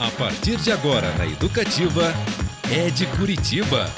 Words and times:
A 0.00 0.10
partir 0.10 0.56
de 0.56 0.72
agora 0.72 1.14
na 1.16 1.24
Educativa, 1.24 2.12
é 2.68 2.90
de 2.90 3.06
Curitiba. 3.16 3.88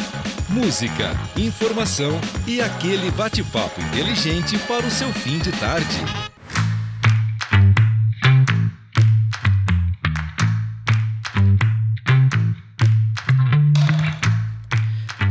Música, 0.48 1.10
informação 1.36 2.20
e 2.46 2.60
aquele 2.60 3.10
bate-papo 3.10 3.80
inteligente 3.80 4.58
para 4.68 4.86
o 4.86 4.90
seu 4.90 5.10
fim 5.12 5.38
de 5.38 5.50
tarde. 5.52 6.04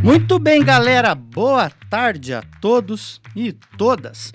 Muito 0.03 0.39
bem, 0.39 0.63
galera. 0.63 1.13
Boa 1.13 1.69
tarde 1.89 2.33
a 2.33 2.41
todos 2.59 3.21
e 3.35 3.53
todas. 3.77 4.33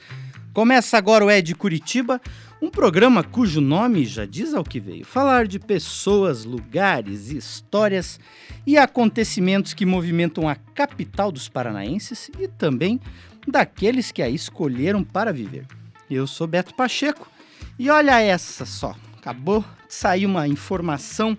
Começa 0.53 0.97
agora 0.97 1.25
o 1.25 1.31
Ed 1.31 1.55
Curitiba, 1.55 2.21
um 2.61 2.69
programa 2.69 3.25
cujo 3.25 3.61
nome 3.61 4.05
já 4.05 4.27
diz 4.27 4.53
ao 4.53 4.63
que 4.63 4.79
veio: 4.79 5.05
falar 5.05 5.47
de 5.47 5.59
pessoas, 5.59 6.45
lugares, 6.45 7.31
histórias 7.31 8.21
e 8.67 8.77
acontecimentos 8.77 9.73
que 9.73 9.87
movimentam 9.87 10.49
a 10.49 10.55
capital 10.55 11.33
dos 11.33 11.49
paranaenses 11.49 12.31
e 12.39 12.47
também 12.47 13.01
daqueles 13.47 14.13
que 14.13 14.23
a 14.23 14.29
escolheram 14.29 15.03
para 15.03 15.33
viver. 15.33 15.67
Eu 16.11 16.27
sou 16.27 16.47
Beto 16.47 16.75
Pacheco 16.75 17.31
e 17.79 17.89
olha 17.89 18.21
essa 18.21 18.67
só, 18.67 18.95
acabou 19.17 19.65
de 19.89 19.95
sair 19.95 20.27
uma 20.27 20.47
informação 20.47 21.37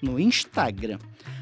no 0.00 0.18
Instagram. 0.18 0.98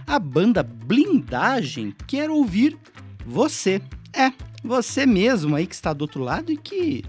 A 0.06 0.18
banda 0.18 0.62
Blindagem 0.62 1.94
quer 2.06 2.28
ouvir 2.30 2.76
você. 3.24 3.80
É, 4.12 4.32
você 4.64 5.06
mesmo 5.06 5.54
aí 5.54 5.68
que 5.68 5.74
está 5.74 5.92
do 5.92 6.02
outro 6.02 6.24
lado 6.24 6.50
e 6.50 6.56
que 6.56 7.04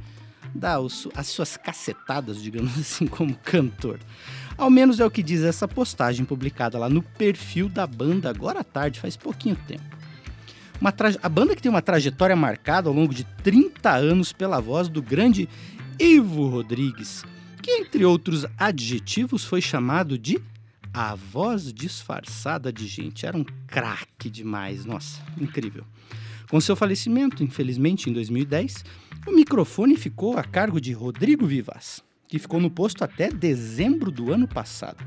dá 0.53 0.77
as 1.15 1.27
suas 1.27 1.57
cacetadas, 1.57 2.41
digamos 2.41 2.77
assim, 2.79 3.07
como 3.07 3.35
cantor. 3.35 3.99
Ao 4.57 4.69
menos 4.69 4.99
é 4.99 5.05
o 5.05 5.11
que 5.11 5.23
diz 5.23 5.41
essa 5.41 5.67
postagem 5.67 6.25
publicada 6.25 6.77
lá 6.77 6.89
no 6.89 7.01
perfil 7.01 7.67
da 7.69 7.87
banda 7.87 8.29
agora 8.29 8.59
à 8.59 8.63
tarde, 8.63 8.99
faz 8.99 9.17
pouquinho 9.17 9.55
tempo. 9.67 9.83
Uma 10.79 10.93
a 11.21 11.29
banda 11.29 11.55
que 11.55 11.61
tem 11.61 11.69
uma 11.69 11.81
trajetória 11.81 12.35
marcada 12.35 12.89
ao 12.89 12.95
longo 12.95 13.13
de 13.13 13.23
30 13.43 13.91
anos 13.91 14.33
pela 14.33 14.59
voz 14.59 14.89
do 14.89 15.01
grande 15.01 15.47
Ivo 15.99 16.47
Rodrigues, 16.47 17.23
que 17.61 17.69
entre 17.71 18.03
outros 18.03 18.45
adjetivos 18.57 19.45
foi 19.45 19.61
chamado 19.61 20.17
de 20.17 20.41
a 20.93 21.15
voz 21.15 21.71
disfarçada 21.71 22.73
de 22.73 22.87
gente. 22.87 23.25
Era 23.25 23.37
um 23.37 23.45
craque 23.67 24.29
demais, 24.29 24.85
nossa, 24.85 25.21
incrível. 25.39 25.85
Com 26.49 26.59
seu 26.59 26.75
falecimento, 26.75 27.43
infelizmente, 27.43 28.09
em 28.09 28.13
2010, 28.13 28.83
o 29.25 29.31
microfone 29.31 29.95
ficou 29.95 30.37
a 30.37 30.43
cargo 30.43 30.81
de 30.81 30.93
Rodrigo 30.93 31.45
Vivas, 31.45 32.03
que 32.27 32.39
ficou 32.39 32.59
no 32.59 32.69
posto 32.69 33.03
até 33.03 33.29
dezembro 33.29 34.09
do 34.09 34.33
ano 34.33 34.47
passado. 34.47 35.03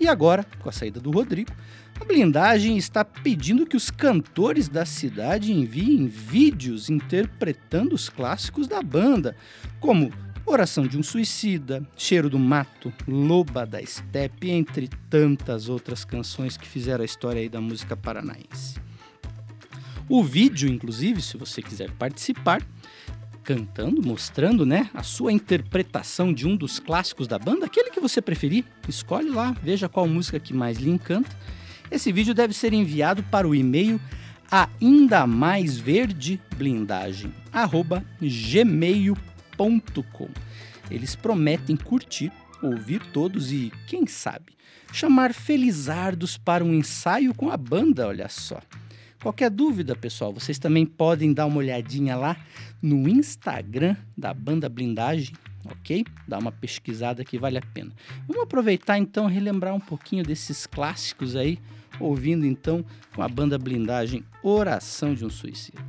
E 0.00 0.08
agora, 0.08 0.44
com 0.60 0.68
a 0.68 0.72
saída 0.72 1.00
do 1.00 1.10
Rodrigo, 1.10 1.52
a 2.00 2.04
blindagem 2.04 2.76
está 2.76 3.04
pedindo 3.04 3.64
que 3.64 3.76
os 3.76 3.90
cantores 3.90 4.68
da 4.68 4.84
cidade 4.84 5.52
enviem 5.52 6.06
vídeos 6.06 6.90
interpretando 6.90 7.94
os 7.94 8.08
clássicos 8.08 8.66
da 8.66 8.82
banda, 8.82 9.36
como 9.78 10.12
Oração 10.46 10.86
de 10.86 10.98
um 10.98 11.02
Suicida, 11.02 11.88
Cheiro 11.96 12.28
do 12.28 12.38
Mato, 12.38 12.92
Loba 13.08 13.64
da 13.64 13.84
Steppe, 13.84 14.50
entre 14.50 14.90
tantas 15.08 15.70
outras 15.70 16.04
canções 16.04 16.56
que 16.58 16.66
fizeram 16.66 17.02
a 17.02 17.06
história 17.06 17.40
aí 17.40 17.48
da 17.48 17.62
música 17.62 17.96
paranaense. 17.96 18.78
O 20.06 20.22
vídeo, 20.22 20.68
inclusive, 20.68 21.22
se 21.22 21.38
você 21.38 21.62
quiser 21.62 21.90
participar, 21.92 22.62
cantando, 23.44 24.02
mostrando, 24.02 24.64
né, 24.64 24.90
a 24.94 25.02
sua 25.02 25.30
interpretação 25.30 26.32
de 26.32 26.48
um 26.48 26.56
dos 26.56 26.78
clássicos 26.78 27.28
da 27.28 27.38
banda, 27.38 27.66
aquele 27.66 27.90
que 27.90 28.00
você 28.00 28.22
preferir, 28.22 28.64
escolhe 28.88 29.28
lá, 29.28 29.54
veja 29.62 29.88
qual 29.88 30.08
música 30.08 30.40
que 30.40 30.54
mais 30.54 30.78
lhe 30.78 30.90
encanta. 30.90 31.30
Esse 31.90 32.10
vídeo 32.10 32.34
deve 32.34 32.54
ser 32.54 32.72
enviado 32.72 33.22
para 33.24 33.46
o 33.46 33.54
e-mail 33.54 34.00
ainda 34.50 35.26
mais 35.26 35.78
verde 35.78 36.40
blindagem 36.56 37.32
gmail.com. 38.20 39.08
Eles 40.90 41.14
prometem 41.14 41.76
curtir, 41.76 42.32
ouvir 42.62 43.00
todos 43.12 43.52
e, 43.52 43.72
quem 43.86 44.06
sabe, 44.06 44.52
chamar 44.92 45.32
felizardos 45.34 46.36
para 46.36 46.64
um 46.64 46.74
ensaio 46.74 47.34
com 47.34 47.50
a 47.50 47.56
banda, 47.56 48.06
olha 48.06 48.28
só. 48.28 48.60
Qualquer 49.24 49.48
dúvida, 49.48 49.96
pessoal, 49.96 50.34
vocês 50.34 50.58
também 50.58 50.84
podem 50.84 51.32
dar 51.32 51.46
uma 51.46 51.56
olhadinha 51.56 52.14
lá 52.14 52.36
no 52.82 53.08
Instagram 53.08 53.96
da 54.14 54.34
Banda 54.34 54.68
Blindagem, 54.68 55.34
ok? 55.64 56.04
Dá 56.28 56.38
uma 56.38 56.52
pesquisada 56.52 57.24
que 57.24 57.38
vale 57.38 57.56
a 57.56 57.62
pena. 57.62 57.90
Vamos 58.28 58.42
aproveitar 58.42 58.98
então 58.98 59.26
relembrar 59.26 59.74
um 59.74 59.80
pouquinho 59.80 60.22
desses 60.22 60.66
clássicos 60.66 61.36
aí, 61.36 61.58
ouvindo 61.98 62.44
então 62.44 62.84
com 63.14 63.22
a 63.22 63.28
Banda 63.28 63.56
Blindagem 63.56 64.22
Oração 64.42 65.14
de 65.14 65.24
um 65.24 65.30
Suicida. 65.30 65.80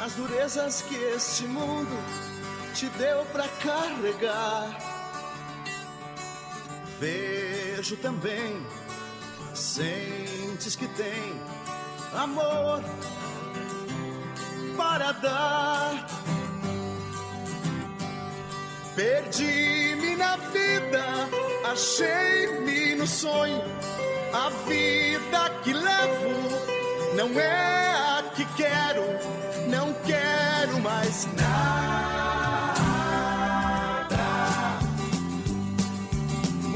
As 0.00 0.12
durezas 0.14 0.82
que 0.82 0.94
este 0.94 1.46
mundo 1.46 1.96
te 2.74 2.86
deu 2.90 3.24
para 3.32 3.48
carregar. 3.48 4.68
Vejo 7.00 7.96
também, 7.96 8.64
sentes 9.54 10.76
que 10.76 10.86
tem 10.88 11.40
amor 12.14 12.82
para 14.76 15.12
dar. 15.12 16.06
Perdi-me 18.94 20.16
na 20.16 20.36
vida, 20.36 21.04
achei-me 21.70 22.94
no 22.94 23.06
sonho. 23.06 23.62
A 24.32 24.50
vida 24.68 25.50
que 25.62 25.72
levo 25.72 26.66
não 27.16 27.40
é 27.40 27.94
a 27.94 28.15
que 28.36 28.44
quero 28.54 29.02
não 29.70 29.94
quero 30.04 30.78
mais 30.82 31.26
nada. 31.32 31.56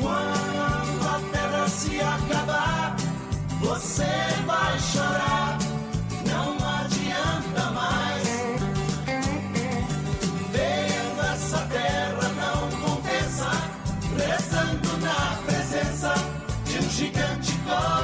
Quando 0.00 1.06
a 1.06 1.20
terra 1.30 1.68
se 1.68 2.00
acabar, 2.00 2.96
você 3.60 4.04
vai 4.46 4.80
chorar. 4.80 5.58
Não 6.26 6.56
adianta 6.78 7.70
mais. 7.72 8.24
Vendo 10.50 11.20
essa 11.34 11.58
terra 11.66 12.26
não 12.40 12.70
compensa, 12.88 13.50
rezando 14.16 14.96
na 14.96 15.36
presença 15.44 16.14
de 16.64 16.78
um 16.78 16.90
gigante 16.90 17.52
como 17.66 17.99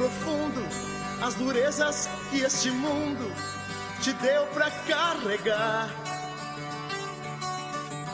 profundo 0.00 0.66
as 1.20 1.34
durezas 1.34 2.08
que 2.30 2.40
este 2.40 2.70
mundo 2.70 3.30
te 4.00 4.14
deu 4.14 4.46
para 4.46 4.70
carregar. 4.88 5.90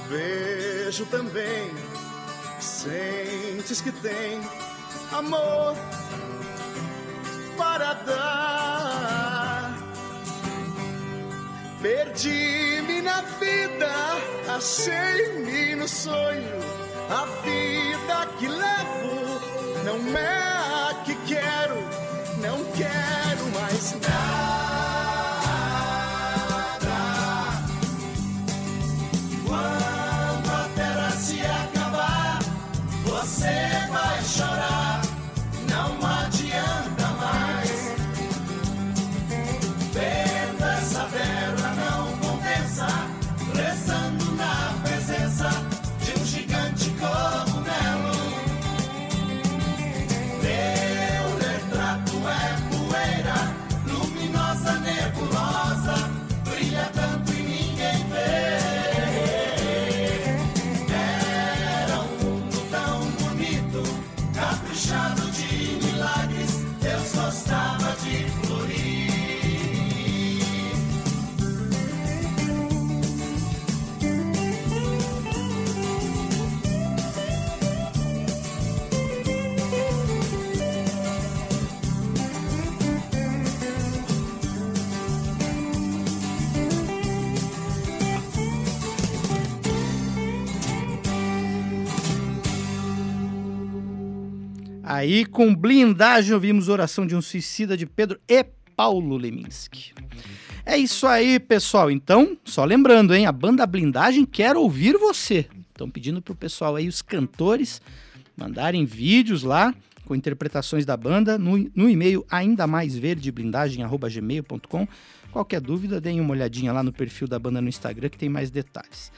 Vejo 0.08 1.06
também, 1.06 1.70
sentes 2.58 3.80
que 3.80 3.92
tem 3.92 4.40
amor 5.12 5.76
para 7.56 7.94
dar. 7.94 9.78
Perdi-me 11.80 13.00
na 13.00 13.20
vida, 13.38 13.92
achei-me 14.56 15.76
no 15.76 15.86
sonho. 15.86 16.85
A 17.08 17.25
vida 17.43 18.26
que 18.38 18.49
levo 18.49 19.41
não 19.85 20.19
é 20.19 20.91
a 20.91 20.94
que 21.05 21.14
quero, 21.26 21.76
não 22.38 22.64
quero 22.73 23.47
mais 23.53 23.93
nada. 24.00 24.65
Aí, 94.96 95.26
com 95.26 95.54
blindagem, 95.54 96.32
ouvimos 96.32 96.70
Oração 96.70 97.06
de 97.06 97.14
um 97.14 97.20
Suicida 97.20 97.76
de 97.76 97.84
Pedro 97.84 98.19
e 98.26 98.43
Paulo 98.75 99.19
Leminski. 99.19 99.93
É 100.64 100.78
isso 100.78 101.06
aí, 101.06 101.38
pessoal. 101.38 101.90
Então, 101.90 102.34
só 102.46 102.64
lembrando, 102.64 103.14
hein? 103.14 103.26
A 103.26 103.32
banda 103.32 103.66
Blindagem 103.66 104.25
quer 104.25 104.56
ouvir 104.56 104.96
você. 104.96 105.46
Estão 105.69 105.90
pedindo 105.90 106.22
pro 106.22 106.34
pessoal 106.34 106.76
aí, 106.76 106.88
os 106.88 107.02
cantores, 107.02 107.82
mandarem 108.34 108.87
vídeos 108.87 109.43
lá 109.43 109.75
com 110.06 110.14
interpretações 110.14 110.87
da 110.87 110.96
banda 110.96 111.37
no, 111.37 111.58
no 111.75 111.90
e-mail 111.90 112.25
ainda 112.31 112.66
mais 112.66 112.96
verde 112.96 113.31
blindagem@gmail.com. 113.31 114.88
Qualquer 115.31 115.60
dúvida, 115.60 116.00
deem 116.00 116.22
uma 116.22 116.31
olhadinha 116.31 116.72
lá 116.72 116.82
no 116.82 116.90
perfil 116.90 117.28
da 117.28 117.38
banda 117.38 117.60
no 117.60 117.69
Instagram 117.69 118.08
que 118.08 118.16
tem 118.16 118.31
mais 118.31 118.50
detalhes. 118.50 119.12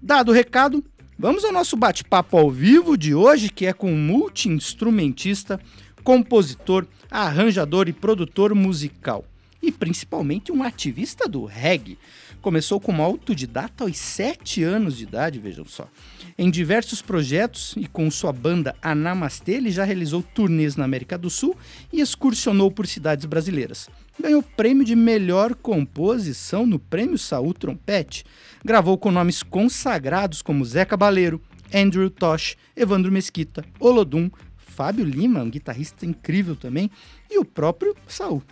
Dado 0.00 0.30
o 0.30 0.32
recado, 0.32 0.84
vamos 1.18 1.44
ao 1.44 1.52
nosso 1.52 1.76
bate-papo 1.76 2.38
ao 2.38 2.50
vivo 2.50 2.96
de 2.96 3.14
hoje, 3.14 3.48
que 3.48 3.66
é 3.66 3.72
com 3.72 3.92
um 3.92 3.98
multi-instrumentista, 3.98 5.60
compositor, 6.04 6.86
arranjador 7.10 7.88
e 7.88 7.92
produtor 7.92 8.54
musical. 8.54 9.24
E 9.60 9.72
principalmente 9.72 10.52
um 10.52 10.62
ativista 10.62 11.28
do 11.28 11.44
reggae. 11.44 11.98
Começou 12.40 12.78
como 12.78 13.02
autodidata 13.02 13.82
aos 13.82 13.98
7 13.98 14.62
anos 14.62 14.96
de 14.96 15.02
idade, 15.02 15.40
vejam 15.40 15.64
só. 15.64 15.88
Em 16.38 16.48
diversos 16.48 17.02
projetos 17.02 17.74
e 17.76 17.88
com 17.88 18.08
sua 18.08 18.32
banda 18.32 18.76
Anamastê, 18.80 19.54
ele 19.54 19.72
já 19.72 19.82
realizou 19.82 20.22
turnês 20.22 20.76
na 20.76 20.84
América 20.84 21.18
do 21.18 21.28
Sul 21.28 21.56
e 21.92 22.00
excursionou 22.00 22.70
por 22.70 22.86
cidades 22.86 23.26
brasileiras. 23.26 23.90
Ganhou 24.20 24.42
prêmio 24.42 24.84
de 24.84 24.96
melhor 24.96 25.54
composição 25.54 26.66
no 26.66 26.78
Prêmio 26.78 27.16
Saúl 27.16 27.54
Trompete. 27.54 28.24
Gravou 28.64 28.98
com 28.98 29.12
nomes 29.12 29.44
consagrados 29.44 30.42
como 30.42 30.64
Zé 30.64 30.84
Cabaleiro, 30.84 31.40
Andrew 31.72 32.10
Tosh, 32.10 32.56
Evandro 32.74 33.12
Mesquita, 33.12 33.64
Olodum, 33.78 34.28
Fábio 34.56 35.04
Lima, 35.04 35.42
um 35.42 35.50
guitarrista 35.50 36.04
incrível 36.04 36.56
também, 36.56 36.90
e 37.30 37.38
o 37.38 37.44
próprio 37.44 37.94
Saul, 38.08 38.42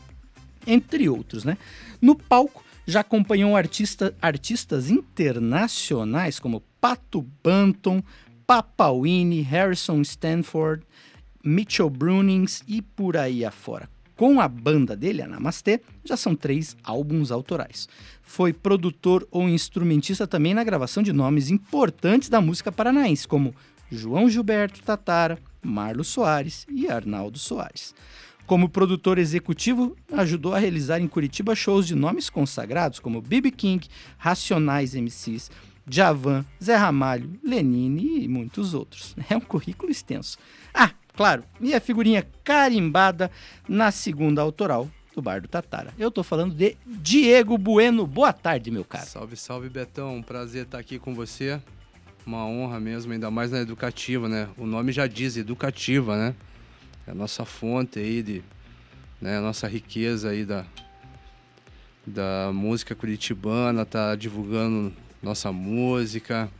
entre 0.66 1.08
outros, 1.08 1.44
né? 1.44 1.58
No 2.00 2.14
palco 2.14 2.64
já 2.86 3.00
acompanhou 3.00 3.56
artista, 3.56 4.14
artistas 4.22 4.88
internacionais 4.88 6.38
como 6.38 6.62
Pato 6.80 7.26
Banton, 7.42 8.02
Papawini, 8.46 9.40
Harrison 9.40 10.00
Stanford, 10.02 10.84
Mitchell 11.44 11.90
Brunings 11.90 12.62
e 12.68 12.80
por 12.80 13.16
aí 13.16 13.44
afora. 13.44 13.95
Com 14.16 14.40
a 14.40 14.48
banda 14.48 14.96
dele, 14.96 15.20
a 15.20 15.28
Namastê, 15.28 15.80
já 16.02 16.16
são 16.16 16.34
três 16.34 16.74
álbuns 16.82 17.30
autorais. 17.30 17.86
Foi 18.22 18.50
produtor 18.50 19.28
ou 19.30 19.46
instrumentista 19.46 20.26
também 20.26 20.54
na 20.54 20.64
gravação 20.64 21.02
de 21.02 21.12
nomes 21.12 21.50
importantes 21.50 22.30
da 22.30 22.40
música 22.40 22.72
paranaense, 22.72 23.28
como 23.28 23.54
João 23.92 24.30
Gilberto 24.30 24.82
Tatara, 24.82 25.38
Marlo 25.62 26.02
Soares 26.02 26.66
e 26.70 26.88
Arnaldo 26.88 27.38
Soares. 27.38 27.94
Como 28.46 28.70
produtor 28.70 29.18
executivo, 29.18 29.94
ajudou 30.12 30.54
a 30.54 30.58
realizar 30.58 30.98
em 31.00 31.08
Curitiba 31.08 31.54
shows 31.54 31.86
de 31.86 31.94
nomes 31.94 32.30
consagrados 32.30 32.98
como 32.98 33.20
B.B. 33.20 33.50
King, 33.50 33.86
Racionais 34.16 34.94
MCs, 34.94 35.50
Javan, 35.88 36.44
Zé 36.62 36.74
Ramalho, 36.74 37.38
Lenine 37.44 38.24
e 38.24 38.28
muitos 38.28 38.72
outros. 38.72 39.14
É 39.28 39.36
um 39.36 39.40
currículo 39.40 39.90
extenso. 39.90 40.38
Ah, 40.72 40.92
claro, 41.16 41.42
e 41.60 41.74
a 41.74 41.80
figurinha 41.80 42.26
carimbada 42.44 43.30
na 43.68 43.90
segunda 43.90 44.42
autoral 44.42 44.88
do 45.14 45.22
Bar 45.22 45.40
do 45.40 45.48
Tatara. 45.48 45.94
Eu 45.98 46.10
tô 46.10 46.22
falando 46.22 46.54
de 46.54 46.76
Diego 46.84 47.56
Bueno. 47.56 48.06
Boa 48.06 48.34
tarde, 48.34 48.70
meu 48.70 48.84
caro. 48.84 49.06
Salve, 49.06 49.34
salve, 49.34 49.70
Betão. 49.70 50.22
Prazer 50.22 50.64
estar 50.64 50.78
aqui 50.78 50.98
com 50.98 51.14
você. 51.14 51.60
Uma 52.26 52.44
honra 52.44 52.78
mesmo, 52.78 53.12
ainda 53.12 53.30
mais 53.30 53.50
na 53.50 53.60
educativa, 53.60 54.28
né? 54.28 54.48
O 54.58 54.66
nome 54.66 54.92
já 54.92 55.06
diz, 55.06 55.36
educativa, 55.38 56.16
né? 56.16 56.34
É 57.06 57.12
a 57.12 57.14
nossa 57.14 57.44
fonte 57.46 57.98
aí 57.98 58.22
de, 58.22 58.44
né? 59.20 59.38
A 59.38 59.40
nossa 59.40 59.66
riqueza 59.66 60.30
aí 60.30 60.44
da, 60.44 60.66
da 62.06 62.50
música 62.52 62.94
curitibana, 62.94 63.86
tá 63.86 64.14
divulgando 64.16 64.92
nossa 65.22 65.50
música. 65.50 66.50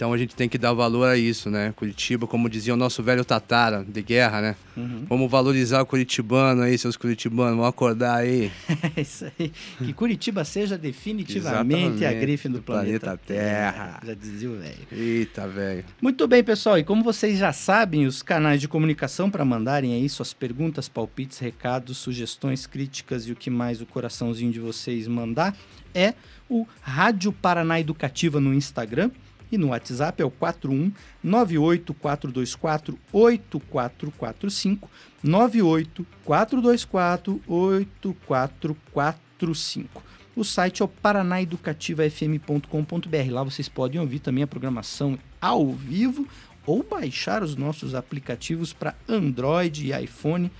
Então 0.00 0.14
a 0.14 0.16
gente 0.16 0.34
tem 0.34 0.48
que 0.48 0.56
dar 0.56 0.72
valor 0.72 1.06
a 1.06 1.18
isso, 1.18 1.50
né? 1.50 1.74
Curitiba, 1.76 2.26
como 2.26 2.48
dizia 2.48 2.72
o 2.72 2.76
nosso 2.76 3.02
velho 3.02 3.22
Tatara 3.22 3.84
de 3.86 4.00
guerra, 4.00 4.40
né? 4.40 4.56
Uhum. 4.74 5.04
Vamos 5.06 5.30
valorizar 5.30 5.82
o 5.82 5.84
curitibano 5.84 6.62
aí, 6.62 6.78
seus 6.78 6.96
curitibanos, 6.96 7.56
vamos 7.56 7.68
acordar 7.68 8.16
aí. 8.16 8.50
É 8.96 9.02
isso 9.02 9.26
aí. 9.38 9.52
Que 9.76 9.92
Curitiba 9.92 10.42
seja 10.42 10.78
definitivamente 10.78 12.02
a 12.06 12.14
grife 12.14 12.48
do, 12.48 12.54
do 12.54 12.62
planeta, 12.62 13.00
planeta 13.00 13.22
Terra. 13.26 13.72
Terra. 13.72 14.00
Já 14.06 14.14
dizia 14.14 14.50
o 14.50 14.56
velho. 14.56 14.86
Eita, 14.90 15.46
velho. 15.46 15.84
Muito 16.00 16.26
bem, 16.26 16.42
pessoal. 16.42 16.78
E 16.78 16.82
como 16.82 17.04
vocês 17.04 17.38
já 17.38 17.52
sabem, 17.52 18.06
os 18.06 18.22
canais 18.22 18.58
de 18.58 18.68
comunicação 18.68 19.30
para 19.30 19.44
mandarem 19.44 19.92
aí 19.92 20.08
suas 20.08 20.32
perguntas, 20.32 20.88
palpites, 20.88 21.38
recados, 21.38 21.98
sugestões, 21.98 22.66
críticas 22.66 23.28
e 23.28 23.32
o 23.32 23.36
que 23.36 23.50
mais 23.50 23.82
o 23.82 23.86
coraçãozinho 23.86 24.50
de 24.50 24.60
vocês 24.60 25.06
mandar 25.06 25.54
é 25.94 26.14
o 26.48 26.66
Rádio 26.80 27.32
Paraná 27.32 27.78
Educativa 27.78 28.40
no 28.40 28.54
Instagram 28.54 29.10
e 29.50 29.58
no 29.58 29.68
WhatsApp 29.68 30.22
é 30.22 30.24
o 30.24 30.30
41 30.30 30.92
98424 31.22 32.98
8445 33.12 34.90
98 35.22 36.06
424 36.24 37.42
8445. 37.46 40.02
O 40.36 40.44
site 40.44 40.80
é 40.80 40.84
o 40.84 40.88
paranaeducativafm.com.br. 40.88 43.30
Lá 43.30 43.42
vocês 43.42 43.68
podem 43.68 44.00
ouvir 44.00 44.20
também 44.20 44.44
a 44.44 44.46
programação 44.46 45.18
ao 45.40 45.72
vivo 45.72 46.28
ou 46.66 46.82
baixar 46.82 47.42
os 47.42 47.56
nossos 47.56 47.94
aplicativos 47.94 48.70
para 48.72 48.94
Android 49.08 49.86
e 49.86 50.02
iPhone. 50.02 50.50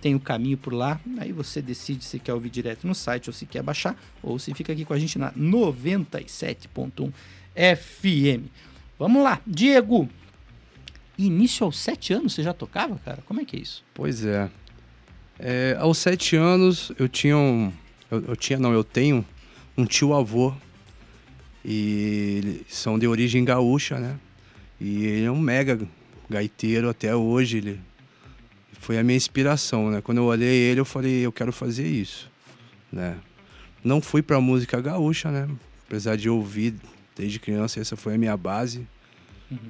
Tem 0.00 0.14
o 0.14 0.20
caminho 0.20 0.58
por 0.58 0.72
lá, 0.72 1.00
aí 1.18 1.32
você 1.32 1.62
decide 1.62 2.04
se 2.04 2.18
quer 2.18 2.34
ouvir 2.34 2.50
direto 2.50 2.86
no 2.86 2.94
site 2.94 3.28
ou 3.28 3.32
se 3.32 3.46
quer 3.46 3.62
baixar, 3.62 3.96
ou 4.22 4.38
se 4.38 4.52
fica 4.54 4.72
aqui 4.72 4.84
com 4.84 4.92
a 4.92 4.98
gente 4.98 5.18
na 5.18 5.32
97.1 5.32 7.12
FM. 7.54 8.48
Vamos 8.98 9.22
lá, 9.22 9.40
Diego. 9.46 10.08
Início 11.16 11.64
aos 11.64 11.78
sete 11.78 12.12
anos 12.12 12.34
você 12.34 12.42
já 12.42 12.52
tocava, 12.52 12.98
cara? 13.04 13.22
Como 13.26 13.40
é 13.40 13.44
que 13.44 13.56
é 13.56 13.60
isso? 13.60 13.84
Pois 13.94 14.24
é. 14.24 14.50
É, 15.38 15.76
aos 15.78 15.98
sete 15.98 16.36
anos 16.36 16.92
eu 16.98 17.08
tinha 17.08 17.36
um. 17.36 17.72
Eu, 18.10 18.24
eu 18.28 18.36
tinha, 18.36 18.58
não, 18.58 18.72
eu 18.72 18.84
tenho 18.84 19.24
um 19.76 19.84
tio-avô. 19.84 20.54
E 21.64 22.40
eles 22.42 22.62
são 22.68 22.98
de 22.98 23.06
origem 23.06 23.44
gaúcha, 23.44 23.98
né? 23.98 24.18
E 24.80 25.06
ele 25.06 25.24
é 25.24 25.30
um 25.30 25.38
mega 25.38 25.80
gaiteiro 26.28 26.90
até 26.90 27.14
hoje. 27.14 27.58
Ele 27.58 27.80
foi 28.72 28.98
a 28.98 29.02
minha 29.02 29.16
inspiração, 29.16 29.90
né? 29.90 30.00
Quando 30.02 30.18
eu 30.18 30.24
olhei 30.24 30.54
ele, 30.54 30.80
eu 30.80 30.84
falei, 30.84 31.24
eu 31.24 31.32
quero 31.32 31.52
fazer 31.52 31.86
isso, 31.86 32.30
né? 32.92 33.16
Não 33.82 34.00
fui 34.00 34.20
pra 34.20 34.40
música 34.40 34.80
gaúcha, 34.80 35.30
né? 35.30 35.48
Apesar 35.86 36.16
de 36.16 36.28
ouvir 36.28 36.74
desde 37.16 37.38
criança, 37.38 37.80
essa 37.80 37.96
foi 37.96 38.14
a 38.14 38.18
minha 38.18 38.36
base, 38.36 38.86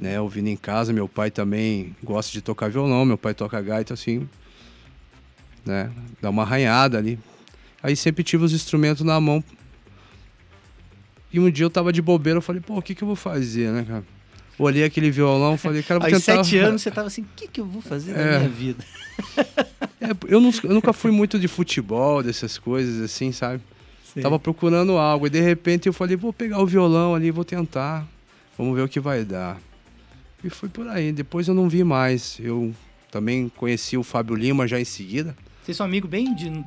né? 0.00 0.20
Ouvindo 0.20 0.48
em 0.48 0.56
casa, 0.56 0.92
meu 0.92 1.08
pai 1.08 1.30
também 1.30 1.94
gosta 2.02 2.32
de 2.32 2.40
tocar 2.40 2.70
violão, 2.70 3.04
meu 3.04 3.18
pai 3.18 3.34
toca 3.34 3.60
gaita, 3.60 3.92
assim, 3.94 4.28
né? 5.64 5.90
Dá 6.22 6.30
uma 6.30 6.42
arranhada 6.42 6.96
ali. 6.98 7.18
Aí 7.82 7.94
sempre 7.96 8.24
tive 8.24 8.44
os 8.44 8.52
instrumentos 8.52 9.04
na 9.04 9.20
mão. 9.20 9.42
E 11.32 11.40
um 11.40 11.50
dia 11.50 11.64
eu 11.66 11.70
tava 11.70 11.92
de 11.92 12.00
bobeira, 12.00 12.38
eu 12.38 12.42
falei, 12.42 12.62
pô, 12.62 12.78
o 12.78 12.82
que 12.82 12.94
que 12.94 13.02
eu 13.02 13.06
vou 13.06 13.16
fazer, 13.16 13.70
né, 13.72 13.84
cara? 13.86 14.04
Olhei 14.56 14.84
aquele 14.84 15.10
violão, 15.10 15.58
falei, 15.58 15.82
cara, 15.82 15.98
vou 15.98 16.08
Aos 16.08 16.24
tentar... 16.24 16.44
sete 16.44 16.56
anos 16.58 16.80
você 16.80 16.90
tava 16.90 17.08
assim, 17.08 17.22
o 17.22 17.26
que, 17.34 17.48
que 17.48 17.60
eu 17.60 17.66
vou 17.66 17.82
fazer 17.82 18.12
É. 18.12 18.14
da 18.14 18.38
minha 18.38 18.48
vida? 18.50 18.84
É, 20.00 20.08
eu, 20.28 20.38
nu- 20.38 20.52
eu 20.64 20.74
nunca 20.74 20.92
fui 20.92 21.10
muito 21.10 21.38
de 21.38 21.48
futebol, 21.48 22.22
dessas 22.22 22.58
coisas 22.58 23.00
assim, 23.00 23.32
sabe? 23.32 23.62
Sim. 24.14 24.20
Tava 24.22 24.38
procurando 24.38 24.92
algo 24.96 25.26
e 25.26 25.30
de 25.30 25.40
repente 25.40 25.86
eu 25.88 25.92
falei, 25.92 26.16
vou 26.16 26.32
pegar 26.32 26.60
o 26.60 26.66
violão 26.66 27.14
ali, 27.14 27.30
vou 27.30 27.44
tentar. 27.44 28.06
Vamos 28.56 28.76
ver 28.76 28.82
o 28.82 28.88
que 28.88 29.00
vai 29.00 29.24
dar. 29.24 29.58
E 30.42 30.48
foi 30.48 30.68
por 30.68 30.86
aí. 30.86 31.10
Depois 31.10 31.48
eu 31.48 31.54
não 31.54 31.68
vi 31.68 31.82
mais. 31.82 32.38
Eu 32.40 32.72
também 33.10 33.50
conheci 33.56 33.96
o 33.96 34.02
Fábio 34.04 34.36
Lima 34.36 34.68
já 34.68 34.78
em 34.80 34.84
seguida. 34.84 35.34
Vocês 35.64 35.76
são 35.76 35.86
amigos 35.86 36.08
bem 36.08 36.34
de. 36.34 36.64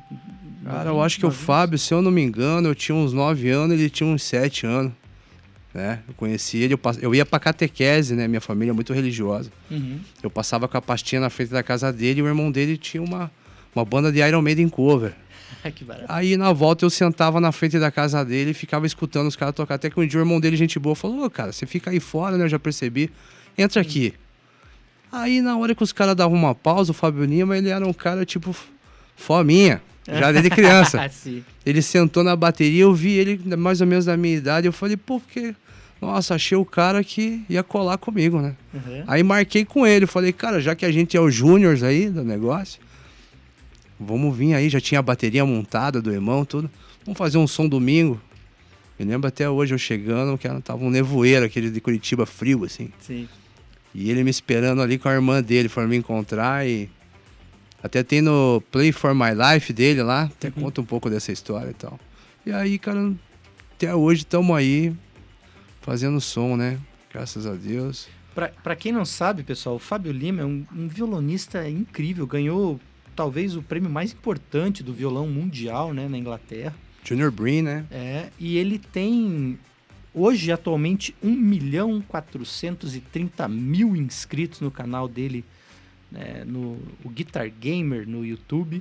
Cara, 0.64 0.90
eu 0.90 1.00
acho 1.02 1.18
que 1.18 1.24
o 1.24 1.30
Fábio, 1.30 1.78
se 1.78 1.94
eu 1.94 2.02
não 2.02 2.10
me 2.10 2.20
engano, 2.22 2.68
eu 2.68 2.74
tinha 2.74 2.94
uns 2.96 3.12
9 3.12 3.48
anos, 3.48 3.78
ele 3.78 3.88
tinha 3.88 4.06
uns 4.08 4.22
7 4.24 4.66
anos. 4.66 4.92
Né? 5.72 6.00
Eu 6.08 6.14
conheci 6.14 6.58
ele, 6.58 6.74
eu, 6.74 6.78
pass- 6.78 6.98
eu 7.00 7.14
ia 7.14 7.24
pra 7.24 7.38
catequese, 7.38 8.14
né? 8.14 8.26
Minha 8.26 8.40
família 8.40 8.72
é 8.72 8.74
muito 8.74 8.92
religiosa. 8.92 9.50
Uhum. 9.70 10.00
Eu 10.22 10.28
passava 10.30 10.66
com 10.66 10.76
a 10.76 10.82
pastinha 10.82 11.20
na 11.20 11.30
frente 11.30 11.50
da 11.50 11.62
casa 11.62 11.92
dele 11.92 12.20
e 12.20 12.22
o 12.22 12.26
irmão 12.26 12.50
dele 12.50 12.76
tinha 12.76 13.02
uma, 13.02 13.30
uma 13.74 13.84
banda 13.84 14.10
de 14.10 14.18
Iron 14.18 14.42
Maiden 14.42 14.68
cover. 14.68 15.14
Que 15.74 15.84
barato. 15.84 16.06
Aí 16.08 16.36
na 16.36 16.52
volta 16.52 16.84
eu 16.84 16.90
sentava 16.90 17.40
na 17.40 17.52
frente 17.52 17.78
da 17.78 17.90
casa 17.90 18.24
dele 18.24 18.52
e 18.52 18.54
ficava 18.54 18.86
escutando 18.86 19.26
os 19.26 19.36
caras 19.36 19.54
tocar. 19.54 19.74
Até 19.74 19.90
que 19.90 20.00
um 20.00 20.06
dia 20.06 20.18
o 20.18 20.22
irmão 20.22 20.40
dele, 20.40 20.56
gente 20.56 20.78
boa, 20.78 20.94
falou: 20.94 21.24
Ô, 21.24 21.30
cara, 21.30 21.52
você 21.52 21.66
fica 21.66 21.90
aí 21.90 22.00
fora, 22.00 22.36
né? 22.36 22.44
Eu 22.44 22.48
já 22.48 22.58
percebi. 22.58 23.10
Entra 23.56 23.82
aqui. 23.82 24.14
Aí 25.10 25.40
na 25.40 25.56
hora 25.56 25.74
que 25.74 25.82
os 25.82 25.92
caras 25.92 26.14
davam 26.14 26.36
uma 26.36 26.54
pausa, 26.54 26.92
o 26.92 26.94
Fábio 26.94 27.24
Lima, 27.24 27.56
ele 27.56 27.70
era 27.70 27.86
um 27.86 27.92
cara 27.92 28.24
tipo 28.24 28.54
fominha, 29.16 29.82
já 30.06 30.30
desde 30.32 30.50
criança. 30.50 31.00
Ah. 31.02 31.42
Ele 31.64 31.82
sentou 31.82 32.22
na 32.22 32.36
bateria, 32.36 32.82
eu 32.82 32.94
vi 32.94 33.12
ele 33.12 33.56
mais 33.56 33.80
ou 33.80 33.86
menos 33.86 34.04
da 34.04 34.16
minha 34.16 34.36
idade. 34.36 34.66
Eu 34.66 34.72
falei, 34.72 34.96
pô, 34.96 35.20
que. 35.20 35.54
Nossa, 36.00 36.36
achei 36.36 36.56
o 36.56 36.64
cara 36.64 37.02
que 37.02 37.44
ia 37.48 37.62
colar 37.64 37.98
comigo, 37.98 38.40
né? 38.40 38.54
Uhum. 38.72 39.02
Aí 39.08 39.20
marquei 39.24 39.64
com 39.64 39.84
ele, 39.84 40.06
falei, 40.06 40.32
cara, 40.32 40.60
já 40.60 40.72
que 40.76 40.86
a 40.86 40.92
gente 40.92 41.16
é 41.16 41.20
os 41.20 41.34
júniors 41.34 41.82
aí 41.82 42.08
do 42.08 42.22
negócio, 42.22 42.80
vamos 43.98 44.36
vir 44.36 44.54
aí, 44.54 44.68
já 44.68 44.80
tinha 44.80 44.98
a 44.98 45.02
bateria 45.02 45.44
montada 45.44 46.00
do 46.00 46.12
irmão, 46.12 46.44
tudo. 46.44 46.70
Vamos 47.04 47.18
fazer 47.18 47.38
um 47.38 47.46
som 47.46 47.68
domingo. 47.68 48.20
Me 48.98 49.04
lembro 49.04 49.28
até 49.28 49.48
hoje 49.48 49.74
eu 49.74 49.78
chegando, 49.78 50.36
que 50.36 50.46
era- 50.48 50.60
tava 50.60 50.84
um 50.84 50.90
nevoeiro, 50.90 51.44
aquele 51.46 51.70
de 51.70 51.80
Curitiba 51.80 52.26
frio, 52.26 52.64
assim. 52.64 52.90
Sim. 53.00 53.28
E 53.94 54.10
ele 54.10 54.22
me 54.24 54.30
esperando 54.30 54.82
ali 54.82 54.98
com 54.98 55.08
a 55.08 55.14
irmã 55.14 55.42
dele 55.42 55.68
para 55.68 55.86
me 55.86 55.96
encontrar 55.96 56.66
e 56.66 56.88
até 57.82 58.02
tem 58.02 58.20
no 58.20 58.62
Play 58.72 58.92
for 58.92 59.14
My 59.14 59.30
Life 59.34 59.72
dele 59.72 60.02
lá, 60.02 60.24
até 60.24 60.50
conta 60.50 60.80
um 60.80 60.84
pouco 60.84 61.08
dessa 61.08 61.30
história 61.32 61.70
e 61.70 61.74
tal. 61.74 61.98
E 62.44 62.50
aí, 62.52 62.78
cara, 62.78 63.12
até 63.74 63.94
hoje 63.94 64.22
estamos 64.22 64.54
aí 64.56 64.92
fazendo 65.80 66.20
som, 66.20 66.56
né? 66.56 66.78
Graças 67.12 67.46
a 67.46 67.54
Deus. 67.54 68.08
Pra, 68.34 68.48
pra 68.48 68.76
quem 68.76 68.92
não 68.92 69.04
sabe, 69.04 69.42
pessoal, 69.42 69.76
o 69.76 69.80
Fábio 69.80 70.12
Lima 70.12 70.42
é 70.42 70.44
um, 70.44 70.64
um 70.76 70.86
violonista 70.88 71.68
incrível. 71.68 72.26
Ganhou 72.26 72.78
talvez 73.18 73.56
o 73.56 73.62
prêmio 73.62 73.90
mais 73.90 74.12
importante 74.12 74.80
do 74.80 74.94
violão 74.94 75.26
mundial, 75.26 75.92
né, 75.92 76.06
na 76.06 76.16
Inglaterra. 76.16 76.72
Junior 77.02 77.32
Breen, 77.32 77.62
né? 77.62 77.84
É, 77.90 78.28
e 78.38 78.56
ele 78.56 78.78
tem 78.78 79.58
hoje 80.14 80.52
atualmente 80.52 81.16
1 81.20 81.28
milhão 81.28 82.00
430 82.00 83.48
mil 83.48 83.96
inscritos 83.96 84.60
no 84.60 84.70
canal 84.70 85.08
dele, 85.08 85.44
né, 86.12 86.44
no 86.46 86.78
o 87.02 87.08
Guitar 87.08 87.50
Gamer 87.50 88.08
no 88.08 88.24
YouTube. 88.24 88.80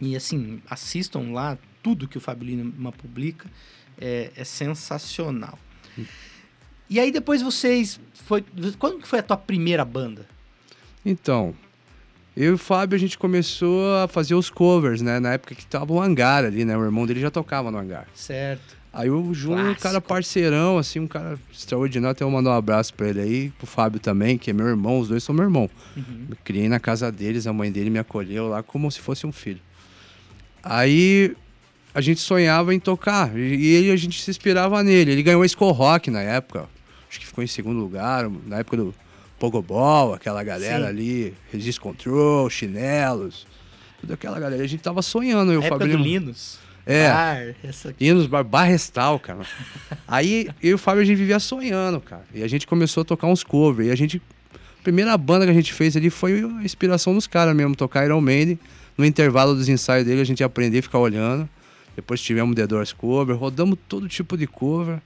E 0.00 0.14
assim, 0.14 0.62
assistam 0.70 1.32
lá 1.32 1.58
tudo 1.82 2.06
que 2.06 2.16
o 2.16 2.20
Fábio 2.20 2.46
Lima 2.46 2.92
publica, 2.92 3.50
é, 4.00 4.30
é 4.36 4.44
sensacional. 4.44 5.58
E 6.88 7.00
aí 7.00 7.10
depois 7.10 7.42
vocês 7.42 7.98
foi 8.12 8.44
quando 8.78 9.00
que 9.00 9.08
foi 9.08 9.18
a 9.18 9.22
tua 9.22 9.36
primeira 9.36 9.84
banda? 9.84 10.28
Então, 11.04 11.56
eu 12.38 12.52
e 12.52 12.54
o 12.54 12.58
Fábio 12.58 12.94
a 12.94 12.98
gente 12.98 13.18
começou 13.18 13.96
a 13.96 14.06
fazer 14.06 14.36
os 14.36 14.48
covers, 14.48 15.02
né? 15.02 15.18
Na 15.18 15.32
época 15.32 15.56
que 15.56 15.66
tava 15.66 15.92
o 15.92 16.00
hangar 16.00 16.44
ali, 16.44 16.64
né? 16.64 16.76
O 16.76 16.84
irmão 16.84 17.04
dele 17.04 17.20
já 17.20 17.32
tocava 17.32 17.68
no 17.68 17.78
hangar. 17.78 18.06
Certo. 18.14 18.76
Aí 18.92 19.10
o 19.10 19.34
Júnior, 19.34 19.70
um 19.70 19.74
cara 19.74 20.00
parceirão, 20.00 20.78
assim, 20.78 21.00
um 21.00 21.08
cara 21.08 21.36
extraordinário. 21.52 22.12
Até 22.12 22.22
eu 22.22 22.30
mandar 22.30 22.50
um 22.50 22.54
abraço 22.54 22.94
pra 22.94 23.08
ele 23.08 23.20
aí, 23.20 23.52
pro 23.58 23.66
Fábio 23.66 23.98
também, 23.98 24.38
que 24.38 24.50
é 24.50 24.52
meu 24.52 24.68
irmão, 24.68 25.00
os 25.00 25.08
dois 25.08 25.24
são 25.24 25.34
meu 25.34 25.44
irmão. 25.44 25.68
Uhum. 25.96 26.26
Me 26.28 26.36
criei 26.44 26.68
na 26.68 26.78
casa 26.78 27.10
deles, 27.10 27.44
a 27.48 27.52
mãe 27.52 27.72
dele 27.72 27.90
me 27.90 27.98
acolheu 27.98 28.48
lá 28.48 28.62
como 28.62 28.88
se 28.88 29.00
fosse 29.00 29.26
um 29.26 29.32
filho. 29.32 29.60
Aí 30.62 31.34
a 31.92 32.00
gente 32.00 32.20
sonhava 32.20 32.72
em 32.72 32.78
tocar 32.78 33.36
e 33.36 33.56
e 33.56 33.66
ele 33.74 33.90
a 33.90 33.96
gente 33.96 34.22
se 34.22 34.30
inspirava 34.30 34.80
nele. 34.84 35.10
Ele 35.10 35.24
ganhou 35.24 35.42
a 35.42 35.46
Skull 35.46 35.72
Rock 35.72 36.08
na 36.08 36.20
época, 36.20 36.68
acho 37.10 37.18
que 37.18 37.26
ficou 37.26 37.42
em 37.42 37.48
segundo 37.48 37.80
lugar, 37.80 38.30
na 38.46 38.58
época 38.58 38.76
do 38.76 38.94
Pogobol, 39.38 40.14
aquela 40.14 40.42
galera 40.42 40.84
Sim. 40.84 40.88
ali, 40.88 41.34
Resist 41.52 41.80
Control, 41.80 42.50
chinelos, 42.50 43.46
toda 44.00 44.14
aquela 44.14 44.38
galera. 44.40 44.62
A 44.62 44.66
gente 44.66 44.82
tava 44.82 45.02
sonhando, 45.02 45.52
eu 45.52 45.60
A 45.60 45.64
e 45.64 45.64
o 45.64 45.66
época 45.66 45.80
Fábio 45.80 45.98
do. 45.98 46.02
Linus. 46.02 46.58
É. 46.84 47.06
Ah, 47.08 47.54
essa 47.62 47.94
nos 48.14 48.26
bar 48.26 48.42
Barrestal, 48.42 49.18
cara. 49.18 49.40
Aí 50.08 50.48
eu 50.62 50.70
e 50.70 50.74
o 50.74 50.78
Fábio 50.78 51.02
a 51.02 51.04
gente 51.04 51.18
vivia 51.18 51.38
sonhando, 51.38 52.00
cara. 52.00 52.24
E 52.34 52.42
a 52.42 52.48
gente 52.48 52.66
começou 52.66 53.02
a 53.02 53.04
tocar 53.04 53.26
uns 53.26 53.44
covers. 53.44 53.88
E 53.88 53.92
a 53.92 53.94
gente. 53.94 54.22
A 54.54 54.82
primeira 54.82 55.16
banda 55.18 55.44
que 55.44 55.50
a 55.50 55.54
gente 55.54 55.72
fez 55.74 55.96
ali 55.96 56.08
foi 56.08 56.42
a 56.42 56.64
inspiração 56.64 57.12
dos 57.12 57.26
caras 57.26 57.54
mesmo, 57.54 57.76
tocar 57.76 58.06
Iron 58.06 58.22
Maiden. 58.22 58.58
No 58.96 59.04
intervalo 59.04 59.54
dos 59.54 59.68
ensaios 59.68 60.06
dele, 60.06 60.22
a 60.22 60.24
gente 60.24 60.40
ia 60.40 60.46
aprender 60.46 60.78
a 60.78 60.82
ficar 60.82 60.98
olhando. 60.98 61.48
Depois 61.94 62.22
tivemos 62.22 62.54
The 62.54 62.66
Doors 62.66 62.92
cover, 62.92 63.36
rodamos 63.36 63.78
todo 63.86 64.08
tipo 64.08 64.36
de 64.36 64.46
cover. 64.46 64.98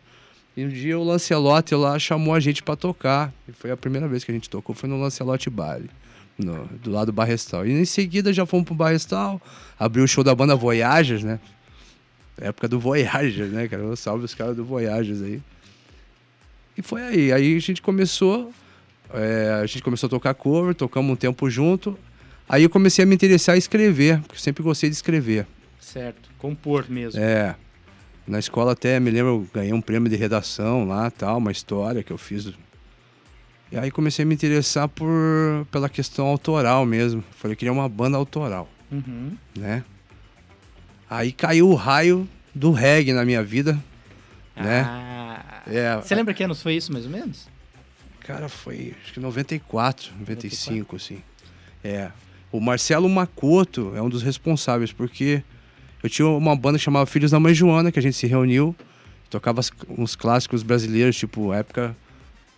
E 0.57 0.65
um 0.65 0.69
dia 0.69 0.99
o 0.99 1.03
Lancelotti 1.05 1.75
lá 1.75 1.99
chamou 1.99 2.35
a 2.35 2.41
gente 2.41 2.63
pra 2.63 2.77
tocar. 2.77 3.33
E 3.49 3.53
foi 3.53 3.71
a 3.71 3.77
primeira 3.77 4.07
vez 4.07 4.23
que 4.25 4.31
a 4.31 4.35
gente 4.35 4.51
tocou, 4.51 4.75
foi 4.75 4.89
no 4.89 5.01
Lancelotti 5.01 5.49
Bar, 5.49 5.81
no- 6.39 6.67
do 6.83 6.91
lado 6.91 7.07
do 7.07 7.13
Barrestal. 7.13 7.67
E 7.67 7.73
em 7.73 7.85
seguida 7.85 8.33
já 8.33 8.45
fomos 8.45 8.67
pro 8.67 8.75
Barrestal, 8.75 9.41
abriu 9.79 10.05
o 10.05 10.09
show 10.09 10.23
da 10.23 10.35
banda 10.35 10.55
Voyagers, 10.57 11.25
né? 11.25 11.41
época 12.41 12.67
do 12.67 12.81
Voyagers, 12.81 13.53
né, 13.53 13.69
cara? 13.69 13.83
Eu 13.83 13.95
salve 13.95 14.25
os 14.25 14.35
caras 14.35 14.57
do 14.57 14.65
Voyagers 14.65 15.23
aí. 15.23 15.41
E 16.77 16.83
foi 16.83 17.03
aí. 17.03 17.33
Aí 17.33 17.57
a 17.57 17.61
gente 17.61 17.81
começou. 17.83 18.53
é, 19.15 19.61
a 19.63 19.67
gente 19.67 19.83
começou 19.83 20.07
a 20.07 20.11
tocar 20.11 20.35
cover, 20.35 20.75
tocamos 20.75 21.13
um 21.13 21.17
tempo 21.17 21.49
junto. 21.51 21.97
Aí 22.49 22.63
eu 22.65 22.71
comecei 22.71 23.05
a 23.05 23.07
me 23.07 23.15
interessar 23.15 23.55
em 23.55 23.59
escrever, 23.59 24.19
porque 24.23 24.35
eu 24.35 24.41
sempre 24.41 24.63
gostei 24.63 24.89
de 24.91 24.97
escrever. 24.97 25.47
Certo, 25.79 26.31
compor 26.39 26.87
mesmo. 26.89 27.21
É. 27.21 27.55
Na 28.27 28.39
escola 28.39 28.73
até, 28.73 29.01
me 29.01 29.11
lembro, 29.11 29.31
eu 29.33 29.49
ganhei 29.53 29.73
um 29.73 29.81
prêmio 29.81 30.09
de 30.09 30.17
redação 30.17 30.87
lá, 30.87 31.11
tal, 31.11 31.39
uma 31.39 31.51
história 31.53 32.03
que 32.03 32.13
eu 32.13 32.19
fiz. 32.19 32.53
E 33.71 33.77
aí 33.77 33.91
comecei 33.91 34.25
a 34.25 34.27
me 34.27 34.35
interessar 34.35 34.89
por, 34.89 35.67
pela 35.71 35.89
questão 35.89 36.27
autoral 36.27 36.85
mesmo. 36.87 37.25
Falei, 37.33 37.57
queria 37.57 37.73
uma 37.73 37.89
banda 37.89 38.17
autoral, 38.17 38.69
Uhum. 38.91 39.33
né? 39.57 39.83
Aí 41.09 41.33
caiu 41.33 41.69
o 41.69 41.75
raio 41.75 42.29
do 42.55 42.71
reggae 42.73 43.13
na 43.13 43.25
minha 43.25 43.43
vida, 43.43 43.79
né? 44.57 44.83
Ah, 44.87 45.63
É, 45.67 45.97
Você 45.97 46.15
lembra 46.15 46.33
que 46.35 46.43
anos 46.45 46.63
foi 46.63 46.75
isso, 46.75 46.93
mais 46.93 47.05
ou 47.07 47.11
menos? 47.11 47.49
Cara, 48.21 48.49
foi 48.49 48.95
acho 49.03 49.13
que 49.15 49.21
94, 49.21 50.13
95, 50.21 50.97
assim. 50.97 51.19
É. 51.83 52.11
O 52.53 52.61
Marcelo 52.61 53.09
Macoto 53.09 53.93
é 53.97 54.03
um 54.03 54.09
dos 54.09 54.23
responsáveis, 54.23 54.93
porque 54.93 55.43
eu 56.03 56.11
tinha 56.11 56.27
uma 56.29 56.57
banda 56.57 56.79
que 56.79 56.85
chamava 56.85 57.07
Filhos 57.07 57.31
da 57.31 57.39
Mãe 57.39 57.55
Joana, 57.55 57.93
que 57.93 57.99
a 57.99 58.03
gente 58.03 58.17
se 58.17 58.27
reuniu, 58.27 58.75
tocava 59.31 59.61
uns 59.97 60.17
clássicos 60.17 60.63
brasileiros, 60.63 61.17
tipo, 61.17 61.53
época 61.53 61.97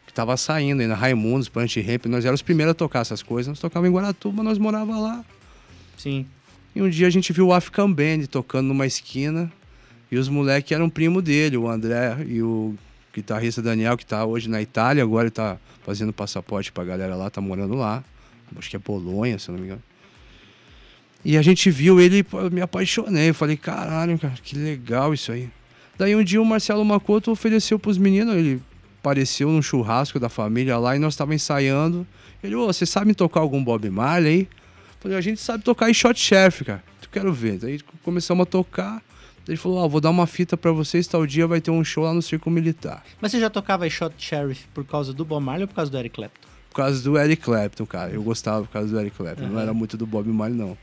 que 0.07 0.13
tava 0.13 0.37
saindo 0.37 0.81
ainda, 0.81 0.95
Raimundos, 0.95 1.49
Punch 1.49 1.81
Ramp, 1.81 2.07
nós 2.07 2.25
éramos 2.25 2.39
os 2.39 2.43
primeiros 2.43 2.73
a 2.73 2.75
tocar 2.75 3.01
essas 3.01 3.23
coisas. 3.23 3.49
Nós 3.49 3.61
tocávamos 3.61 3.91
em 3.91 3.95
Guaratuba, 3.95 4.43
nós 4.43 4.59
morava 4.59 4.99
lá. 4.99 5.25
Sim. 5.97 6.27
E 6.75 6.83
um 6.83 6.89
dia 6.89 7.07
a 7.07 7.11
gente 7.11 7.33
viu 7.33 7.49
o 7.49 7.53
African 7.53 7.93
Band 7.93 8.27
tocando 8.31 8.67
numa 8.67 8.87
esquina. 8.87 9.53
E 10.11 10.17
os 10.17 10.29
moleques 10.29 10.71
eram 10.73 10.89
primo 10.89 11.21
dele, 11.21 11.57
o 11.57 11.69
André 11.69 12.25
e 12.29 12.43
o 12.43 12.75
guitarrista 13.13 13.63
Daniel, 13.63 13.97
que 13.97 14.05
tá 14.05 14.25
hoje 14.25 14.49
na 14.49 14.61
Itália, 14.61 15.03
agora 15.03 15.25
ele 15.25 15.31
tá 15.31 15.57
fazendo 15.85 16.13
passaporte 16.13 16.73
pra 16.73 16.85
galera 16.85 17.15
lá, 17.15 17.31
tá 17.31 17.41
morando 17.41 17.75
lá. 17.75 18.03
Acho 18.57 18.71
que 18.71 18.77
é 18.77 18.79
Polônia, 18.79 19.39
se 19.39 19.51
não 19.51 19.59
me 19.59 19.65
engano. 19.65 19.83
E 21.25 21.39
a 21.39 21.43
gente 21.43 21.71
viu 21.71 22.01
ele, 22.01 22.25
me 22.53 22.61
apaixonei. 22.61 23.31
Eu 23.31 23.35
falei, 23.35 23.57
caralho, 23.57 24.19
cara, 24.19 24.35
que 24.43 24.57
legal 24.57 25.15
isso 25.15 25.33
aí. 25.33 25.49
Daí 25.97 26.15
um 26.15 26.23
dia 26.23 26.43
o 26.43 26.45
Marcelo 26.45 26.85
Macoto 26.85 27.31
ofereceu 27.31 27.79
pros 27.79 27.97
meninos, 27.97 28.35
ele 28.35 28.61
apareceu 29.01 29.49
num 29.49 29.63
churrasco 29.63 30.19
da 30.19 30.29
família 30.29 30.77
lá 30.77 30.97
e 30.97 30.99
nós 30.99 31.15
estávamos 31.15 31.43
ensaiando. 31.43 32.07
Ele, 32.43 32.55
ô, 32.55 32.67
você 32.67 32.85
sabe 32.85 33.15
tocar 33.15 33.41
algum 33.41 33.63
Bob 33.63 33.89
Marley 33.89 34.33
aí? 34.33 34.49
Falei, 35.01 35.17
a 35.17 35.21
gente 35.21 35.41
sabe 35.41 35.63
tocar 35.63 35.89
em 35.89 35.95
shot 35.95 36.19
sheriff, 36.19 36.65
cara. 36.65 36.83
Eu 37.03 37.09
quero 37.11 37.33
ver. 37.33 37.59
Daí 37.59 37.81
começamos 38.03 38.43
a 38.43 38.47
tocar. 38.47 39.03
Ele 39.47 39.57
falou, 39.57 39.79
ó, 39.79 39.89
vou 39.89 40.01
dar 40.01 40.11
uma 40.11 40.27
fita 40.27 40.57
pra 40.57 40.73
vocês, 40.73 41.07
tal 41.07 41.27
dia 41.27 41.47
vai 41.47 41.61
ter 41.61 41.71
um 41.71 41.85
show 41.85 42.05
lá 42.05 42.15
no 42.15 42.23
Circo 42.23 42.51
Militar. 42.51 43.05
Mas 43.21 43.31
você 43.31 43.39
já 43.39 43.51
tocava 43.51 43.89
Shot 43.89 44.15
Sheriff 44.19 44.67
por 44.73 44.85
causa 44.85 45.13
do 45.13 45.25
Bob 45.25 45.45
Marley 45.45 45.65
ou 45.65 45.69
por 45.69 45.75
causa 45.75 45.91
do 45.91 45.99
Eric 45.99 46.15
Clapton? 46.15 46.49
Por 46.71 46.77
causa 46.77 47.03
do 47.03 47.19
Eric 47.19 47.43
Clapton, 47.43 47.87
cara. 47.87 48.11
Eu 48.11 48.23
gostava 48.23 48.65
por 48.65 48.73
causa 48.73 48.89
do 48.89 48.99
Eric 48.99 49.17
Clapton. 49.17 49.47
Não 49.47 49.61
era 49.61 49.75
muito 49.75 49.97
do 49.99 50.07
Bob 50.07 50.27
Marley, 50.29 50.59
não. 50.59 50.77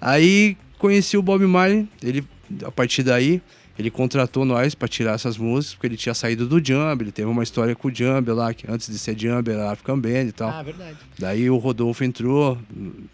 Aí 0.00 0.56
conheci 0.78 1.16
o 1.16 1.22
Bob 1.22 1.44
Marley. 1.46 1.88
Ele, 2.02 2.24
a 2.64 2.70
partir 2.70 3.02
daí, 3.02 3.42
ele 3.78 3.90
contratou 3.90 4.44
nós 4.44 4.74
pra 4.74 4.88
tirar 4.88 5.12
essas 5.12 5.38
músicas, 5.38 5.74
porque 5.74 5.86
ele 5.86 5.96
tinha 5.96 6.14
saído 6.14 6.46
do 6.48 6.56
Jump. 6.56 7.02
Ele 7.02 7.12
teve 7.12 7.28
uma 7.28 7.42
história 7.42 7.76
com 7.76 7.88
o 7.88 7.94
Jump 7.94 8.30
lá, 8.30 8.52
que 8.52 8.70
antes 8.70 8.88
de 8.88 8.98
ser 8.98 9.18
Jump 9.18 9.48
era 9.50 9.70
African 9.70 9.98
Band 9.98 10.24
e 10.24 10.32
tal. 10.32 10.50
Ah, 10.50 10.62
verdade. 10.62 10.96
Daí 11.18 11.48
o 11.48 11.56
Rodolfo 11.56 12.02
entrou, 12.02 12.58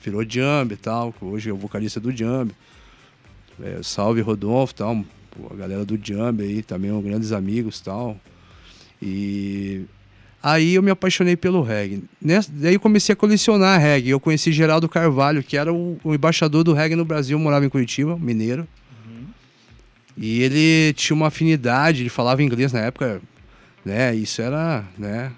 virou 0.02 0.22
Jump 0.22 0.72
e 0.72 0.76
tal, 0.76 1.12
que 1.12 1.24
hoje 1.24 1.50
é 1.50 1.52
o 1.52 1.56
vocalista 1.56 2.00
do 2.00 2.10
Jump. 2.16 2.54
É, 3.62 3.80
salve 3.82 4.20
Rodolfo 4.20 4.72
e 4.72 4.76
tal, 4.76 5.04
a 5.50 5.54
galera 5.54 5.84
do 5.84 5.98
Jump 6.02 6.42
aí 6.42 6.62
também, 6.62 6.98
grandes 7.02 7.30
amigos 7.30 7.78
e 7.78 7.84
tal. 7.84 8.20
E 9.02 9.84
aí 10.44 10.74
eu 10.74 10.82
me 10.82 10.90
apaixonei 10.90 11.36
pelo 11.36 11.62
reggae. 11.62 12.04
Nessa, 12.20 12.52
daí 12.52 12.74
eu 12.74 12.80
comecei 12.80 13.14
a 13.14 13.16
colecionar 13.16 13.80
reggae. 13.80 14.10
Eu 14.10 14.20
conheci 14.20 14.52
Geraldo 14.52 14.86
Carvalho, 14.86 15.42
que 15.42 15.56
era 15.56 15.72
o, 15.72 15.98
o 16.04 16.14
embaixador 16.14 16.62
do 16.62 16.74
reggae 16.74 16.94
no 16.94 17.04
Brasil, 17.04 17.38
morava 17.38 17.64
em 17.64 17.70
Curitiba, 17.70 18.18
mineiro. 18.18 18.68
E 20.16 20.42
ele 20.42 20.92
tinha 20.92 21.16
uma 21.16 21.28
afinidade, 21.28 22.02
ele 22.02 22.10
falava 22.10 22.42
inglês 22.42 22.72
na 22.72 22.80
época, 22.80 23.22
né? 23.84 24.14
Isso 24.14 24.42
era, 24.42 24.84
né? 24.98 25.32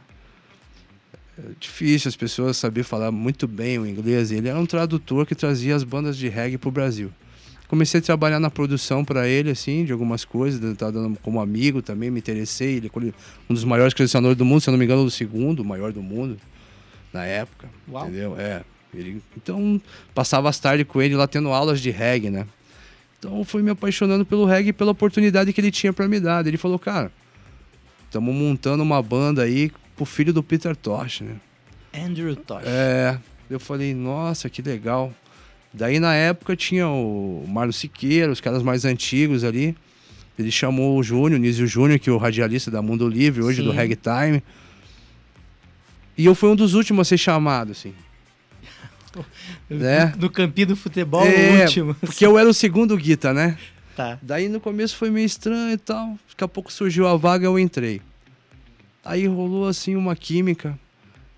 Difícil 1.60 2.08
as 2.08 2.16
pessoas 2.16 2.56
saber 2.56 2.82
falar 2.82 3.12
muito 3.12 3.46
bem 3.46 3.78
o 3.78 3.86
inglês. 3.86 4.32
Ele 4.32 4.48
era 4.48 4.58
um 4.58 4.66
tradutor 4.66 5.24
que 5.24 5.34
trazia 5.34 5.76
as 5.76 5.84
bandas 5.84 6.16
de 6.16 6.28
reggae 6.28 6.58
pro 6.58 6.70
Brasil. 6.70 7.12
Comecei 7.68 7.98
a 7.98 8.02
trabalhar 8.02 8.38
na 8.38 8.50
produção 8.50 9.04
para 9.04 9.26
ele, 9.26 9.50
assim, 9.50 9.84
de 9.84 9.92
algumas 9.92 10.24
coisas, 10.24 10.76
tá 10.76 10.90
dando 10.90 11.18
como 11.20 11.40
amigo 11.40 11.82
também, 11.82 12.10
me 12.10 12.20
interessei. 12.20 12.76
Ele 12.76 12.90
é 12.94 13.12
um 13.50 13.54
dos 13.54 13.64
maiores 13.64 13.92
colecionadores 13.92 14.38
do 14.38 14.44
mundo, 14.44 14.60
se 14.60 14.68
eu 14.68 14.72
não 14.72 14.78
me 14.78 14.84
engano, 14.84 15.04
o 15.04 15.10
segundo, 15.10 15.64
maior 15.64 15.92
do 15.92 16.02
mundo, 16.02 16.38
na 17.12 17.24
época. 17.24 17.68
Uau. 17.88 18.04
Entendeu? 18.04 18.36
É. 18.38 18.62
Ele, 18.94 19.20
então, 19.36 19.80
passava 20.14 20.48
as 20.48 20.58
tardes 20.58 20.86
com 20.86 21.02
ele 21.02 21.16
lá 21.16 21.26
tendo 21.26 21.48
aulas 21.50 21.80
de 21.80 21.90
reggae, 21.90 22.30
né? 22.30 22.46
Então, 23.18 23.44
fui 23.44 23.62
me 23.62 23.70
apaixonando 23.70 24.24
pelo 24.24 24.44
reggae 24.44 24.68
e 24.68 24.72
pela 24.72 24.92
oportunidade 24.92 25.52
que 25.52 25.60
ele 25.60 25.70
tinha 25.70 25.92
para 25.92 26.06
me 26.06 26.20
dar. 26.20 26.46
Ele 26.46 26.56
falou, 26.56 26.78
cara, 26.78 27.10
estamos 28.04 28.34
montando 28.34 28.82
uma 28.82 29.02
banda 29.02 29.42
aí 29.42 29.72
pro 29.96 30.04
filho 30.04 30.32
do 30.32 30.42
Peter 30.42 30.76
Tosh, 30.76 31.22
né? 31.22 31.36
Andrew 31.92 32.36
Tosh. 32.36 32.64
É, 32.64 33.18
eu 33.50 33.58
falei, 33.58 33.94
nossa, 33.94 34.48
que 34.48 34.62
legal. 34.62 35.12
Daí 35.76 36.00
na 36.00 36.14
época 36.14 36.56
tinha 36.56 36.88
o 36.88 37.44
Marlon 37.46 37.70
Siqueira, 37.70 38.32
os 38.32 38.40
caras 38.40 38.62
mais 38.62 38.86
antigos 38.86 39.44
ali. 39.44 39.76
Ele 40.38 40.50
chamou 40.50 40.98
o 40.98 41.02
Júnior, 41.02 41.38
Nísio 41.38 41.66
Júnior, 41.66 41.98
que 41.98 42.08
é 42.08 42.12
o 42.12 42.16
radialista 42.16 42.70
da 42.70 42.80
Mundo 42.80 43.06
Livre, 43.06 43.42
hoje 43.42 43.62
do 43.62 43.72
Sim. 43.72 43.76
Ragtime. 43.76 44.42
E 46.16 46.24
eu 46.24 46.34
fui 46.34 46.48
um 46.48 46.56
dos 46.56 46.72
últimos 46.72 47.06
a 47.06 47.08
ser 47.10 47.18
chamado, 47.18 47.72
assim. 47.72 47.92
né? 49.68 50.14
No 50.18 50.30
campinho 50.30 50.68
do 50.68 50.76
futebol, 50.76 51.26
É, 51.26 51.58
o 51.58 51.62
último. 51.64 51.94
Porque 51.94 52.24
eu 52.24 52.38
era 52.38 52.48
o 52.48 52.54
segundo 52.54 52.96
guita, 52.96 53.34
né? 53.34 53.58
Tá. 53.94 54.18
Daí 54.22 54.48
no 54.48 54.60
começo 54.60 54.96
foi 54.96 55.10
meio 55.10 55.26
estranho 55.26 55.74
e 55.74 55.78
tal. 55.78 56.18
Daqui 56.30 56.42
a 56.42 56.48
pouco 56.48 56.72
surgiu 56.72 57.06
a 57.06 57.18
vaga, 57.18 57.44
eu 57.44 57.58
entrei. 57.58 58.00
Aí 59.04 59.26
rolou 59.26 59.68
assim 59.68 59.94
uma 59.94 60.16
química. 60.16 60.78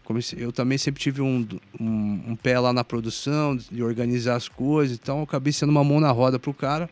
Comecei, 0.09 0.43
eu 0.43 0.51
também 0.51 0.79
sempre 0.79 1.03
tive 1.03 1.21
um, 1.21 1.47
um, 1.79 2.23
um 2.29 2.35
pé 2.35 2.59
lá 2.59 2.73
na 2.73 2.83
produção, 2.83 3.55
de 3.55 3.83
organizar 3.83 4.37
as 4.37 4.49
coisas. 4.49 4.97
Então 4.97 5.19
eu 5.19 5.25
acabei 5.25 5.53
sendo 5.53 5.69
uma 5.69 5.85
mão 5.85 6.01
na 6.01 6.11
roda 6.11 6.39
pro 6.39 6.55
cara. 6.55 6.89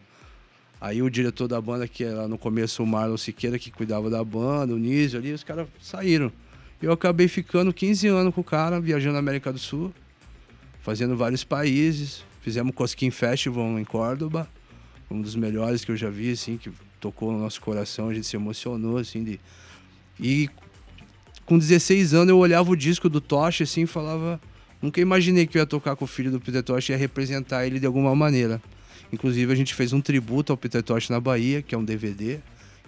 Aí 0.79 1.01
o 1.01 1.09
diretor 1.09 1.49
da 1.49 1.59
banda, 1.59 1.89
que 1.89 2.05
era 2.05 2.29
no 2.29 2.37
começo 2.37 2.83
o 2.83 2.87
Marlon 2.87 3.17
Siqueira, 3.17 3.59
que 3.59 3.71
cuidava 3.71 4.11
da 4.11 4.23
banda, 4.23 4.75
o 4.75 4.79
Nísio 4.79 5.19
ali, 5.19 5.33
os 5.33 5.43
caras 5.43 5.67
saíram. 5.81 6.31
Eu 6.83 6.93
acabei 6.93 7.27
ficando 7.27 7.73
15 7.73 8.07
anos 8.09 8.35
com 8.35 8.43
o 8.43 8.45
cara, 8.45 8.79
viajando 8.79 9.15
na 9.15 9.21
América 9.21 9.51
do 9.51 9.59
Sul, 9.59 9.95
fazendo 10.83 11.17
vários 11.17 11.43
países. 11.43 12.23
Fizemos 12.43 12.69
o 12.69 12.75
Cosquim 12.75 13.11
Festival 13.11 13.79
em 13.79 13.85
Córdoba, 13.85 14.47
um 15.11 15.23
dos 15.23 15.35
melhores 15.35 15.87
que 15.87 15.91
eu 15.91 15.97
já 15.97 16.11
vi, 16.11 16.33
assim, 16.33 16.59
que 16.59 16.71
tocou 17.01 17.33
no 17.33 17.39
nosso 17.39 17.63
coração, 17.63 18.11
a 18.11 18.15
gente 18.15 18.27
se 18.27 18.37
emocionou, 18.37 18.99
assim, 18.99 19.25
de... 19.25 19.41
E 20.21 20.51
com 21.47 21.57
16 21.57 22.13
anos 22.13 22.29
eu 22.29 22.39
olhava 22.39 22.71
o 22.71 22.77
disco 22.77 23.09
do 23.09 23.21
Tosh, 23.21 23.63
assim, 23.63 23.83
e 23.83 23.87
falava... 23.87 24.41
Nunca 24.83 25.01
imaginei 25.01 25.47
que 25.47 25.57
eu 25.57 25.63
ia 25.63 25.67
tocar 25.67 25.97
com 25.97 26.05
o 26.05 26.09
filho 26.09 26.31
do 26.31 26.39
Peter 26.39 26.63
Tosh 26.63 26.91
e 26.91 26.93
ia 26.93 26.99
representar 26.99 27.67
ele 27.67 27.81
de 27.81 27.87
alguma 27.87 28.15
maneira. 28.15 28.61
Inclusive, 29.13 29.51
a 29.51 29.57
gente 29.57 29.75
fez 29.75 29.93
um 29.93 30.01
tributo 30.01 30.53
ao 30.53 30.57
Peter 30.57 30.83
Tosh 30.83 31.09
na 31.09 31.19
Bahia, 31.19 31.63
que 31.63 31.75
é 31.75 31.79
um 31.79 31.85
DVD, 31.85 32.35
em 32.35 32.41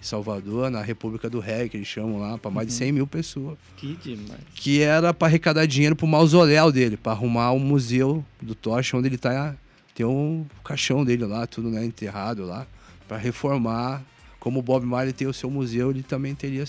Salvador, 0.03 0.69
na 0.69 0.81
República 0.81 1.29
do 1.29 1.39
Reggae, 1.39 1.69
que 1.69 1.77
eles 1.77 1.87
chamam 1.87 2.19
lá, 2.19 2.37
para 2.37 2.51
mais 2.51 2.67
de 2.67 2.73
100 2.73 2.91
mil 2.91 3.07
pessoas. 3.07 3.57
Que 3.75 3.95
demais. 3.95 4.39
Que 4.53 4.81
era 4.81 5.13
para 5.13 5.27
arrecadar 5.27 5.65
dinheiro 5.65 5.95
pro 5.95 6.07
mausoléu 6.07 6.71
dele, 6.71 6.95
para 6.95 7.11
arrumar 7.11 7.51
o 7.51 7.59
museu 7.59 8.23
do 8.41 8.53
Tosh, 8.53 8.93
onde 8.93 9.07
ele 9.07 9.17
tá. 9.17 9.55
Tem 9.95 10.05
o 10.05 10.45
caixão 10.63 11.03
dele 11.03 11.25
lá, 11.25 11.47
tudo 11.47 11.69
né, 11.69 11.83
enterrado 11.83 12.45
lá, 12.45 12.67
para 13.07 13.17
reformar. 13.17 14.03
Como 14.39 14.59
o 14.59 14.61
Bob 14.61 14.85
Marley 14.85 15.11
tem 15.11 15.27
o 15.27 15.33
seu 15.33 15.49
museu, 15.49 15.91
ele 15.91 16.03
também 16.03 16.33
teria. 16.33 16.63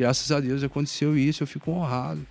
Graças 0.00 0.32
a 0.32 0.40
Deus 0.40 0.62
aconteceu 0.62 1.16
isso, 1.16 1.42
eu 1.42 1.46
fico 1.46 1.70
honrado. 1.70 2.26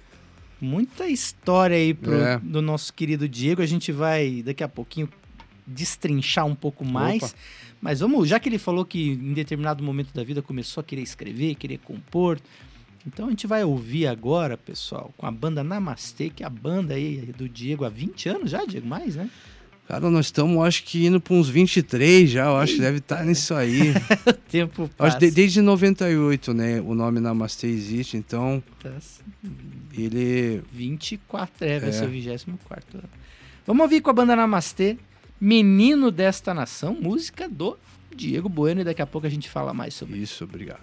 Muita 0.59 1.07
história 1.07 1.77
aí 1.77 1.93
pro, 1.93 2.13
É. 2.13 2.39
do 2.39 2.63
nosso 2.63 2.91
querido 2.91 3.29
Diego. 3.29 3.61
A 3.61 3.65
gente 3.67 3.91
vai 3.91 4.41
daqui 4.41 4.63
a 4.63 4.67
pouquinho 4.67 5.07
destrinchar 5.67 6.47
um 6.47 6.55
pouco 6.55 6.83
mais. 6.83 7.21
Opa. 7.21 7.33
Mas 7.79 7.99
vamos, 7.99 8.27
já 8.27 8.39
que 8.39 8.49
ele 8.49 8.57
falou 8.57 8.83
que 8.83 9.11
em 9.11 9.33
determinado 9.33 9.83
momento 9.83 10.11
da 10.15 10.23
vida 10.23 10.41
começou 10.41 10.81
a 10.81 10.83
querer 10.83 11.03
escrever, 11.03 11.53
querer 11.53 11.77
compor. 11.77 12.39
Então 13.05 13.27
a 13.27 13.29
gente 13.29 13.45
vai 13.45 13.63
ouvir 13.63 14.07
agora, 14.07 14.57
pessoal, 14.57 15.13
com 15.15 15.27
a 15.27 15.31
banda 15.31 15.63
Namastê, 15.63 16.29
que 16.29 16.43
é 16.43 16.47
a 16.47 16.49
banda 16.49 16.95
aí 16.95 17.33
do 17.37 17.47
Diego 17.47 17.85
há 17.85 17.89
20 17.89 18.29
anos 18.29 18.49
já, 18.51 18.65
Diego, 18.65 18.87
mais, 18.87 19.15
né? 19.15 19.29
Cara, 19.89 20.07
nós 20.11 20.27
estamos, 20.27 20.63
acho 20.63 20.83
que 20.83 21.07
indo 21.07 21.19
para 21.19 21.33
uns 21.33 21.49
23 21.49 22.29
já, 22.29 22.45
eu 22.45 22.57
acho 22.57 22.75
que 22.75 22.79
deve 22.79 22.99
estar 22.99 23.25
nisso 23.25 23.55
aí. 23.55 23.91
O 24.29 24.33
tempo 24.51 24.83
Acho 24.83 24.93
passa. 24.95 25.17
que 25.17 25.25
de- 25.25 25.31
desde 25.31 25.61
98, 25.61 26.53
né? 26.53 26.79
O 26.81 26.93
nome 26.93 27.19
Namastê 27.19 27.65
existe, 27.67 28.15
então 28.15 28.61
ele. 29.97 30.61
24, 30.71 31.65
é, 31.65 31.79
vai 31.79 31.89
É. 31.89 31.91
ser 31.91 32.05
o 32.05 32.09
24 32.09 32.99
ano. 32.99 33.09
Vamos 33.65 33.81
ouvir 33.83 34.01
com 34.01 34.09
a 34.11 34.13
banda 34.13 34.35
Namastê, 34.35 34.95
Menino 35.41 36.11
desta 36.11 36.53
Nação, 36.53 36.95
música 36.99 37.47
do 37.49 37.75
Diego 38.15 38.47
Bueno, 38.49 38.81
e 38.81 38.83
daqui 38.83 39.01
a 39.01 39.07
pouco 39.07 39.25
a 39.25 39.29
gente 39.29 39.49
fala 39.49 39.73
mais 39.73 39.93
sobre 39.95 40.17
Isso, 40.19 40.43
obrigado. 40.43 40.81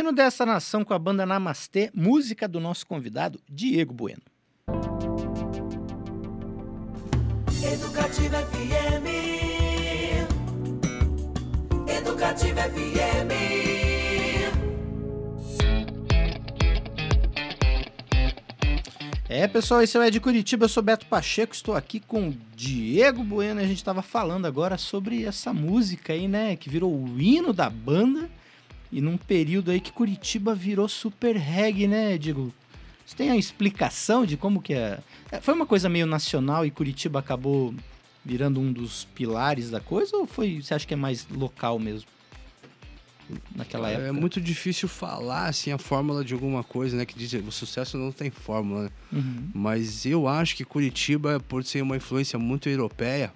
Menino 0.00 0.16
dessa 0.16 0.46
nação 0.46 0.82
com 0.82 0.94
a 0.94 0.98
banda 0.98 1.26
Namastê, 1.26 1.90
música 1.92 2.48
do 2.48 2.58
nosso 2.58 2.86
convidado 2.86 3.38
Diego 3.46 3.92
Bueno. 3.92 4.22
Educativa 7.62 8.38
FM. 8.38 9.06
Educativa 11.86 12.62
FM. 12.62 13.30
É, 19.28 19.46
pessoal, 19.46 19.82
esse 19.82 19.98
é 19.98 20.00
o 20.00 20.02
Ed 20.02 20.18
Curitiba, 20.18 20.64
eu 20.64 20.68
sou 20.70 20.82
Beto 20.82 21.04
Pacheco, 21.04 21.54
estou 21.54 21.76
aqui 21.76 22.00
com 22.00 22.30
o 22.30 22.36
Diego 22.56 23.22
Bueno, 23.22 23.60
e 23.60 23.64
a 23.64 23.66
gente 23.66 23.76
estava 23.76 24.00
falando 24.00 24.46
agora 24.46 24.78
sobre 24.78 25.26
essa 25.26 25.52
música 25.52 26.14
aí, 26.14 26.26
né, 26.26 26.56
que 26.56 26.70
virou 26.70 26.90
o 26.90 27.20
hino 27.20 27.52
da 27.52 27.68
banda, 27.68 28.30
e 28.92 29.00
num 29.00 29.16
período 29.16 29.70
aí 29.70 29.80
que 29.80 29.92
Curitiba 29.92 30.54
virou 30.54 30.88
super 30.88 31.36
reggae, 31.36 31.86
né, 31.86 32.18
Diego? 32.18 32.52
Você 33.06 33.16
tem 33.16 33.30
a 33.30 33.36
explicação 33.36 34.24
de 34.24 34.36
como 34.36 34.62
que 34.62 34.74
é? 34.74 35.00
é, 35.30 35.40
Foi 35.40 35.54
uma 35.54 35.66
coisa 35.66 35.88
meio 35.88 36.06
nacional 36.06 36.64
e 36.64 36.70
Curitiba 36.70 37.18
acabou 37.18 37.74
virando 38.24 38.60
um 38.60 38.72
dos 38.72 39.04
pilares 39.14 39.70
da 39.70 39.80
coisa, 39.80 40.16
ou 40.16 40.26
foi, 40.26 40.62
você 40.62 40.74
acha 40.74 40.86
que 40.86 40.94
é 40.94 40.96
mais 40.96 41.26
local 41.28 41.78
mesmo? 41.78 42.08
Naquela 43.54 43.90
época? 43.90 44.08
É 44.08 44.12
muito 44.12 44.40
difícil 44.40 44.88
falar 44.88 45.46
assim 45.46 45.70
a 45.70 45.78
fórmula 45.78 46.24
de 46.24 46.34
alguma 46.34 46.64
coisa, 46.64 46.96
né? 46.96 47.04
Que 47.06 47.16
diz 47.16 47.32
o 47.32 47.52
sucesso 47.52 47.96
não 47.96 48.10
tem 48.10 48.30
fórmula, 48.30 48.84
né? 48.84 48.90
Uhum. 49.12 49.50
Mas 49.54 50.04
eu 50.04 50.26
acho 50.26 50.56
que 50.56 50.64
Curitiba, 50.64 51.38
por 51.38 51.64
ser 51.64 51.82
uma 51.82 51.96
influência 51.96 52.38
muito 52.38 52.68
europeia, 52.68 53.32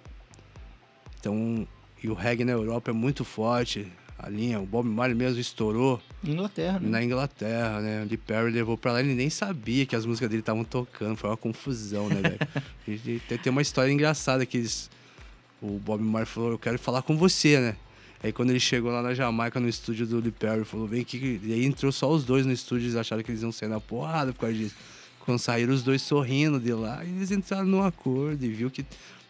então 1.20 1.66
e 2.02 2.08
o 2.08 2.14
reggae 2.14 2.44
na 2.44 2.52
Europa 2.52 2.90
é 2.90 2.94
muito 2.94 3.24
forte. 3.24 3.90
A 4.24 4.30
linha, 4.30 4.58
o 4.58 4.64
Bob 4.64 4.88
Marley 4.88 5.14
mesmo 5.14 5.38
estourou 5.38 6.00
Inglaterra, 6.24 6.80
né? 6.80 6.88
na 6.88 7.04
Inglaterra, 7.04 7.80
né? 7.80 8.02
O 8.02 8.08
Lee 8.08 8.16
Perry 8.16 8.50
levou 8.50 8.78
pra 8.78 8.92
lá, 8.92 9.00
ele 9.00 9.14
nem 9.14 9.28
sabia 9.28 9.84
que 9.84 9.94
as 9.94 10.06
músicas 10.06 10.30
dele 10.30 10.40
estavam 10.40 10.64
tocando, 10.64 11.14
foi 11.14 11.28
uma 11.28 11.36
confusão, 11.36 12.08
né, 12.08 12.22
velho? 12.22 12.38
Tem, 13.28 13.38
tem 13.38 13.50
uma 13.50 13.60
história 13.60 13.92
engraçada 13.92 14.46
que 14.46 14.56
eles, 14.56 14.90
o 15.60 15.78
Bob 15.78 16.02
Marley 16.02 16.24
falou, 16.24 16.52
eu 16.52 16.58
quero 16.58 16.78
falar 16.78 17.02
com 17.02 17.18
você, 17.18 17.60
né? 17.60 17.76
Aí 18.22 18.32
quando 18.32 18.48
ele 18.48 18.60
chegou 18.60 18.90
lá 18.90 19.02
na 19.02 19.12
Jamaica, 19.12 19.60
no 19.60 19.68
estúdio 19.68 20.06
do 20.06 20.20
Lee 20.20 20.32
Perry, 20.32 20.64
falou, 20.64 20.86
vem 20.86 21.02
aqui, 21.02 21.38
e 21.44 21.52
aí 21.52 21.62
entrou 21.66 21.92
só 21.92 22.10
os 22.10 22.24
dois 22.24 22.46
no 22.46 22.52
estúdio, 22.52 22.86
eles 22.86 22.96
acharam 22.96 23.22
que 23.22 23.30
eles 23.30 23.42
iam 23.42 23.52
sair 23.52 23.68
na 23.68 23.78
porrada 23.78 24.32
por 24.32 24.40
causa 24.40 24.54
disso. 24.56 24.74
Quando 25.20 25.38
saíram 25.38 25.74
os 25.74 25.82
dois 25.82 26.00
sorrindo 26.00 26.58
de 26.58 26.72
lá, 26.72 27.04
eles 27.04 27.30
entraram 27.30 27.66
num 27.66 27.82
acordo 27.82 28.42
e 28.42 28.48
viu 28.48 28.70
que 28.70 28.86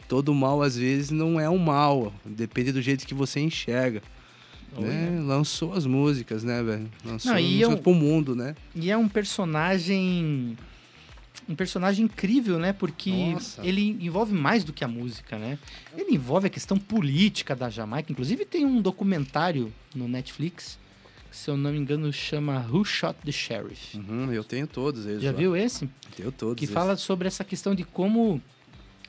todo 0.08 0.32
mal, 0.32 0.62
às 0.62 0.76
vezes, 0.76 1.10
não 1.10 1.40
é 1.40 1.50
um 1.50 1.58
mal, 1.58 2.12
depende 2.24 2.70
do 2.70 2.80
jeito 2.80 3.04
que 3.04 3.14
você 3.14 3.40
enxerga. 3.40 4.00
Né? 4.80 5.20
Lançou 5.24 5.72
as 5.74 5.86
músicas, 5.86 6.42
né, 6.44 6.62
velho? 6.62 6.90
Lançou 7.04 7.30
Não, 7.32 7.38
as 7.38 7.44
e 7.44 7.48
músicas 7.48 7.70
eu- 7.72 7.78
pro 7.78 7.94
mundo, 7.94 8.34
né? 8.34 8.54
E 8.74 8.90
é 8.90 8.96
um 8.96 9.08
personagem. 9.08 10.56
Um 11.48 11.54
personagem 11.54 12.06
incrível, 12.06 12.58
né? 12.58 12.72
Porque 12.72 13.10
Nossa. 13.32 13.64
ele 13.66 13.98
envolve 14.00 14.32
mais 14.32 14.64
do 14.64 14.72
que 14.72 14.82
a 14.84 14.88
música, 14.88 15.38
né? 15.38 15.58
Ele 15.96 16.14
envolve 16.14 16.46
a 16.46 16.50
questão 16.50 16.78
política 16.78 17.54
da 17.54 17.68
Jamaica. 17.68 18.10
Inclusive, 18.10 18.44
tem 18.46 18.64
um 18.64 18.80
documentário 18.80 19.70
no 19.94 20.08
Netflix, 20.08 20.78
que, 21.30 21.36
se 21.36 21.50
eu 21.50 21.56
não 21.56 21.70
me 21.72 21.78
engano, 21.78 22.10
chama 22.12 22.66
Who 22.70 22.84
Shot 22.84 23.16
the 23.24 23.32
Sheriff. 23.32 23.98
Uhum, 23.98 24.32
eu 24.32 24.42
tenho 24.42 24.66
todos 24.66 25.04
eles. 25.04 25.22
Já 25.22 25.32
lá. 25.32 25.36
viu 25.36 25.54
esse? 25.54 25.88
Tenho 26.16 26.32
todos. 26.32 26.54
Que 26.56 26.64
esses. 26.64 26.72
fala 26.74 26.96
sobre 26.96 27.28
essa 27.28 27.44
questão 27.44 27.74
de 27.74 27.84
como 27.84 28.40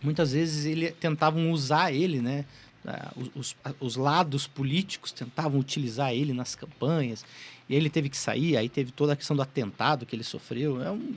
muitas 0.04 0.34
vezes 0.34 0.65
ele 0.65 0.91
tentavam 0.91 1.51
usar 1.51 1.93
ele, 1.93 2.19
né? 2.21 2.43
Ah, 2.87 3.11
Os, 3.35 3.55
os- 3.79 3.95
lados 3.95 4.45
políticos 4.47 5.11
tentavam 5.11 5.59
utilizar 5.59 6.13
ele 6.13 6.33
nas 6.33 6.55
campanhas. 6.55 7.25
E 7.67 7.73
ele 7.75 7.89
teve 7.89 8.09
que 8.09 8.17
sair, 8.17 8.55
aí 8.57 8.69
teve 8.69 8.91
toda 8.91 9.13
a 9.13 9.15
questão 9.15 9.35
do 9.35 9.41
atentado 9.41 10.05
que 10.05 10.15
ele 10.15 10.23
sofreu. 10.23 10.81
É, 10.83 10.91
um, 10.91 11.15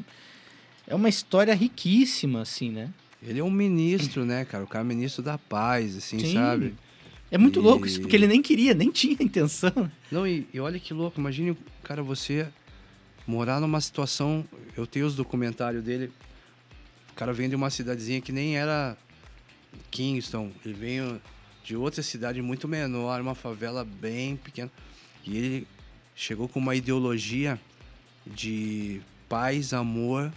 é 0.87 0.95
uma 0.95 1.09
história 1.09 1.55
riquíssima, 1.55 2.41
assim, 2.43 2.71
né? 2.71 2.91
Ele 3.23 3.41
é 3.41 3.45
um 3.45 3.51
ministro, 3.51 4.25
né, 4.25 4.45
cara? 4.45 4.65
O 4.65 4.67
cara 4.67 4.85
é 4.85 4.89
ministro 4.89 5.23
da 5.23 5.37
paz, 5.37 5.97
assim, 5.97 6.19
Sim. 6.21 6.35
sabe? 6.35 6.75
É 7.31 7.37
muito 7.37 7.59
E- 7.61 7.63
louco 7.63 7.87
isso, 7.87 8.01
porque 8.01 8.17
ele 8.17 8.27
nem 8.27 8.41
queria, 8.41 8.73
nem 8.73 8.91
tinha 8.91 9.17
intenção. 9.21 9.91
Não, 10.11 10.27
e, 10.27 10.47
e 10.55 10.59
olha 10.61 10.79
que 10.81 10.95
louco, 10.95 11.21
imagine, 11.21 11.55
cara, 11.83 12.03
você 12.03 12.49
morar 13.27 13.61
numa 13.61 13.81
situação. 13.83 14.43
Eu 14.75 14.87
tenho 14.87 15.05
os 15.07 15.15
documentários 15.15 15.83
dele. 15.85 16.11
O 17.11 17.15
cara 17.15 17.33
vem 17.35 17.49
de 17.51 17.57
uma 17.57 17.69
cidadezinha 17.69 18.21
que 18.23 18.33
nem 18.33 18.57
era 18.57 18.97
Kingston. 19.91 20.51
Ele 20.65 20.75
veio 20.75 21.21
de 21.69 21.77
outra 21.77 22.03
cidade 22.03 22.41
muito 22.41 22.67
menor, 22.67 23.21
uma 23.21 23.35
favela 23.35 23.85
bem 23.85 24.37
pequena. 24.37 24.71
E 25.23 25.37
ele 25.37 25.67
chegou 26.17 26.49
com 26.49 26.59
uma 26.59 26.75
ideologia 26.75 27.61
de 28.27 29.03
paz, 29.29 29.75
amor, 29.75 30.33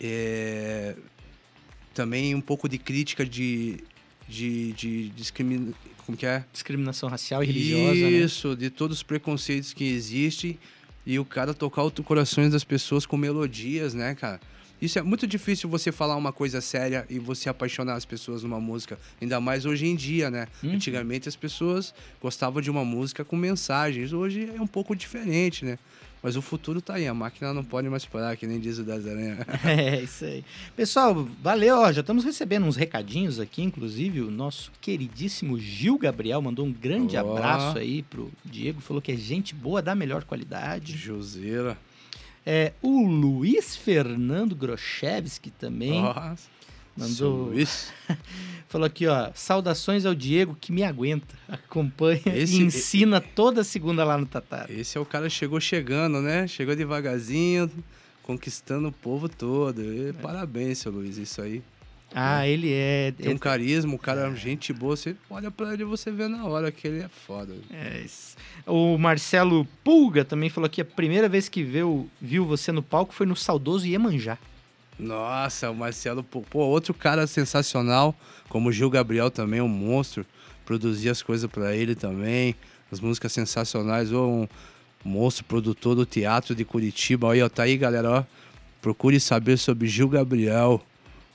é, 0.00 0.96
também 1.94 2.34
um 2.34 2.40
pouco 2.40 2.68
de 2.68 2.78
crítica 2.78 3.24
de, 3.24 3.78
de, 4.28 4.72
de 4.72 5.08
discriminação. 5.10 5.74
Como 6.04 6.18
que 6.18 6.26
é? 6.26 6.44
Discriminação 6.52 7.08
racial 7.08 7.44
e 7.44 7.46
religiosa, 7.46 8.00
né? 8.00 8.10
Isso, 8.10 8.56
de 8.56 8.70
todos 8.70 8.96
os 8.96 9.02
preconceitos 9.04 9.72
que 9.72 9.84
existem 9.84 10.58
e 11.06 11.16
o 11.16 11.24
cara 11.24 11.54
tocar 11.54 11.84
os 11.84 11.92
corações 12.04 12.50
das 12.50 12.64
pessoas 12.64 13.06
com 13.06 13.16
melodias, 13.16 13.94
né, 13.94 14.16
cara? 14.16 14.40
Isso 14.82 14.98
é 14.98 15.02
muito 15.02 15.28
difícil 15.28 15.70
você 15.70 15.92
falar 15.92 16.16
uma 16.16 16.32
coisa 16.32 16.60
séria 16.60 17.06
e 17.08 17.20
você 17.20 17.48
apaixonar 17.48 17.94
as 17.94 18.04
pessoas 18.04 18.42
numa 18.42 18.58
música. 18.58 18.98
Ainda 19.20 19.40
mais 19.40 19.64
hoje 19.64 19.86
em 19.86 19.94
dia, 19.94 20.28
né? 20.28 20.48
Uhum. 20.60 20.72
Antigamente 20.72 21.28
as 21.28 21.36
pessoas 21.36 21.94
gostavam 22.20 22.60
de 22.60 22.68
uma 22.68 22.84
música 22.84 23.24
com 23.24 23.36
mensagens. 23.36 24.12
Hoje 24.12 24.50
é 24.52 24.60
um 24.60 24.66
pouco 24.66 24.96
diferente, 24.96 25.64
né? 25.64 25.78
Mas 26.20 26.34
o 26.34 26.42
futuro 26.42 26.82
tá 26.82 26.94
aí. 26.94 27.06
A 27.06 27.14
máquina 27.14 27.54
não 27.54 27.62
pode 27.62 27.88
mais 27.88 28.04
parar, 28.04 28.36
que 28.36 28.44
nem 28.44 28.58
diz 28.58 28.78
o 28.78 28.82
das 28.82 29.06
aranhas. 29.06 29.38
É, 29.64 30.02
isso 30.02 30.24
aí. 30.24 30.44
Pessoal, 30.74 31.28
valeu. 31.40 31.78
Ó, 31.78 31.92
já 31.92 32.00
estamos 32.00 32.24
recebendo 32.24 32.66
uns 32.66 32.74
recadinhos 32.74 33.38
aqui, 33.38 33.62
inclusive 33.62 34.20
o 34.20 34.32
nosso 34.32 34.72
queridíssimo 34.80 35.60
Gil 35.60 35.96
Gabriel 35.96 36.42
mandou 36.42 36.66
um 36.66 36.72
grande 36.72 37.16
Ó. 37.16 37.20
abraço 37.20 37.78
aí 37.78 38.02
pro 38.02 38.32
Diego, 38.44 38.80
falou 38.80 39.00
que 39.00 39.12
é 39.12 39.16
gente 39.16 39.54
boa 39.54 39.80
da 39.80 39.94
melhor 39.94 40.24
qualidade. 40.24 40.96
Joseira. 40.96 41.78
É, 42.44 42.72
o 42.82 43.06
Luiz 43.06 43.76
Fernando 43.76 44.54
Grochevski 44.56 45.50
também 45.50 46.02
Nossa. 46.02 46.48
mandou, 46.96 47.46
Luiz. 47.46 47.92
falou 48.68 48.86
aqui, 48.86 49.06
ó, 49.06 49.30
saudações 49.34 50.04
ao 50.04 50.14
Diego 50.14 50.56
que 50.60 50.72
me 50.72 50.82
aguenta, 50.82 51.34
acompanha 51.48 52.22
Esse- 52.34 52.54
e 52.60 52.62
ensina 52.64 53.20
toda 53.20 53.62
segunda 53.62 54.02
lá 54.04 54.16
no 54.18 54.26
Tatara. 54.26 54.72
Esse 54.72 54.98
é 54.98 55.00
o 55.00 55.04
cara 55.06 55.26
que 55.28 55.34
chegou 55.34 55.60
chegando, 55.60 56.20
né? 56.20 56.46
Chegou 56.48 56.74
devagarzinho, 56.74 57.70
conquistando 58.22 58.88
o 58.88 58.92
povo 58.92 59.28
todo. 59.28 59.80
E 59.82 60.12
Parabéns, 60.14 60.78
seu 60.78 60.90
Luiz, 60.90 61.16
isso 61.18 61.40
aí. 61.42 61.62
Ah, 62.14 62.46
ele 62.46 62.72
é, 62.72 63.12
Tem 63.12 63.34
um 63.34 63.38
carisma, 63.38 63.94
o 63.94 63.98
cara 63.98 64.28
é 64.28 64.34
gente 64.34 64.72
boa. 64.72 64.96
Você 64.96 65.16
olha 65.30 65.50
pra 65.50 65.72
ele 65.72 65.82
e 65.82 65.86
você 65.86 66.10
vê 66.10 66.28
na 66.28 66.44
hora 66.44 66.70
que 66.70 66.86
ele 66.86 67.00
é 67.00 67.08
foda. 67.08 67.54
É 67.70 68.02
isso. 68.04 68.36
O 68.66 68.98
Marcelo 68.98 69.66
Pulga 69.82 70.24
também 70.24 70.50
falou 70.50 70.68
que 70.68 70.80
a 70.80 70.84
primeira 70.84 71.28
vez 71.28 71.48
que 71.48 71.62
viu, 71.62 72.08
viu 72.20 72.44
você 72.44 72.70
no 72.70 72.82
palco 72.82 73.14
foi 73.14 73.26
no 73.26 73.34
saudoso 73.34 73.86
Iemanjá. 73.86 74.38
Nossa, 74.98 75.70
o 75.70 75.74
Marcelo, 75.74 76.22
pô, 76.22 76.42
pô, 76.42 76.60
outro 76.60 76.92
cara 76.94 77.26
sensacional, 77.26 78.14
como 78.48 78.68
o 78.68 78.72
Gil 78.72 78.90
Gabriel 78.90 79.30
também, 79.30 79.60
um 79.60 79.68
monstro. 79.68 80.24
Produzia 80.64 81.10
as 81.10 81.22
coisas 81.22 81.50
pra 81.50 81.74
ele 81.74 81.94
também, 81.94 82.54
as 82.90 83.00
músicas 83.00 83.32
sensacionais. 83.32 84.12
Ô, 84.12 84.28
um 84.28 84.48
monstro 85.04 85.44
produtor 85.44 85.96
do 85.96 86.06
teatro 86.06 86.54
de 86.54 86.64
Curitiba. 86.64 87.32
Aí, 87.32 87.42
ó, 87.42 87.48
tá 87.48 87.64
aí, 87.64 87.76
galera, 87.76 88.10
ó. 88.10 88.24
Procure 88.80 89.18
saber 89.18 89.56
sobre 89.56 89.88
Gil 89.88 90.08
Gabriel, 90.08 90.80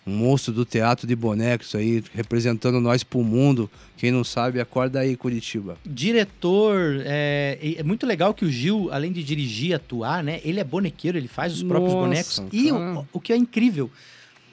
um 0.08 0.12
monstro 0.12 0.54
do 0.54 0.64
teatro 0.64 1.06
de 1.06 1.16
bonecos 1.16 1.76
aí, 1.76 2.02
representando 2.14 2.80
nós 2.80 3.04
pro 3.04 3.22
mundo. 3.22 3.70
Quem 3.98 4.10
não 4.10 4.24
sabe, 4.24 4.62
acorda 4.62 5.02
aí, 5.02 5.18
Curitiba. 5.18 5.78
Diretor, 5.86 7.02
é, 7.04 7.60
e 7.62 7.76
é 7.78 7.84
muito 7.84 8.06
legal 8.06 8.34
que 8.34 8.46
o 8.46 8.50
Gil, 8.50 8.90
além 8.92 9.12
de 9.12 9.22
dirigir, 9.22 9.76
atuar, 9.76 10.24
né? 10.24 10.40
Ele 10.46 10.62
é 10.62 10.64
bonequeiro, 10.64 11.18
ele 11.18 11.28
faz 11.28 11.54
os 11.54 11.62
próprios 11.62 11.94
Nossa, 11.94 12.08
bonecos. 12.08 12.44
E 12.54 12.70
cara. 12.70 13.00
o, 13.00 13.08
o 13.14 13.20
que 13.20 13.34
é 13.34 13.36
incrível, 13.36 13.92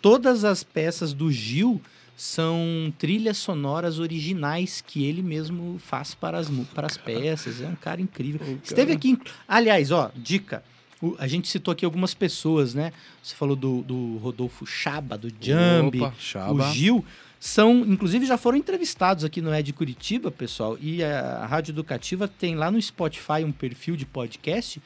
todas 0.03 0.45
as 0.45 0.65
peças 0.65 1.13
do 1.13 1.31
Gil 1.31 1.81
são 2.17 2.93
trilhas 2.99 3.37
sonoras 3.37 3.99
originais 3.99 4.83
que 4.85 5.05
ele 5.05 5.23
mesmo 5.23 5.79
faz 5.79 6.15
para 6.15 6.39
as, 6.39 6.49
para 6.75 6.87
as 6.87 6.97
peças. 6.97 7.61
É 7.61 7.67
um 7.67 7.77
cara 7.77 8.01
incrível. 8.01 8.41
Esteve 8.63 8.93
aqui, 8.93 9.19
aliás, 9.47 9.91
ó, 9.91 10.11
dica. 10.17 10.63
A 11.19 11.27
gente 11.27 11.49
citou 11.49 11.73
aqui 11.73 11.85
algumas 11.85 12.15
pessoas, 12.15 12.75
né? 12.75 12.93
Você 13.23 13.35
falou 13.35 13.57
do, 13.57 13.83
do 13.83 14.17
Rodolfo 14.19 14.65
Chaba, 14.67 15.17
do 15.19 15.29
Jambi, 15.41 16.01
Opa, 16.01 16.13
Chaba. 16.19 16.53
o 16.53 16.73
Gil. 16.73 17.05
São, 17.41 17.81
inclusive, 17.81 18.25
já 18.25 18.39
foram 18.39 18.57
entrevistados 18.57 19.23
aqui 19.25 19.41
no 19.43 19.55
Ed 19.55 19.71
Curitiba, 19.75 20.31
pessoal. 20.31 20.79
E 20.81 21.05
a 21.05 21.45
Rádio 21.47 21.73
Educativa 21.73 22.27
tem 22.27 22.55
lá 22.55 22.71
no 22.71 22.81
Spotify 22.81 23.45
um 23.45 23.53
perfil 23.53 23.97
de 23.97 24.07
podcast. 24.07 24.81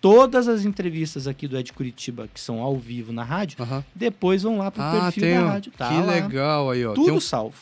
Todas 0.00 0.48
as 0.48 0.64
entrevistas 0.64 1.26
aqui 1.28 1.46
do 1.48 1.56
Ed 1.56 1.72
Curitiba, 1.72 2.28
que 2.32 2.40
são 2.40 2.60
ao 2.60 2.76
vivo 2.76 3.12
na 3.12 3.22
rádio, 3.22 3.56
Aham. 3.62 3.84
depois 3.94 4.42
vão 4.42 4.58
lá 4.58 4.70
pro 4.70 4.82
Ah, 4.82 5.00
perfil 5.04 5.22
tem. 5.22 5.34
da 5.34 5.46
rádio. 5.48 5.72
Tá 5.78 5.88
que 5.88 5.94
lá, 5.94 6.12
legal 6.12 6.70
aí, 6.70 6.84
ó. 6.84 6.92
Tudo 6.92 7.14
um- 7.14 7.20
salvo. 7.20 7.54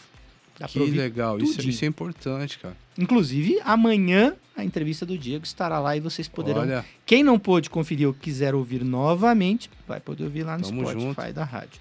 Dá 0.61 0.68
Que 0.68 0.79
legal. 0.79 1.38
Isso, 1.38 1.55
tudinho. 1.57 1.70
isso 1.70 1.85
é 1.87 1.88
importante, 1.88 2.59
cara. 2.59 2.77
Inclusive, 2.99 3.59
amanhã 3.64 4.35
a 4.55 4.62
entrevista 4.62 5.07
do 5.07 5.16
Diego 5.16 5.42
estará 5.44 5.79
lá 5.79 5.96
e 5.96 6.01
vocês 6.01 6.29
poderão. 6.29 6.61
Olha, 6.61 6.85
Quem 7.07 7.23
não 7.23 7.38
pôde 7.38 7.70
conferir 7.70 8.07
ou 8.07 8.12
quiser 8.12 8.55
ouvir 8.55 8.85
novamente, 8.85 9.70
vai 9.88 10.01
poder 10.01 10.25
ouvir 10.25 10.42
lá 10.42 10.59
no 10.59 10.64
Tamo 10.64 10.83
Spotify 10.83 11.01
junto. 11.07 11.33
da 11.33 11.44
rádio. 11.44 11.81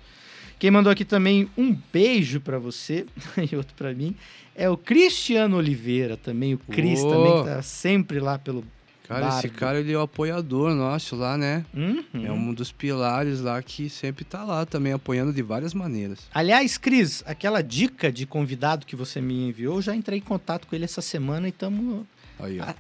Quem 0.58 0.72
mandou 0.72 0.92
aqui 0.92 1.04
também 1.04 1.50
um 1.58 1.78
beijo 1.92 2.40
pra 2.40 2.58
você 2.58 3.06
e 3.52 3.54
outro 3.56 3.76
pra 3.76 3.94
mim 3.94 4.16
é 4.56 4.70
o 4.70 4.78
Cristiano 4.78 5.58
Oliveira, 5.58 6.16
também 6.16 6.54
o 6.54 6.58
Cris 6.58 7.02
Ô. 7.02 7.10
também 7.10 7.44
que 7.44 7.50
tá 7.50 7.62
sempre 7.62 8.20
lá 8.20 8.38
pelo 8.40 8.64
cara, 9.10 9.38
esse 9.40 9.50
cara 9.50 9.80
ele 9.80 9.92
é 9.92 9.98
o 9.98 10.02
apoiador 10.02 10.74
nosso 10.76 11.16
lá, 11.16 11.38
né? 11.38 11.66
Uhum. 11.74 12.04
É 12.26 12.32
um 12.32 12.54
dos 12.54 12.72
pilares 12.72 13.42
lá 13.42 13.62
que 13.62 13.90
sempre 13.90 14.24
tá 14.24 14.44
lá 14.44 14.66
também 14.66 14.94
apoiando 14.94 15.34
de 15.34 15.42
várias 15.42 15.74
maneiras. 15.74 16.20
Aliás, 16.34 16.78
Cris, 16.78 17.24
aquela 17.26 17.62
dica 17.62 18.12
de 18.12 18.26
convidado 18.26 18.86
que 18.86 18.96
você 18.96 19.20
me 19.20 19.48
enviou, 19.50 19.76
eu 19.78 19.82
já 19.82 19.96
entrei 19.96 20.20
em 20.20 20.22
contato 20.22 20.68
com 20.68 20.76
ele 20.76 20.86
essa 20.86 21.02
semana 21.02 21.48
e 21.48 21.50
estamos 21.50 22.06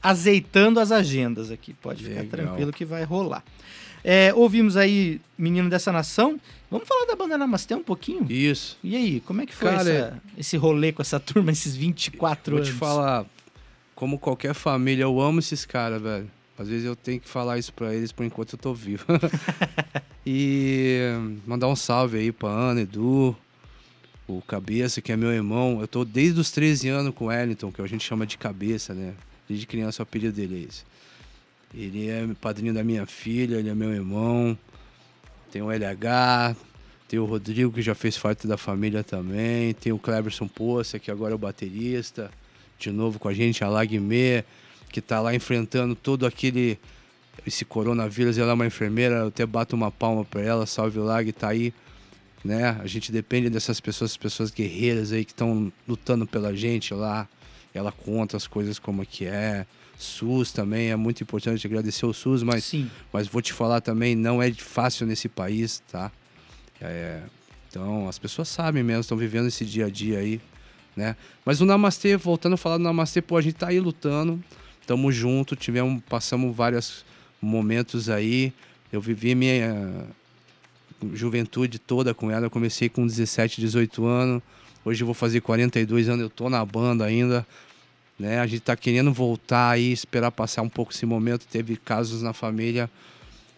azeitando 0.01 0.79
as 0.79 0.91
agendas 0.91 1.51
aqui. 1.51 1.73
Pode 1.73 2.03
ficar 2.03 2.21
Legal. 2.21 2.29
tranquilo 2.29 2.71
que 2.73 2.85
vai 2.85 3.03
rolar. 3.03 3.43
É, 4.01 4.33
ouvimos 4.33 4.77
aí 4.77 5.19
Menino 5.37 5.69
dessa 5.69 5.91
Nação. 5.91 6.39
Vamos 6.71 6.87
falar 6.87 7.05
da 7.05 7.15
banda 7.15 7.37
Namastê 7.37 7.75
um 7.75 7.83
pouquinho? 7.83 8.25
Isso. 8.31 8.77
E 8.83 8.95
aí, 8.95 9.19
como 9.21 9.41
é 9.41 9.45
que 9.45 9.53
foi 9.53 9.69
Cara, 9.69 9.89
essa- 9.89 10.21
esse 10.37 10.55
rolê 10.57 10.91
com 10.93 11.01
essa 11.01 11.19
turma, 11.19 11.51
esses 11.51 11.75
24 11.75 12.51
Vou 12.51 12.57
anos? 12.63 12.69
te 12.69 12.75
falar, 12.79 13.25
como 13.99 14.17
qualquer 14.17 14.53
família, 14.53 15.03
eu 15.03 15.19
amo 15.19 15.39
esses 15.39 15.65
caras, 15.65 16.01
velho. 16.01 16.31
Às 16.57 16.69
vezes 16.69 16.85
eu 16.85 16.95
tenho 16.95 17.19
que 17.19 17.27
falar 17.27 17.57
isso 17.57 17.73
pra 17.73 17.93
eles 17.93 18.13
por 18.13 18.25
enquanto 18.25 18.53
eu 18.53 18.57
tô 18.57 18.73
vivo. 18.73 19.05
e 20.25 21.01
mandar 21.45 21.67
um 21.67 21.75
salve 21.75 22.17
aí 22.17 22.31
pra 22.31 22.47
Ana, 22.47 22.79
Edu, 22.79 23.35
o 24.25 24.41
Cabeça, 24.41 25.01
que 25.01 25.11
é 25.11 25.17
meu 25.17 25.33
irmão. 25.33 25.81
Eu 25.81 25.87
tô 25.87 26.05
desde 26.05 26.39
os 26.39 26.49
13 26.49 26.87
anos 26.87 27.13
com 27.13 27.25
o 27.25 27.27
Wellington, 27.27 27.73
que 27.73 27.81
a 27.81 27.87
gente 27.87 28.05
chama 28.05 28.25
de 28.25 28.37
Cabeça, 28.37 28.93
né? 28.93 29.15
Desde 29.49 29.67
criança 29.67 30.01
o 30.01 30.03
apelido 30.03 30.33
dele 30.33 30.63
é 30.63 30.69
esse. 30.69 30.83
Ele 31.73 32.09
é 32.09 32.25
padrinho 32.39 32.73
da 32.73 32.85
minha 32.85 33.05
filha, 33.05 33.57
ele 33.57 33.67
é 33.67 33.75
meu 33.75 33.91
irmão. 33.91 34.57
Tem 35.51 35.61
o 35.61 35.69
LH, 35.69 36.55
tem 37.05 37.19
o 37.19 37.25
Rodrigo, 37.25 37.73
que 37.73 37.81
já 37.81 37.93
fez 37.93 38.17
parte 38.17 38.47
da 38.47 38.55
família 38.55 39.03
também. 39.03 39.73
Tem 39.73 39.91
o 39.91 39.99
Cleberson 39.99 40.47
Poça, 40.47 40.97
que 40.99 41.11
agora 41.11 41.33
é 41.33 41.35
o 41.35 41.37
baterista. 41.37 42.31
De 42.79 42.91
novo 42.91 43.19
com 43.19 43.27
a 43.27 43.33
gente, 43.33 43.63
a 43.63 43.67
Lagmé, 43.67 44.43
que 44.89 45.01
tá 45.01 45.19
lá 45.19 45.35
enfrentando 45.35 45.95
todo 45.95 46.25
aquele. 46.25 46.79
Esse 47.45 47.63
coronavírus. 47.65 48.37
Ela 48.37 48.51
é 48.51 48.53
uma 48.53 48.65
enfermeira, 48.65 49.15
eu 49.15 49.27
até 49.27 49.45
bato 49.45 49.75
uma 49.75 49.91
palma 49.91 50.25
pra 50.25 50.41
ela. 50.41 50.65
Salve 50.65 50.99
Lag, 50.99 51.31
tá 51.33 51.49
aí. 51.49 51.73
Né? 52.43 52.77
A 52.81 52.87
gente 52.87 53.11
depende 53.11 53.49
dessas 53.49 53.79
pessoas, 53.79 54.15
pessoas 54.15 54.49
guerreiras 54.49 55.11
aí 55.11 55.25
que 55.25 55.31
estão 55.31 55.71
lutando 55.87 56.25
pela 56.25 56.55
gente 56.55 56.93
lá. 56.93 57.27
Ela 57.73 57.91
conta 57.91 58.37
as 58.37 58.47
coisas 58.47 58.79
como 58.79 59.03
é 59.03 59.05
que 59.05 59.25
é. 59.25 59.65
SUS 59.99 60.53
também 60.53 60.91
é 60.91 60.95
muito 60.95 61.21
importante 61.21 61.67
agradecer 61.67 62.05
o 62.05 62.13
SUS, 62.13 62.41
mas 62.41 62.63
Sim. 62.63 62.89
mas 63.11 63.27
vou 63.27 63.41
te 63.41 63.51
falar 63.51 63.81
também, 63.81 64.15
não 64.15 64.41
é 64.41 64.49
fácil 64.53 65.05
nesse 65.05 65.27
país, 65.27 65.83
tá? 65.91 66.09
É, 66.79 67.21
então, 67.69 68.07
as 68.07 68.17
pessoas 68.17 68.47
sabem 68.47 68.81
mesmo, 68.81 69.01
estão 69.01 69.17
vivendo 69.17 69.47
esse 69.47 69.65
dia 69.65 69.87
a 69.87 69.89
dia 69.89 70.19
aí, 70.19 70.39
né? 70.95 71.15
Mas 71.45 71.61
o 71.61 71.65
Namastê, 71.65 72.17
voltando 72.17 72.53
a 72.53 72.57
falar 72.57 72.77
do 72.77 72.83
Namastê, 72.83 73.21
pô, 73.21 73.37
a 73.37 73.41
gente 73.41 73.55
tá 73.55 73.67
aí 73.67 73.79
lutando, 73.79 74.41
tamo 74.85 75.11
junto, 75.11 75.55
tivemos, 75.55 76.01
passamos 76.09 76.55
vários 76.55 77.05
momentos 77.41 78.09
aí, 78.09 78.53
eu 78.91 78.99
vivi 78.99 79.35
minha 79.35 80.07
juventude 81.13 81.79
toda 81.79 82.13
com 82.13 82.29
ela, 82.29 82.45
eu 82.45 82.51
comecei 82.51 82.89
com 82.89 83.05
17, 83.05 83.61
18 83.61 84.05
anos, 84.05 84.43
hoje 84.83 85.01
eu 85.01 85.05
vou 85.05 85.13
fazer 85.13 85.41
42 85.41 86.09
anos, 86.09 86.21
eu 86.21 86.29
tô 86.29 86.49
na 86.49 86.63
banda 86.65 87.05
ainda, 87.05 87.45
né? 88.19 88.39
A 88.39 88.45
gente 88.45 88.61
tá 88.61 88.75
querendo 88.75 89.13
voltar 89.13 89.69
aí, 89.69 89.91
esperar 89.91 90.31
passar 90.31 90.61
um 90.61 90.69
pouco 90.69 90.91
esse 90.91 91.05
momento. 91.05 91.47
Teve 91.47 91.77
casos 91.77 92.21
na 92.21 92.33
família, 92.33 92.89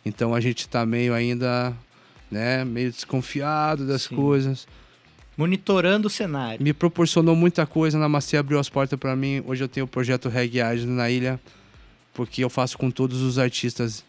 então 0.05 0.35
a 0.35 0.39
gente 0.39 0.69
tá 0.69 0.85
meio 0.85 1.15
ainda, 1.15 1.75
né? 2.29 2.63
Meio 2.63 2.91
desconfiado 2.91 3.87
das 3.87 4.03
Sim. 4.03 4.15
coisas. 4.15 4.67
Monitorando 5.37 6.07
o 6.07 6.09
cenário. 6.09 6.63
Me 6.63 6.73
proporcionou 6.73 7.35
muita 7.35 7.65
coisa. 7.65 7.97
Na 7.97 8.09
Macê 8.09 8.37
abriu 8.37 8.59
as 8.59 8.69
portas 8.69 8.99
para 8.99 9.15
mim. 9.15 9.43
Hoje 9.47 9.63
eu 9.63 9.67
tenho 9.67 9.85
o 9.85 9.89
projeto 9.89 10.29
Reggae 10.29 10.59
Island 10.59 10.87
na 10.91 11.09
ilha, 11.09 11.39
porque 12.13 12.43
eu 12.43 12.49
faço 12.49 12.77
com 12.77 12.91
todos 12.91 13.21
os 13.21 13.39
artistas. 13.39 14.03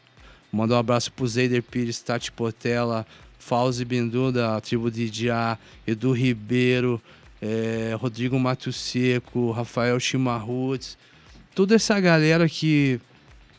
Mandar 0.51 0.77
um 0.77 0.79
abraço 0.79 1.13
pro 1.13 1.27
Zeider 1.27 1.63
Pires, 1.63 2.01
Tati 2.01 2.31
Portela, 2.31 3.07
Fauzi 3.39 3.85
Bindu 3.85 4.31
da 4.31 4.61
tribo 4.61 4.91
de 4.91 5.05
Idiá, 5.05 5.57
Edu 5.87 6.13
Ribeiro, 6.13 7.01
eh, 7.41 7.97
Rodrigo 7.99 8.39
Mato 8.39 8.73
Seco, 8.73 9.51
Rafael 9.51 9.99
Chimarruts, 9.99 10.99
toda 11.55 11.75
essa 11.75 11.99
galera 11.99 12.49
que, 12.49 13.01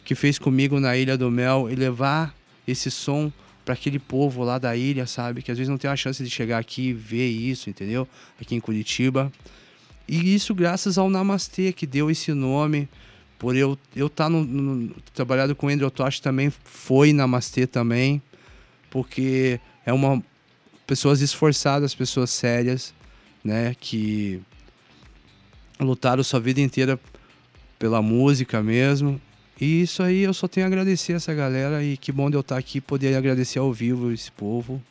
que 0.06 0.16
fez 0.16 0.38
comigo 0.38 0.80
na 0.80 0.96
Ilha 0.96 1.18
do 1.18 1.32
Mel 1.32 1.68
e 1.70 1.76
levar 1.76 2.34
esse 2.68 2.92
som 2.92 3.32
para 3.64 3.74
aquele 3.74 4.00
povo 4.00 4.44
lá 4.44 4.58
da 4.58 4.76
ilha, 4.76 5.06
sabe? 5.06 5.42
Que 5.42 5.52
às 5.52 5.58
vezes 5.58 5.70
não 5.70 5.78
tem 5.78 5.90
a 5.90 5.96
chance 5.96 6.24
de 6.24 6.30
chegar 6.30 6.58
aqui 6.58 6.90
e 6.90 6.94
ver 6.94 7.28
isso, 7.28 7.70
entendeu? 7.70 8.08
Aqui 8.40 8.56
em 8.56 8.60
Curitiba. 8.60 9.32
E 10.08 10.36
isso 10.36 10.54
graças 10.54 10.98
ao 10.98 11.10
Namastê, 11.10 11.72
que 11.72 11.88
deu 11.88 12.12
esse 12.12 12.34
nome. 12.34 12.90
Por 13.40 13.56
eu 13.56 13.78
eu 13.96 14.08
estar 14.08 14.30
no, 14.30 14.44
no, 14.44 14.96
trabalhado 15.14 15.56
com 15.56 15.68
o 15.68 15.70
Andrew 15.70 15.90
Tosh 15.90 16.20
também 16.20 16.52
foi 16.64 17.14
Namastê 17.14 17.66
também. 17.66 18.22
Porque 18.90 19.60
é 19.86 19.94
uma 19.94 20.22
pessoas 20.86 21.22
esforçadas, 21.22 21.96
pessoas 21.96 22.30
sérias, 22.30 22.94
né, 23.44 23.76
que 23.80 24.42
lutaram 25.80 26.24
sua 26.24 26.40
vida 26.40 26.62
inteira 26.62 27.00
pela 27.80 28.02
música 28.02 28.62
mesmo. 28.62 29.20
E 29.60 29.82
isso 29.82 30.02
aí 30.04 30.20
eu 30.22 30.34
só 30.34 30.48
tenho 30.48 30.66
a 30.66 30.68
agradecer 30.68 31.14
essa 31.14 31.34
galera 31.34 31.84
e 31.84 31.96
que 31.96 32.12
bom 32.12 32.30
de 32.30 32.36
eu 32.36 32.42
estar 32.42 32.58
aqui 32.58 32.80
e 32.80 32.82
poder 32.82 33.16
agradecer 33.16 33.60
ao 33.60 33.72
vivo 33.72 34.12
esse 34.12 34.32
povo. 34.32 34.82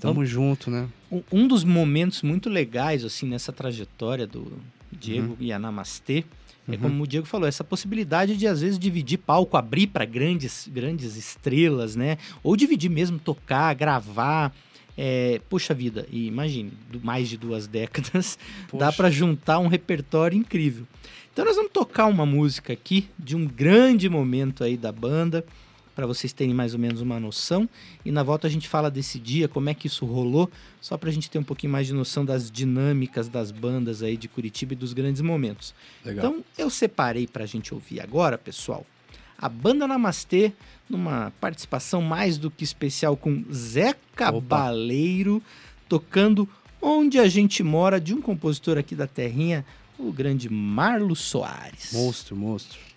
Tamo 0.00 0.24
junto, 0.24 0.70
né? 0.70 0.88
Um- 1.10 1.22
Um 1.32 1.48
dos 1.48 1.64
momentos 1.64 2.22
muito 2.22 2.48
legais, 2.48 3.04
assim, 3.04 3.26
nessa 3.26 3.52
trajetória 3.52 4.26
do 4.26 4.52
Diego 4.92 5.30
Uhum. 5.30 5.36
e 5.40 5.52
a 5.52 5.58
Namastê, 5.58 6.24
é 6.70 6.76
como 6.76 7.02
o 7.02 7.06
Diego 7.06 7.26
falou, 7.26 7.48
essa 7.48 7.64
possibilidade 7.64 8.36
de, 8.36 8.46
às 8.46 8.60
vezes, 8.60 8.78
dividir 8.78 9.18
palco, 9.18 9.56
abrir 9.56 9.86
para 9.86 10.04
grandes, 10.04 10.68
grandes 10.70 11.16
estrelas, 11.16 11.96
né? 11.96 12.18
Ou 12.42 12.54
dividir 12.56 12.90
mesmo, 12.90 13.18
tocar, 13.18 13.74
gravar. 13.74 14.54
É, 15.00 15.40
puxa 15.48 15.72
vida, 15.72 16.06
e 16.10 16.26
imagine, 16.26 16.72
mais 17.04 17.28
de 17.28 17.36
duas 17.36 17.66
décadas, 17.68 18.36
dá 18.72 18.86
Poxa. 18.86 18.96
para 18.96 19.10
juntar 19.10 19.60
um 19.60 19.68
repertório 19.68 20.36
incrível. 20.36 20.86
Então 21.38 21.46
nós 21.46 21.54
vamos 21.54 21.70
tocar 21.70 22.06
uma 22.06 22.26
música 22.26 22.72
aqui 22.72 23.08
de 23.16 23.36
um 23.36 23.46
grande 23.46 24.08
momento 24.08 24.64
aí 24.64 24.76
da 24.76 24.90
banda, 24.90 25.44
para 25.94 26.04
vocês 26.04 26.32
terem 26.32 26.52
mais 26.52 26.74
ou 26.74 26.80
menos 26.80 27.00
uma 27.00 27.20
noção. 27.20 27.68
E 28.04 28.10
na 28.10 28.24
volta 28.24 28.48
a 28.48 28.50
gente 28.50 28.66
fala 28.66 28.90
desse 28.90 29.20
dia, 29.20 29.46
como 29.46 29.70
é 29.70 29.74
que 29.74 29.86
isso 29.86 30.04
rolou, 30.04 30.50
só 30.80 30.98
pra 30.98 31.12
gente 31.12 31.30
ter 31.30 31.38
um 31.38 31.44
pouquinho 31.44 31.70
mais 31.70 31.86
de 31.86 31.92
noção 31.92 32.24
das 32.24 32.50
dinâmicas 32.50 33.28
das 33.28 33.52
bandas 33.52 34.02
aí 34.02 34.16
de 34.16 34.26
Curitiba 34.26 34.72
e 34.72 34.76
dos 34.76 34.92
grandes 34.92 35.22
momentos. 35.22 35.76
Legal. 36.04 36.26
Então 36.26 36.44
eu 36.58 36.68
separei 36.68 37.28
pra 37.28 37.46
gente 37.46 37.72
ouvir 37.72 38.00
agora, 38.00 38.36
pessoal, 38.36 38.84
a 39.38 39.48
banda 39.48 39.86
Namastê, 39.86 40.52
numa 40.90 41.32
participação 41.40 42.02
mais 42.02 42.36
do 42.36 42.50
que 42.50 42.64
especial 42.64 43.16
com 43.16 43.44
Zé 43.52 43.94
Cabaleiro, 44.16 45.40
tocando 45.88 46.48
Onde 46.82 47.16
a 47.16 47.28
Gente 47.28 47.62
Mora, 47.62 48.00
de 48.00 48.12
um 48.12 48.20
compositor 48.20 48.76
aqui 48.76 48.96
da 48.96 49.06
Terrinha, 49.06 49.64
o 49.98 50.12
grande 50.12 50.48
Marlo 50.48 51.16
Soares. 51.16 51.90
monstro, 51.92 52.36
monstro. 52.36 52.87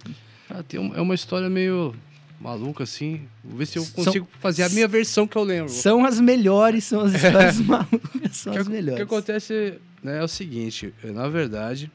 Ah, 0.50 0.62
tem 0.62 0.80
um- 0.80 0.94
é 0.94 1.00
uma 1.00 1.16
história 1.16 1.50
meio 1.50 1.96
maluca, 2.40 2.84
assim. 2.84 3.22
Vou 3.44 3.58
ver 3.58 3.66
se 3.68 3.78
eu 3.80 3.84
São- 3.84 4.04
consigo 4.04 4.28
fazer 4.40 4.64
a 4.64 4.70
minha 4.70 4.88
versão 4.88 5.26
que 5.26 5.38
eu 5.38 5.44
lembro. 5.44 5.70
São 5.72 6.04
as 6.04 6.20
melhores, 6.20 6.84
são 6.84 7.02
as 7.02 7.14
histórias 7.14 7.58
malucas, 7.62 8.36
são 8.36 8.54
O 8.54 8.58
as 8.58 8.64
que, 8.64 8.70
o 8.70 8.76
melhores. 8.76 8.98
que 8.98 9.04
acontece 9.04 9.76
né, 10.04 10.20
é 10.20 10.24
o 10.24 10.28
seguinte, 10.28 10.94
eh, 11.04 11.12
na 11.12 11.30
verdade, 11.30 11.90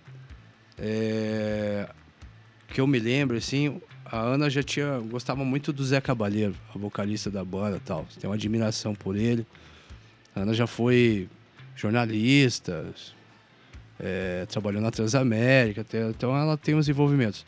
é, 0.78 1.88
que 2.68 2.80
eu 2.80 2.86
me 2.86 2.98
lembro, 2.98 3.36
assim, 3.36 3.80
a 4.04 4.18
Ana 4.20 4.48
já 4.48 4.62
tinha 4.62 4.98
gostava 5.00 5.44
muito 5.44 5.72
do 5.72 5.84
Zé 5.84 6.00
Cabaleiro, 6.00 6.54
a 6.74 6.78
vocalista 6.78 7.30
da 7.30 7.44
banda 7.44 7.80
tal. 7.84 8.06
Tem 8.20 8.28
uma 8.28 8.36
admiração 8.36 8.94
por 8.94 9.16
ele. 9.16 9.46
A 10.34 10.40
Ana 10.40 10.54
já 10.54 10.66
foi 10.66 11.28
jornalista, 11.76 12.86
é, 14.00 14.46
trabalhou 14.46 14.82
na 14.82 14.90
Transamérica, 14.90 15.86
então 16.08 16.36
ela 16.36 16.56
tem 16.56 16.74
uns 16.74 16.88
envolvimentos. 16.88 17.44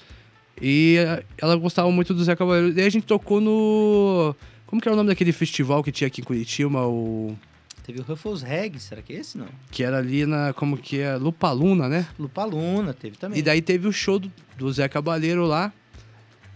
E 0.61 0.97
eh, 0.99 1.24
ela 1.39 1.57
gostava 1.57 1.91
muito 1.91 2.12
do 2.12 2.22
Zé 2.22 2.35
Cabaleiro. 2.35 2.76
E 2.76 2.81
aí 2.81 2.87
a 2.87 2.91
gente 2.91 3.07
tocou 3.07 3.41
no... 3.41 4.35
Como 4.66 4.83
que 4.83 4.89
era 4.89 4.95
o 4.95 4.97
nome 4.97 5.09
daquele 5.09 5.33
festival 5.33 5.83
que 5.83 5.93
tinha 5.93 6.09
aqui 6.09 6.20
em 6.20 6.24
Curitiba? 6.24 6.87
O... 6.87 7.37
Teve 7.85 8.01
o 8.01 8.03
Ruffles 8.03 8.43
Reg, 8.43 8.79
será 8.79 9.01
que 9.01 9.14
é 9.14 9.16
esse 9.16 9.39
não? 9.39 9.47
Que 9.70 9.83
era 9.83 9.99
ali 9.99 10.26
na... 10.26 10.53
Como 10.53 10.76
que 10.76 11.01
é? 11.01 11.16
Lupaluna, 11.16 11.89
né? 11.89 12.07
Lupaluna 12.18 12.93
teve 12.93 13.16
também. 13.16 13.39
E 13.39 13.43
daí 13.43 13.62
teve 13.62 13.89
o 13.89 13.93
show 13.93 14.18
do, 14.18 14.31
do 14.57 14.70
Zé 14.72 14.89
Cabaleiro 14.89 15.47
lá. 15.47 15.72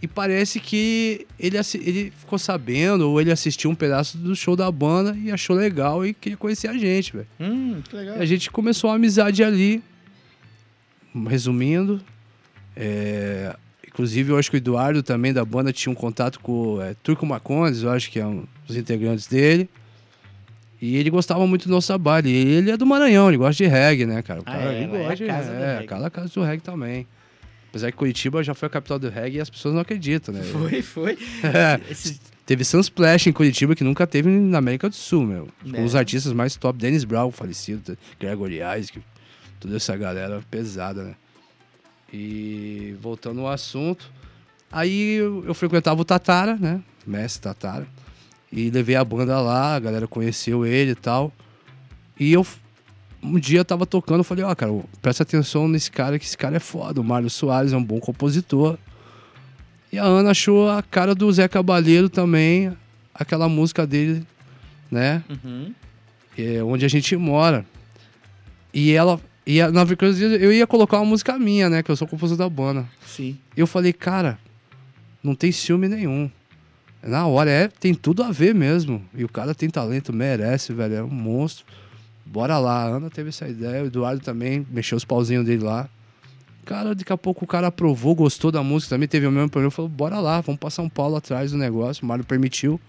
E 0.02 0.08
parece 0.08 0.58
que 0.58 1.26
ele, 1.38 1.56
ele 1.74 2.12
ficou 2.18 2.36
sabendo, 2.36 3.08
ou 3.08 3.20
ele 3.20 3.30
assistiu 3.30 3.70
um 3.70 3.74
pedaço 3.74 4.18
do 4.18 4.34
show 4.34 4.56
da 4.56 4.68
banda 4.70 5.16
e 5.16 5.30
achou 5.30 5.54
legal 5.54 6.04
e 6.04 6.12
queria 6.12 6.36
conhecer 6.36 6.66
a 6.68 6.76
gente, 6.76 7.12
velho. 7.12 7.26
Hum, 7.40 7.80
que 7.88 7.94
legal. 7.94 8.16
E 8.16 8.20
A 8.20 8.26
gente 8.26 8.50
começou 8.50 8.90
a 8.90 8.94
amizade 8.94 9.44
ali. 9.44 9.80
Resumindo, 11.28 12.00
é, 12.74 13.54
inclusive 13.86 14.32
eu 14.32 14.38
acho 14.38 14.50
que 14.50 14.56
o 14.56 14.58
Eduardo 14.58 15.02
também 15.02 15.30
da 15.32 15.44
banda 15.44 15.70
tinha 15.72 15.92
um 15.92 15.94
contato 15.94 16.40
com 16.40 16.76
o 16.76 16.82
é, 16.82 16.94
Turco 17.02 17.26
Macondes, 17.26 17.82
eu 17.82 17.90
acho 17.90 18.10
que 18.10 18.18
é 18.18 18.26
um 18.26 18.44
dos 18.66 18.76
integrantes 18.76 19.26
dele. 19.26 19.68
E 20.80 20.96
ele 20.96 21.10
gostava 21.10 21.46
muito 21.46 21.68
do 21.68 21.70
nosso 21.70 21.86
trabalho. 21.88 22.26
E 22.28 22.34
ele 22.34 22.70
é 22.70 22.76
do 22.76 22.84
Maranhão, 22.86 23.28
ele 23.28 23.36
gosta 23.36 23.62
de 23.62 23.68
reggae, 23.70 24.04
né, 24.06 24.20
cara? 24.22 24.40
O 24.40 24.42
Ah, 24.46 24.52
cara 24.52 24.72
é, 24.72 24.82
ele 24.82 24.92
lá 24.92 24.98
é 24.98 25.02
gosta 25.02 25.16
de 25.16 25.24
do 25.24 25.30
é, 25.30 25.72
reggae. 25.74 25.84
aquela 25.84 26.10
casa 26.10 26.28
do 26.34 26.42
reggae 26.42 26.62
também. 26.62 27.06
Apesar 27.72 27.90
que 27.90 27.96
Curitiba 27.96 28.44
já 28.44 28.52
foi 28.54 28.66
a 28.66 28.70
capital 28.70 28.98
do 28.98 29.08
reggae 29.08 29.38
e 29.38 29.40
as 29.40 29.48
pessoas 29.48 29.72
não 29.74 29.80
acreditam, 29.80 30.34
né? 30.34 30.42
Foi, 30.52 30.82
foi. 30.82 31.18
É. 31.42 31.80
Esse- 31.90 32.20
Teve 32.44 32.64
Sunsplash 32.64 33.28
em 33.28 33.32
Curitiba 33.32 33.74
que 33.74 33.82
nunca 33.84 34.06
teve 34.06 34.28
na 34.28 34.58
América 34.58 34.88
do 34.88 34.94
Sul, 34.94 35.24
meu. 35.24 35.48
É. 35.72 35.76
Com 35.76 35.84
os 35.84 35.94
artistas 35.94 36.32
mais 36.32 36.54
top, 36.56 36.78
Dennis 36.78 37.04
Brown, 37.04 37.30
falecido, 37.30 37.96
Gregory 38.20 38.56
Isaac, 38.56 39.00
toda 39.60 39.76
essa 39.76 39.96
galera 39.96 40.42
pesada, 40.50 41.02
né? 41.04 41.14
E 42.12 42.94
voltando 43.00 43.40
ao 43.40 43.48
assunto, 43.48 44.10
aí 44.70 45.14
eu, 45.14 45.44
eu 45.46 45.54
frequentava 45.54 46.00
o 46.00 46.04
Tatara, 46.04 46.56
né? 46.56 46.82
Mestre 47.06 47.42
Tatara. 47.42 47.86
E 48.52 48.68
levei 48.70 48.96
a 48.96 49.04
banda 49.04 49.40
lá, 49.40 49.76
a 49.76 49.80
galera 49.80 50.06
conheceu 50.06 50.66
ele 50.66 50.90
e 50.90 50.94
tal. 50.96 51.32
E 52.18 52.32
eu 52.32 52.44
um 53.22 53.38
dia 53.38 53.60
eu 53.60 53.64
tava 53.64 53.86
tocando, 53.86 54.18
eu 54.20 54.24
falei, 54.24 54.44
ó, 54.44 54.54
cara, 54.54 54.72
presta 55.00 55.22
atenção 55.22 55.68
nesse 55.68 55.90
cara, 55.90 56.18
que 56.18 56.24
esse 56.24 56.36
cara 56.36 56.56
é 56.56 56.60
foda. 56.60 57.00
O 57.00 57.04
Mário 57.04 57.30
Soares 57.30 57.72
é 57.72 57.76
um 57.76 57.84
bom 57.84 58.00
compositor. 58.00 58.76
E 59.92 59.98
a 59.98 60.04
Ana 60.04 60.30
achou 60.30 60.68
a 60.70 60.82
cara 60.82 61.14
do 61.14 61.30
Zé 61.32 61.46
Cabaleiro 61.48 62.08
também, 62.08 62.72
aquela 63.14 63.48
música 63.48 63.86
dele, 63.86 64.26
né? 64.90 65.22
Uhum. 65.28 65.72
É, 66.36 66.62
onde 66.62 66.84
a 66.84 66.88
gente 66.88 67.14
mora. 67.16 67.64
E 68.72 68.92
ela. 68.92 69.20
E 69.46 69.60
a- 69.60 69.70
na 69.70 69.84
verdade, 69.84 70.22
eu 70.22 70.52
ia 70.52 70.66
colocar 70.66 70.98
uma 70.98 71.04
música 71.04 71.38
minha, 71.38 71.68
né? 71.68 71.82
Que 71.82 71.90
eu 71.90 71.96
sou 71.96 72.08
compositor 72.08 72.38
da 72.46 72.48
banda. 72.48 72.88
Sim. 73.06 73.36
Eu 73.56 73.66
falei, 73.66 73.92
cara, 73.92 74.38
não 75.22 75.34
tem 75.34 75.52
ciúme 75.52 75.88
nenhum. 75.88 76.30
Na 77.02 77.26
hora, 77.26 77.50
é, 77.50 77.68
tem 77.68 77.92
tudo 77.92 78.22
a 78.22 78.30
ver 78.30 78.54
mesmo. 78.54 79.04
E 79.14 79.24
o 79.24 79.28
cara 79.28 79.54
tem 79.54 79.68
talento, 79.68 80.12
merece, 80.12 80.72
velho. 80.72 80.94
É 80.94 81.02
um 81.02 81.08
monstro. 81.10 81.66
Bora 82.24 82.58
lá. 82.58 82.84
A 82.84 82.86
Ana 82.86 83.10
teve 83.10 83.28
essa 83.28 83.48
ideia, 83.48 83.82
o 83.82 83.86
Eduardo 83.86 84.22
também 84.22 84.66
mexeu 84.70 84.96
os 84.96 85.04
pauzinhos 85.04 85.44
dele 85.44 85.64
lá. 85.64 85.88
Cara, 86.64 86.94
daqui 86.94 87.12
a 87.12 87.18
pouco 87.18 87.44
o 87.44 87.48
cara 87.48 87.66
aprovou, 87.66 88.14
gostou 88.14 88.52
da 88.52 88.62
música 88.62 88.94
também, 88.94 89.08
teve 89.08 89.26
o 89.26 89.32
mesmo 89.32 89.50
problema. 89.50 89.70
Falou, 89.70 89.88
bora 89.88 90.20
lá, 90.20 90.40
vamos 90.40 90.60
pra 90.60 90.70
São 90.70 90.88
Paulo 90.88 91.16
atrás 91.16 91.50
do 91.50 91.58
negócio. 91.58 92.04
O 92.04 92.06
Mário 92.06 92.24
permitiu. 92.24 92.80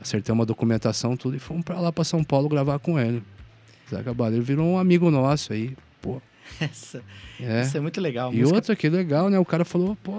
Acertei 0.00 0.32
uma 0.32 0.44
documentação, 0.44 1.16
tudo, 1.16 1.36
e 1.36 1.38
fomos 1.38 1.64
pra 1.64 1.80
lá 1.80 1.92
pra 1.92 2.04
São 2.04 2.22
Paulo 2.22 2.48
gravar 2.48 2.78
com 2.78 2.98
ele. 2.98 3.22
Zé 3.88 4.02
Cabaleiro 4.02 4.44
virou 4.44 4.66
um 4.66 4.78
amigo 4.78 5.10
nosso 5.10 5.52
aí, 5.52 5.76
pô. 6.02 6.20
Essa, 6.60 7.02
É. 7.40 7.62
Isso 7.62 7.76
é 7.76 7.80
muito 7.80 8.00
legal. 8.00 8.32
E 8.32 8.38
música- 8.38 8.56
outra, 8.56 8.76
que 8.76 8.88
legal, 8.88 9.28
né? 9.28 9.38
O 9.38 9.44
cara 9.44 9.64
falou, 9.64 9.96
pô, 10.02 10.12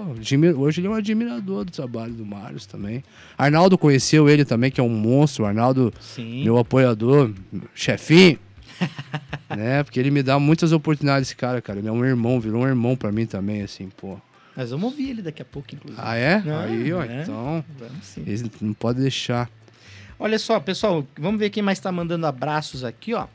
hoje 0.58 0.80
ele 0.80 0.86
é 0.86 0.90
um 0.90 0.94
admirador 0.94 1.64
do 1.64 1.72
trabalho 1.72 2.12
do 2.12 2.24
Marius 2.26 2.66
também. 2.66 3.02
Arnaldo 3.38 3.78
conheceu 3.78 4.28
ele 4.28 4.44
também, 4.44 4.70
que 4.70 4.80
é 4.80 4.84
um 4.84 4.88
monstro. 4.88 5.44
Arnaldo, 5.46 5.92
Sim. 6.00 6.44
meu 6.44 6.58
apoiador, 6.58 7.32
chefinho. 7.74 8.38
né? 9.56 9.82
Porque 9.82 9.98
ele 9.98 10.10
me 10.10 10.22
dá 10.22 10.38
muitas 10.38 10.72
oportunidades, 10.72 11.28
esse 11.28 11.36
cara, 11.36 11.62
cara. 11.62 11.78
Ele 11.78 11.88
é 11.88 11.92
um 11.92 12.04
irmão, 12.04 12.38
virou 12.40 12.62
um 12.62 12.66
irmão 12.66 12.96
pra 12.96 13.10
mim 13.10 13.24
também, 13.26 13.62
assim, 13.62 13.88
pô. 13.96 14.18
Nós 14.56 14.70
vamos 14.70 14.84
ouvir 14.90 15.10
ele 15.10 15.22
daqui 15.22 15.42
a 15.42 15.44
pouco, 15.44 15.74
inclusive. 15.74 16.00
Ah, 16.02 16.16
é? 16.16 16.34
Ah, 16.46 16.64
Aí, 16.68 16.92
ó, 16.92 17.02
é. 17.02 17.22
então. 17.22 17.64
Vamos 17.78 18.04
sim. 18.06 18.22
Eles 18.26 18.42
não 18.60 18.72
pode 18.74 19.00
deixar. 19.00 19.50
Olha 20.18 20.38
só, 20.38 20.58
pessoal, 20.58 21.06
vamos 21.18 21.38
ver 21.38 21.50
quem 21.50 21.62
mais 21.62 21.78
tá 21.78 21.92
mandando 21.92 22.26
abraços 22.26 22.82
aqui, 22.84 23.12
ó. 23.14 23.26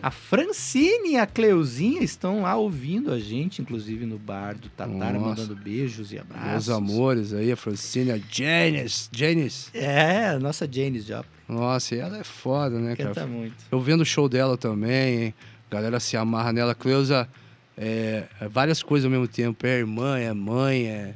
A 0.00 0.10
Francine 0.10 1.10
e 1.10 1.16
a 1.16 1.26
Cleuzinha 1.26 2.02
estão 2.02 2.42
lá 2.42 2.56
ouvindo 2.56 3.12
a 3.12 3.18
gente, 3.18 3.62
inclusive 3.62 4.04
no 4.04 4.18
bar 4.18 4.56
do 4.56 4.68
Tatara, 4.68 5.18
mandando 5.18 5.54
beijos 5.54 6.12
e 6.12 6.18
abraços. 6.18 6.50
Meus 6.50 6.68
amores 6.68 7.32
aí, 7.32 7.52
a 7.52 7.56
Francine, 7.56 8.12
a 8.12 8.18
Janice. 8.18 9.08
Janice. 9.12 9.70
É, 9.72 10.30
a 10.30 10.38
nossa 10.38 10.68
Janis 10.70 11.04
Joplin. 11.04 11.30
Nossa, 11.48 11.94
e 11.94 11.98
ela 11.98 12.18
é 12.18 12.24
foda, 12.24 12.78
né, 12.78 12.96
cara? 12.96 13.14
Canta 13.14 13.26
muito. 13.26 13.54
Eu 13.70 13.80
vendo 13.80 14.00
o 14.00 14.06
show 14.06 14.28
dela 14.28 14.56
também, 14.56 15.22
hein? 15.22 15.34
A 15.70 15.74
galera 15.74 16.00
se 16.00 16.16
amarra 16.16 16.52
nela. 16.52 16.74
Cleusa 16.74 17.28
é, 17.76 18.24
é 18.40 18.48
várias 18.48 18.82
coisas 18.82 19.04
ao 19.04 19.10
mesmo 19.10 19.28
tempo. 19.28 19.66
É 19.66 19.78
irmã, 19.78 20.18
é 20.18 20.32
mãe, 20.32 20.86
é, 20.86 21.14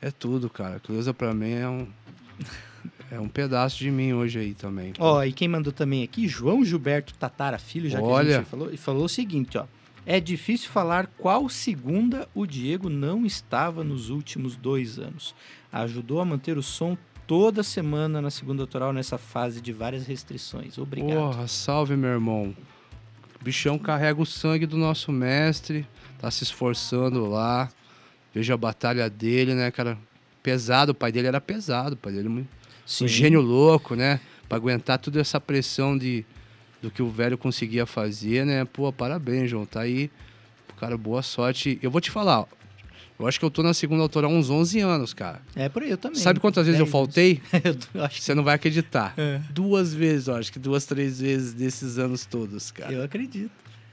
é 0.00 0.10
tudo, 0.10 0.48
cara. 0.48 0.80
Cleusa 0.80 1.12
pra 1.12 1.34
mim 1.34 1.52
é 1.52 1.68
um, 1.68 1.86
é 3.14 3.20
um 3.20 3.28
pedaço 3.28 3.78
de 3.78 3.90
mim 3.92 4.12
hoje 4.12 4.40
aí 4.40 4.54
também. 4.54 4.92
Ó, 4.98 5.22
e 5.22 5.32
quem 5.32 5.46
mandou 5.46 5.72
também 5.72 6.02
aqui, 6.02 6.26
João 6.26 6.64
Gilberto 6.64 7.14
Tatara 7.14 7.58
Filho, 7.58 7.88
já 7.88 7.98
que 7.98 8.04
a 8.04 8.08
Olha. 8.08 8.38
gente 8.38 8.46
falou, 8.46 8.72
e 8.72 8.76
falou 8.76 9.04
o 9.04 9.08
seguinte, 9.08 9.56
ó. 9.56 9.66
É 10.04 10.18
difícil 10.18 10.68
falar 10.68 11.06
qual 11.06 11.48
segunda 11.48 12.28
o 12.34 12.44
Diego 12.44 12.90
não 12.90 13.24
estava 13.24 13.84
nos 13.84 14.10
últimos 14.10 14.56
dois 14.56 14.98
anos. 14.98 15.34
Ajudou 15.72 16.20
a 16.20 16.24
manter 16.24 16.58
o 16.58 16.62
som 16.62 16.98
toda 17.26 17.62
semana 17.62 18.20
na 18.20 18.30
segunda 18.30 18.62
autoral 18.62 18.92
nessa 18.92 19.16
fase 19.16 19.60
de 19.60 19.72
várias 19.72 20.06
restrições. 20.06 20.76
Obrigado. 20.76 21.16
Porra, 21.16 21.46
salve, 21.46 21.96
meu 21.96 22.10
irmão. 22.10 22.54
O 23.40 23.44
bichão 23.44 23.78
carrega 23.78 24.20
o 24.20 24.26
sangue 24.26 24.66
do 24.66 24.76
nosso 24.76 25.12
mestre, 25.12 25.86
tá 26.18 26.30
se 26.30 26.42
esforçando 26.42 27.26
lá. 27.26 27.70
Vejo 28.34 28.52
a 28.52 28.56
batalha 28.56 29.08
dele, 29.08 29.54
né, 29.54 29.70
cara? 29.70 29.96
Pesado, 30.42 30.92
o 30.92 30.94
pai 30.94 31.12
dele 31.12 31.28
era 31.28 31.40
pesado, 31.40 31.94
o 31.94 31.96
pai 31.96 32.12
dele 32.12 32.28
muito 32.28 32.63
Sim. 32.86 33.04
um 33.04 33.08
gênio 33.08 33.40
louco, 33.40 33.94
né? 33.94 34.20
Pra 34.48 34.56
aguentar 34.56 34.98
toda 34.98 35.20
essa 35.20 35.40
pressão 35.40 35.96
de, 35.96 36.24
do 36.82 36.90
que 36.90 37.02
o 37.02 37.08
velho 37.10 37.38
conseguia 37.38 37.86
fazer, 37.86 38.44
né? 38.44 38.64
Pô, 38.64 38.92
parabéns, 38.92 39.50
João. 39.50 39.64
Tá 39.66 39.80
aí. 39.80 40.10
Cara, 40.78 40.96
boa 40.98 41.22
sorte. 41.22 41.78
Eu 41.82 41.90
vou 41.90 42.00
te 42.00 42.10
falar, 42.10 42.46
eu 43.18 43.26
acho 43.28 43.38
que 43.38 43.44
eu 43.44 43.50
tô 43.50 43.62
na 43.62 43.72
segunda 43.72 44.02
autoral 44.02 44.30
há 44.30 44.34
uns 44.34 44.50
11 44.50 44.80
anos, 44.80 45.14
cara. 45.14 45.40
É 45.54 45.68
por 45.68 45.82
aí, 45.82 45.90
eu 45.90 45.96
também. 45.96 46.18
Sabe 46.20 46.40
quantas 46.40 46.66
vezes 46.66 46.80
eu 46.80 46.84
Dez 46.84 46.92
faltei? 46.92 47.40
eu 47.94 48.04
acho 48.04 48.16
que 48.18 48.24
Você 48.24 48.34
não 48.34 48.42
vai 48.42 48.56
acreditar. 48.56 49.14
É. 49.16 49.40
Duas 49.50 49.94
vezes, 49.94 50.26
eu 50.26 50.34
acho 50.34 50.52
que 50.52 50.58
duas, 50.58 50.84
três 50.84 51.20
vezes 51.20 51.54
desses 51.54 51.96
anos 51.96 52.26
todos, 52.26 52.70
cara. 52.72 52.92
eu 52.92 53.02
acredito. 53.04 53.50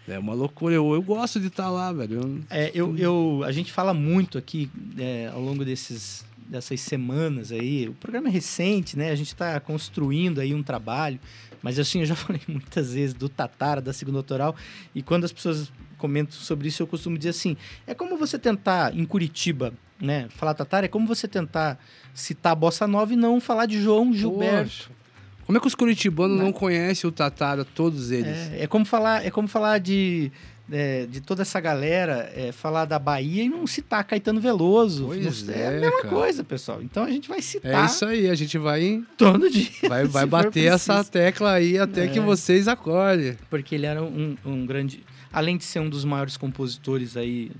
É 0.08 0.18
uma 0.18 0.34
loucura. 0.34 0.74
Eu, 0.74 0.92
eu 0.94 1.02
gosto 1.04 1.40
de 1.40 1.48
estar 1.48 1.70
lá, 1.70 1.94
velho. 1.94 2.20
Eu- 2.20 2.40
É, 2.50 2.72
eu, 2.74 2.98
eu, 2.98 3.44
a 3.46 3.52
gente 3.52 3.72
fala 3.72 3.94
muito 3.94 4.38
aqui 4.40 4.70
é, 4.98 5.30
ao 5.32 5.40
longo 5.40 5.64
desses, 5.64 6.26
dessas 6.52 6.82
semanas 6.82 7.50
aí. 7.52 7.88
O 7.88 7.94
programa 7.94 8.28
é 8.28 8.32
recente, 8.32 8.98
né? 8.98 9.10
A 9.10 9.16
gente 9.16 9.28
está 9.28 9.58
construindo 9.62 10.42
aí 10.42 10.54
um 10.54 10.62
trabalho. 10.62 11.18
Mas 11.64 11.80
assim, 11.80 12.02
eu 12.02 12.06
já 12.06 12.14
falei 12.16 12.42
muitas 12.46 12.94
vezes 12.94 13.14
do 13.14 13.30
Tatara, 13.30 13.80
da 13.80 13.94
segunda 13.94 14.20
autoral. 14.20 14.54
E 14.94 15.02
quando 15.02 15.24
as 15.24 15.32
pessoas 15.32 15.72
comentam 15.98 16.34
sobre 16.34 16.68
isso, 16.68 16.84
eu 16.84 16.88
costumo 16.88 17.18
dizer 17.18 17.30
assim: 17.30 17.56
é 17.88 17.94
como 17.94 18.18
você 18.18 18.38
tentar 18.38 18.94
em 18.94 19.06
Curitiba, 19.06 19.74
né? 20.00 20.28
Falar 20.30 20.54
Tatara 20.54 20.86
é 20.86 20.90
como 20.90 21.08
você 21.08 21.26
tentar 21.26 21.80
citar 22.14 22.52
a 22.52 22.56
Bossa 22.56 22.86
Nova 22.86 23.14
e 23.14 23.16
não 23.16 23.40
falar 23.40 23.66
de 23.66 23.82
João 23.82 24.14
Gilberto. 24.14 24.90
Poxa. 24.90 25.02
Como 25.46 25.58
é 25.58 25.62
que 25.62 25.68
os 25.68 25.76
curitibanos 25.76 26.38
não 26.38 26.54
conhecem 26.54 27.08
o 27.10 27.12
Tatara, 27.12 27.66
todos 27.66 28.12
eles? 28.12 28.52
É, 28.52 28.64
é 28.64 28.68
como 28.68 28.86
falar, 28.86 29.26
é 29.26 29.32
como 29.32 29.48
falar 29.48 29.80
de, 29.80 30.32
é, 30.70 31.06
de 31.06 31.22
toda 31.22 31.42
essa 31.42 31.60
galera, 31.60 32.32
é, 32.36 32.52
falar 32.52 32.86
da 32.86 32.98
Bahia 33.00 33.44
e 33.44 33.50
não 33.50 33.66
citar 33.68 34.04
Caetano 34.04 34.40
Veloso. 34.42 35.06
Pois 35.06 35.44
Não- 35.44 35.54
é, 35.54 35.68
a 35.68 35.72
mesma 35.72 35.98
cara. 35.98 36.10
coisa, 36.10 36.44
pessoal. 36.44 36.82
Então 36.82 37.04
a 37.04 37.10
gente 37.10 37.28
vai 37.30 37.40
É 37.40 37.42
citar 37.42 37.86
isso 37.86 38.06
aí, 38.06 38.30
a 38.30 38.36
gente 38.36 38.58
vai, 38.58 39.04
todo 39.18 39.50
dia. 39.50 39.70
vai, 39.90 40.06
vai 40.06 40.26
bater 40.26 40.72
essa 40.72 41.04
tecla 41.04 41.54
aí 41.54 41.78
até 41.78 42.08
que 42.08 42.20
É. 42.20 42.22
vocês 42.22 42.68
acordem. 42.68 43.38
Porque 43.50 43.76
ele 43.76 43.86
era 43.86 44.02
um, 44.04 44.38
um 44.46 44.66
grande. 44.66 45.04
Além 45.34 45.58
de 45.58 45.64
ser 45.64 45.80
um 45.80 45.90
dos 45.90 46.04
maiores 46.06 46.36
compositores 46.38 47.16
aí, 47.18 47.52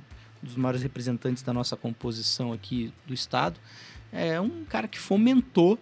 dos 0.44 0.56
maiores 0.56 0.82
representantes 0.82 1.44
da 1.44 1.54
nossa 1.54 1.76
composição 1.78 2.52
aqui 2.52 2.92
do 3.08 3.14
Estado, 3.14 3.60
é 4.12 4.40
um 4.42 4.64
cara 4.66 4.88
que 4.88 5.00
fomentou 5.00 5.78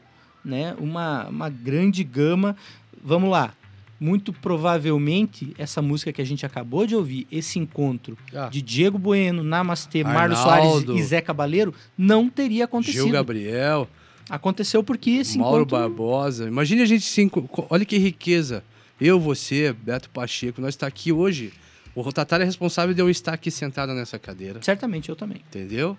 né, 0.45 0.75
uma, 0.79 1.27
uma 1.27 1.49
grande 1.49 2.03
gama. 2.03 2.55
Vamos 3.03 3.29
lá. 3.29 3.53
Muito 3.99 4.31
provavelmente, 4.31 5.53
essa 5.57 5.81
música 5.81 6.13
que 6.13 6.21
a 6.21 6.25
gente 6.25 6.45
acabou 6.45 6.87
de 6.87 6.95
ouvir, 6.95 7.27
esse 7.31 7.59
encontro 7.59 8.17
Ah. 8.33 8.47
de 8.47 8.61
Diego 8.61 8.97
Bueno, 8.97 9.43
Namastê, 9.43 10.03
Marlos. 10.03 10.39
Soares 10.39 10.83
e 10.89 11.03
Zé 11.03 11.21
Cabaleiro, 11.21 11.73
não 11.97 12.29
teria 12.29 12.59
Gil 12.59 12.65
acontecido. 12.65 13.09
Gabriel, 13.11 13.89
Aconteceu 14.29 14.83
porque 14.83 15.09
esse 15.09 15.39
Mauro 15.39 15.63
encontro... 15.63 15.77
Barbosa. 15.79 16.47
Imagine 16.47 16.83
a 16.83 16.85
gente 16.85 17.03
se 17.03 17.29
Olha 17.69 17.83
que 17.83 17.97
riqueza. 17.97 18.63
Eu, 19.01 19.19
você, 19.19 19.73
Beto 19.73 20.09
Pacheco, 20.11 20.61
nós 20.61 20.75
está 20.75 20.85
aqui 20.85 21.11
hoje. 21.11 21.51
O 21.95 22.13
Tatara 22.13 22.43
é 22.43 22.45
responsável 22.45 22.93
de 22.93 23.01
eu 23.01 23.09
estar 23.09 23.33
aqui 23.33 23.49
sentado 23.49 23.93
nessa 23.93 24.19
cadeira. 24.19 24.61
Certamente 24.61 25.09
eu 25.09 25.15
também, 25.15 25.41
Entendeu? 25.47 25.97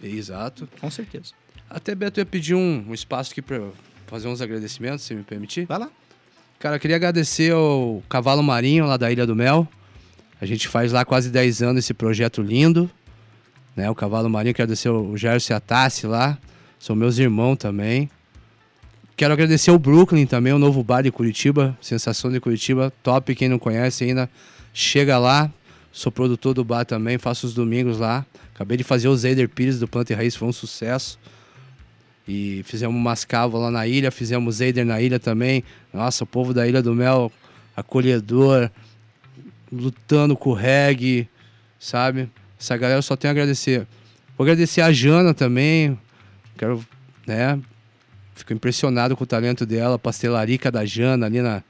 Exato. 0.00 0.68
com 0.80 0.90
certeza. 0.90 1.32
Até 1.68 1.94
Beto 1.94 2.20
eu 2.20 2.22
ia 2.22 2.26
pedir 2.26 2.54
um, 2.54 2.84
um 2.88 2.94
espaço 2.94 3.32
aqui 3.32 3.42
para 3.42 3.60
fazer 4.06 4.28
uns 4.28 4.40
agradecimentos, 4.40 5.04
se 5.04 5.14
me 5.14 5.22
permitir. 5.24 5.66
Vai 5.66 5.78
lá. 5.80 5.90
Cara, 6.58 6.76
eu 6.76 6.80
queria 6.80 6.96
agradecer 6.96 7.52
ao 7.52 8.02
Cavalo 8.08 8.42
Marinho, 8.42 8.86
lá 8.86 8.96
da 8.96 9.10
Ilha 9.10 9.26
do 9.26 9.36
Mel. 9.36 9.68
A 10.40 10.46
gente 10.46 10.68
faz 10.68 10.92
lá 10.92 11.04
quase 11.04 11.30
10 11.30 11.62
anos 11.62 11.84
esse 11.84 11.94
projeto 11.94 12.42
lindo. 12.42 12.90
Né? 13.76 13.90
O 13.90 13.94
Cavalo 13.94 14.28
Marinho, 14.30 14.54
quero 14.54 14.66
agradecer 14.66 14.88
o 14.88 15.16
Gerson 15.16 15.52
e 15.52 15.56
a 15.56 15.60
Tassi 15.60 16.06
lá. 16.06 16.38
São 16.78 16.94
meus 16.94 17.18
irmãos 17.18 17.56
também. 17.56 18.10
Quero 19.16 19.32
agradecer 19.32 19.70
o 19.70 19.78
Brooklyn 19.78 20.26
também, 20.26 20.52
o 20.52 20.58
novo 20.58 20.82
bar 20.82 21.02
de 21.02 21.10
Curitiba. 21.10 21.76
Sensação 21.80 22.32
de 22.32 22.40
Curitiba, 22.40 22.92
top. 23.02 23.34
Quem 23.34 23.48
não 23.48 23.58
conhece 23.58 24.04
ainda, 24.04 24.28
chega 24.72 25.18
lá. 25.18 25.50
Sou 25.92 26.10
produtor 26.10 26.54
do 26.54 26.64
bar 26.64 26.84
também, 26.84 27.18
faço 27.18 27.46
os 27.46 27.54
domingos 27.54 27.98
lá. 27.98 28.26
Acabei 28.52 28.76
de 28.76 28.82
fazer 28.82 29.06
o 29.06 29.16
Zeider 29.16 29.48
Pires 29.48 29.78
do 29.78 29.86
Planta 29.86 30.12
e 30.12 30.16
Raiz, 30.16 30.34
foi 30.34 30.48
um 30.48 30.52
sucesso. 30.52 31.18
E 32.26 32.62
fizemos 32.64 32.96
umas 32.96 33.24
cavas 33.24 33.60
lá 33.60 33.70
na 33.70 33.86
ilha, 33.86 34.10
fizemos 34.10 34.56
Zeider 34.56 34.84
na 34.84 35.00
ilha 35.00 35.20
também. 35.20 35.62
Nossa, 35.94 36.24
o 36.24 36.26
povo 36.26 36.52
da 36.52 36.66
Ilha 36.66 36.82
do 36.82 36.92
Mel, 36.92 37.30
acolhedor, 37.76 38.68
lutando 39.70 40.36
com 40.36 40.50
o 40.50 40.52
reggae, 40.52 41.28
sabe? 41.78 42.28
Essa 42.58 42.76
galera 42.76 42.98
eu 42.98 43.02
só 43.02 43.14
tenho 43.14 43.30
a 43.30 43.32
agradecer. 43.32 43.86
Vou 44.36 44.44
agradecer 44.44 44.80
a 44.80 44.92
Jana 44.92 45.32
também. 45.32 45.96
Quero, 46.58 46.84
né? 47.24 47.60
Fico 48.34 48.52
impressionado 48.52 49.16
com 49.16 49.22
o 49.22 49.26
talento 49.26 49.64
dela, 49.64 49.96
pastelarica 49.96 50.68
da 50.68 50.84
Jana 50.84 51.26
ali 51.26 51.40
na 51.40 51.62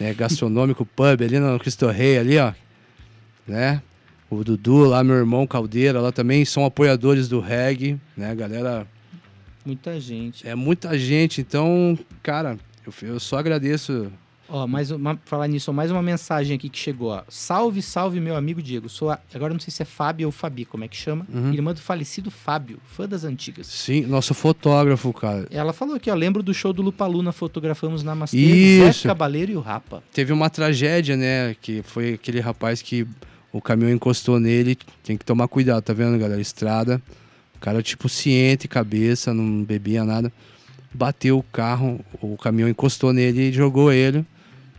né, 0.00 0.12
gastronômico 0.12 0.84
pub 0.96 1.22
ali 1.22 1.38
no 1.38 1.56
Cristo 1.60 1.86
Rei 1.86 2.18
ali, 2.18 2.38
ó, 2.38 2.52
né? 3.46 3.80
O 4.28 4.42
Dudu 4.42 4.86
lá, 4.86 5.04
meu 5.04 5.14
irmão 5.14 5.46
Caldeira, 5.46 6.00
lá 6.00 6.10
também 6.10 6.44
são 6.44 6.64
apoiadores 6.64 7.28
do 7.28 7.38
reggae, 7.38 8.00
né, 8.16 8.34
galera? 8.34 8.88
Muita 9.64 10.00
gente. 10.00 10.48
É 10.48 10.54
muita 10.56 10.98
gente, 10.98 11.40
então, 11.40 11.96
cara, 12.22 12.58
eu, 12.86 13.08
eu 13.08 13.20
só 13.20 13.38
agradeço. 13.38 14.10
Ó, 14.48 14.66
mais 14.66 14.90
uma, 14.90 15.18
falar 15.24 15.48
nisso, 15.48 15.70
ó, 15.70 15.74
mais 15.74 15.90
uma 15.90 16.02
mensagem 16.02 16.56
aqui 16.56 16.68
que 16.68 16.78
chegou, 16.78 17.08
ó. 17.08 17.22
Salve, 17.26 17.80
salve, 17.80 18.20
meu 18.20 18.36
amigo 18.36 18.60
Diego. 18.60 18.86
Sou 18.86 19.10
a, 19.10 19.18
agora 19.34 19.54
não 19.54 19.60
sei 19.60 19.70
se 19.70 19.80
é 19.80 19.86
Fábio 19.86 20.26
ou 20.28 20.32
Fabi, 20.32 20.66
como 20.66 20.84
é 20.84 20.88
que 20.88 20.96
chama? 20.96 21.26
Uhum. 21.32 21.54
Irmã 21.54 21.72
do 21.72 21.80
falecido 21.80 22.30
Fábio, 22.30 22.78
fã 22.84 23.08
das 23.08 23.24
antigas. 23.24 23.66
Sim, 23.66 24.02
nosso 24.02 24.34
fotógrafo, 24.34 25.10
cara. 25.12 25.46
Ela 25.50 25.72
falou 25.72 25.94
aqui, 25.94 26.10
ó, 26.10 26.14
lembro 26.14 26.42
do 26.42 26.52
show 26.52 26.72
do 26.72 26.82
Lupaluna, 26.82 27.32
fotografamos 27.32 28.02
na 28.02 28.10
Namastê, 28.12 28.36
Isso. 28.36 29.02
Zé 29.02 29.08
Cabaleiro 29.08 29.52
e 29.52 29.56
o 29.56 29.60
Rapa. 29.60 30.02
Teve 30.12 30.34
uma 30.34 30.50
tragédia, 30.50 31.16
né? 31.16 31.56
Que 31.58 31.82
foi 31.82 32.14
aquele 32.14 32.40
rapaz 32.40 32.82
que 32.82 33.06
o 33.52 33.60
caminhão 33.60 33.90
encostou 33.92 34.38
nele. 34.38 34.76
Tem 35.02 35.16
que 35.16 35.24
tomar 35.24 35.48
cuidado, 35.48 35.82
tá 35.82 35.94
vendo, 35.94 36.18
galera? 36.18 36.40
Estrada. 36.40 37.00
O 37.56 37.58
cara, 37.58 37.82
tipo, 37.82 38.06
ciente, 38.08 38.68
cabeça, 38.68 39.32
não 39.32 39.62
bebia 39.62 40.04
nada. 40.04 40.30
Bateu 40.94 41.38
o 41.38 41.42
carro, 41.42 42.04
o 42.20 42.36
caminhão 42.36 42.68
encostou 42.68 43.12
nele 43.12 43.48
e 43.48 43.52
jogou 43.52 43.92
ele. 43.92 44.24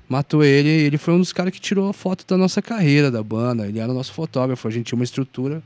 Matou 0.08 0.44
ele. 0.44 0.70
Ele 0.70 0.98
foi 0.98 1.14
um 1.14 1.20
dos 1.20 1.34
caras 1.34 1.52
que 1.52 1.60
tirou 1.60 1.90
a 1.90 1.94
foto 1.94 2.26
da 2.28 2.38
nossa 2.38 2.62
carreira, 2.62 3.10
da 3.10 3.24
banda. 3.24 3.68
Ele 3.68 3.80
era 3.80 3.92
o 3.92 3.96
nosso 3.96 4.14
fotógrafo. 4.14 4.68
A 4.68 4.72
gente 4.72 4.86
tinha 4.88 4.98
uma 4.98 5.04
estrutura, 5.04 5.64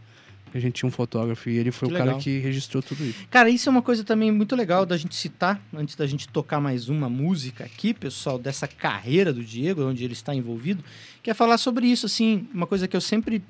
a 0.54 0.60
gente 0.60 0.76
tinha 0.76 0.88
um 0.88 0.92
fotógrafo. 0.92 1.50
E 1.50 1.58
ele 1.58 1.70
foi 1.72 1.90
Que 1.90 1.96
o 1.96 1.98
cara 1.98 2.12
legal. 2.12 2.22
que 2.22 2.40
registrou 2.40 2.82
tudo 2.82 3.04
isso. 3.04 3.28
Cara, 3.30 3.50
isso 3.50 3.68
é 3.68 3.72
uma 3.72 3.82
coisa 3.82 4.06
também 4.06 4.32
muito 4.32 4.56
legal 4.56 4.86
da 4.86 4.96
gente 4.96 5.16
citar, 5.16 5.62
antes 5.74 5.96
da 5.96 6.08
gente 6.08 6.30
tocar 6.30 6.62
mais 6.62 6.88
uma 6.88 7.10
música 7.10 7.66
aqui, 7.66 7.94
pessoal, 7.94 8.40
dessa 8.40 8.68
carreira 8.70 9.34
do 9.34 9.44
Diego, 9.44 9.84
onde 9.84 10.06
ele 10.06 10.14
está 10.14 10.34
envolvido, 10.34 10.82
que 11.22 11.30
é 11.30 11.34
falar 11.34 11.58
sobre 11.58 11.88
isso, 11.88 12.06
assim, 12.06 12.48
uma 12.54 12.66
coisa 12.68 12.88
que 12.88 12.96
eu 12.96 13.02
sempre, 13.02 13.44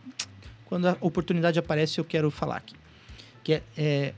quando 0.66 0.88
a 0.88 0.98
oportunidade 1.00 1.60
aparece, 1.60 2.00
eu 2.00 2.06
quero 2.06 2.32
falar 2.32 2.58
aqui. 2.58 2.74
Que 3.44 3.54
é, 3.54 3.62
é 3.78 4.14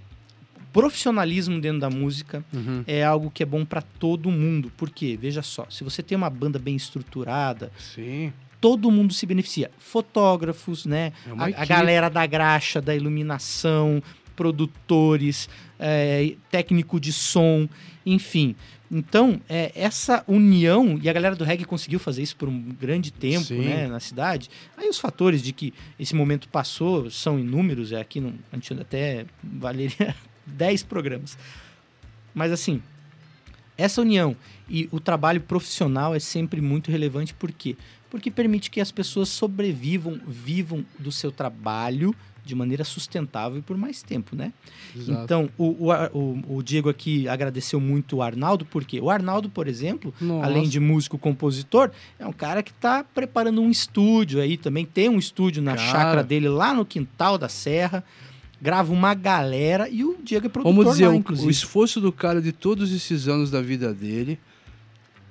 profissionalismo 0.74 1.60
dentro 1.60 1.80
da 1.80 1.90
música 1.90 2.44
Uhum. 2.54 2.84
é 2.88 3.04
algo 3.04 3.30
que 3.32 3.44
é 3.44 3.46
bom 3.46 3.64
para 3.66 3.82
todo 3.82 4.30
mundo. 4.32 4.72
Por 4.78 4.90
quê? 4.90 5.18
Veja 5.20 5.42
só, 5.42 5.66
se 5.70 5.84
você 5.84 6.02
tem 6.04 6.18
uma 6.18 6.30
banda 6.30 6.58
bem 6.60 6.76
estruturada, 6.76 7.72
Sim. 7.78 8.32
todo 8.62 8.90
mundo 8.92 9.14
se 9.14 9.26
beneficia. 9.26 9.70
Fotógrafos, 9.80 10.86
né? 10.86 11.12
É 11.28 11.32
A, 11.60 11.62
a 11.64 11.66
galera 11.66 12.10
da 12.10 12.26
graxa, 12.26 12.82
da 12.82 12.96
iluminação, 12.96 14.02
produtores, 14.36 15.50
é, 15.78 16.34
técnico 16.50 17.00
de 17.00 17.12
som, 17.14 17.68
enfim. 18.06 18.56
Então, 18.92 19.40
é, 19.48 19.72
essa 19.76 20.24
união, 20.28 21.00
e 21.02 21.08
a 21.08 21.14
galera 21.14 21.36
do 21.36 21.44
reggae 21.44 21.64
conseguiu 21.64 22.00
fazer 22.00 22.24
isso 22.24 22.36
por 22.36 22.50
um 22.50 22.60
grande 22.60 23.12
tempo 23.12 23.46
Sim. 23.46 23.60
né, 23.60 23.88
na 23.88 24.00
cidade. 24.00 24.50
Aí 24.76 24.90
os 24.90 24.98
fatores 24.98 25.44
de 25.44 25.54
que 25.54 25.74
esse 26.00 26.16
momento 26.16 26.50
passou 26.50 27.10
são 27.12 27.38
inúmeros, 27.40 27.92
é 27.92 28.02
aqui 28.02 28.20
não, 28.20 28.34
a 28.52 28.56
gente 28.56 28.74
até 28.74 29.26
valeria 29.44 30.16
10 30.50 30.84
programas. 30.84 31.38
Mas 32.34 32.52
assim, 32.52 32.82
essa 33.78 34.02
união 34.02 34.36
e 34.70 34.90
o 34.92 35.00
trabalho 35.00 35.42
profissional 35.42 36.14
é 36.14 36.20
sempre 36.20 36.62
muito 36.62 36.92
relevante, 36.92 37.34
por 37.34 37.52
quê? 37.52 37.78
Porque 38.10 38.30
permite 38.30 38.70
que 38.70 38.82
as 38.82 38.92
pessoas 38.92 39.30
sobrevivam, 39.30 40.20
vivam 40.28 40.86
do 40.98 41.12
seu 41.12 41.32
trabalho 41.32 42.14
de 42.44 42.56
maneira 42.56 42.84
sustentável 42.84 43.60
e 43.60 43.62
por 43.62 43.78
mais 43.78 44.02
tempo, 44.02 44.36
né? 44.36 44.52
Exato. 44.96 45.24
Então, 45.24 45.50
o, 45.58 45.92
o, 46.14 46.58
o 46.58 46.64
Diego 46.64 46.90
aqui 46.90 47.28
agradeceu 47.28 47.80
muito 47.80 48.18
o 48.18 48.22
Arnaldo, 48.24 48.66
porque 48.66 49.00
o 49.00 49.10
Arnaldo, 49.10 49.50
por 49.50 49.68
exemplo, 49.68 50.14
Nossa. 50.20 50.46
além 50.46 50.68
de 50.68 50.80
músico 50.80 51.18
compositor, 51.18 51.92
é 52.18 52.26
um 52.26 52.34
cara 52.34 52.64
que 52.64 52.72
está 52.72 53.04
preparando 53.04 53.62
um 53.62 53.70
estúdio 53.70 54.42
aí 54.42 54.58
também. 54.58 54.86
Tem 54.86 55.08
um 55.08 55.20
estúdio 55.20 55.62
na 55.62 55.76
Cara. 55.76 55.88
chácara 55.92 56.24
dele, 56.24 56.50
lá 56.50 56.74
no 56.74 56.86
quintal 56.86 57.38
da 57.38 57.48
Serra. 57.48 58.04
Grava 58.62 58.92
uma 58.92 59.14
galera 59.14 59.88
e 59.90 60.04
o 60.04 60.18
Diego 60.22 60.48
é 60.48 60.50
produtor 60.50 60.74
Vamos 60.76 60.92
dizer, 60.94 61.08
lá, 61.08 61.14
o- 61.14 61.16
inclusive. 61.16 61.48
o 61.48 61.52
esforço 61.52 62.02
do 62.02 62.12
cara 62.12 62.42
de 62.42 62.52
todos 62.52 62.92
esses 62.92 63.28
anos 63.28 63.50
da 63.50 63.62
vida 63.62 63.94
dele, 63.94 64.38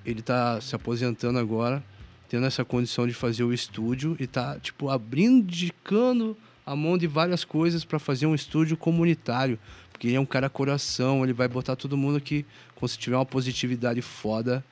ele 0.04 0.22
tá 0.22 0.60
se 0.60 0.74
aposentando 0.74 1.38
agora, 1.38 1.84
tendo 2.28 2.46
essa 2.46 2.64
condição 2.64 3.06
de 3.06 3.12
fazer 3.12 3.44
o 3.44 3.52
estúdio 3.52 4.16
e 4.18 4.26
tá, 4.26 4.58
tipo, 4.60 4.88
abrindo, 4.88 5.44
dedicando 5.44 6.36
a 6.64 6.74
mão 6.74 6.96
de 6.96 7.06
várias 7.06 7.44
coisas 7.44 7.84
para 7.84 7.98
fazer 7.98 8.26
um 8.26 8.34
estúdio 8.34 8.76
comunitário. 8.76 9.58
Porque 9.92 10.06
ele 10.06 10.16
é 10.16 10.20
um 10.20 10.26
cara 10.26 10.48
coração, 10.48 11.22
ele 11.24 11.32
vai 11.32 11.48
botar 11.48 11.76
todo 11.76 11.96
mundo 11.96 12.20
que, 12.20 12.46
quando 12.76 12.90
se 12.90 12.98
tiver 12.98 13.16
uma 13.16 13.26
positividade 13.26 14.00
foda, 14.00 14.64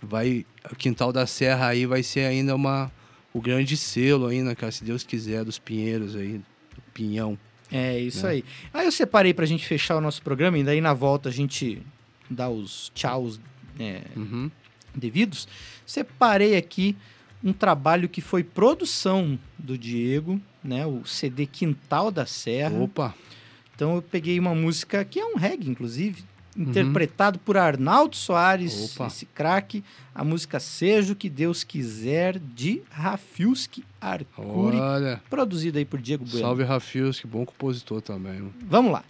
vai. 0.00 0.46
O 0.70 0.76
Quintal 0.76 1.12
da 1.12 1.26
Serra 1.26 1.66
aí 1.68 1.84
vai 1.84 2.02
ser 2.02 2.20
ainda 2.20 2.54
uma. 2.54 2.90
O 3.34 3.40
grande 3.40 3.76
selo 3.76 4.26
ainda, 4.26 4.54
cara, 4.54 4.72
se 4.72 4.84
Deus 4.84 5.02
quiser, 5.02 5.44
dos 5.44 5.58
Pinheiros 5.58 6.14
aí, 6.16 6.38
do 6.38 6.82
Pinhão. 6.94 7.38
É 7.70 7.98
isso 7.98 8.24
né? 8.26 8.32
aí. 8.32 8.44
Aí 8.72 8.86
eu 8.86 8.92
separei 8.92 9.34
pra 9.34 9.44
gente 9.46 9.66
fechar 9.66 9.96
o 9.96 10.00
nosso 10.00 10.22
programa 10.22 10.58
e 10.58 10.64
daí 10.64 10.80
na 10.80 10.94
volta 10.94 11.28
a 11.28 11.32
gente 11.32 11.82
dá 12.30 12.48
os 12.48 12.90
tchauz 12.94 13.38
é, 13.78 14.02
Uhum. 14.16 14.50
devidos. 14.94 15.46
Separei 15.86 16.56
aqui 16.56 16.96
um 17.44 17.52
trabalho 17.52 18.08
que 18.08 18.20
foi 18.20 18.42
produção 18.42 19.38
do 19.58 19.76
Diego, 19.78 20.40
né? 20.64 20.84
O 20.86 21.04
CD 21.06 21.46
Quintal 21.46 22.10
da 22.10 22.26
Serra. 22.26 22.78
Opa! 22.80 23.14
Então 23.74 23.94
eu 23.96 24.02
peguei 24.02 24.38
uma 24.40 24.54
música 24.54 25.04
que 25.04 25.20
é 25.20 25.24
um 25.24 25.36
reggae, 25.36 25.70
inclusive, 25.70 26.24
interpretado 26.56 27.38
por 27.38 27.56
Arnaldo 27.56 28.16
Soares, 28.16 28.94
Opa. 28.96 29.06
esse 29.06 29.26
craque. 29.26 29.84
A 30.14 30.24
música 30.24 30.58
Seja 30.58 31.12
o 31.12 31.16
que 31.16 31.28
Deus 31.30 31.62
quiser, 31.62 32.38
de 32.38 32.82
Rafiuski 32.90 33.84
Arcuri, 34.00 34.76
Olha. 34.76 35.22
produzido 35.30 35.78
aí 35.78 35.84
por 35.84 36.00
Diego 36.00 36.24
Bueno. 36.24 36.40
Salve 36.40 36.64
Rafios, 36.64 37.20
que 37.20 37.26
bom 37.26 37.44
compositor 37.46 38.00
também. 38.02 38.52
Vamos 38.62 38.92
lá. 38.92 39.04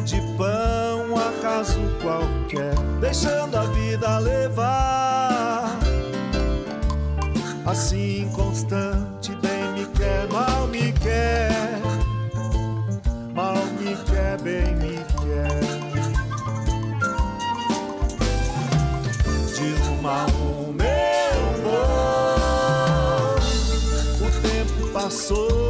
De 0.00 0.20
pão, 0.36 1.16
acaso 1.16 1.80
qualquer, 2.02 2.74
deixando 3.00 3.56
a 3.56 3.64
vida 3.64 4.18
levar. 4.18 5.78
Assim 7.64 8.28
constante, 8.34 9.34
bem 9.36 9.72
me 9.72 9.86
quer, 9.96 10.28
mal 10.30 10.66
me 10.68 10.92
quer, 10.92 11.80
mal 13.34 13.56
me 13.78 13.96
quer, 14.04 14.40
bem 14.42 14.74
me 14.76 14.98
quer. 15.22 15.60
De 19.54 19.74
uma 19.90 20.22
a 20.22 20.26
uma 20.26 20.84
eu 20.84 21.44
vou. 21.62 22.36
O 24.26 24.30
tempo 24.42 24.92
passou 24.92 25.63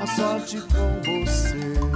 A 0.00 0.06
sorte 0.06 0.60
com 0.60 1.00
você. 1.02 1.93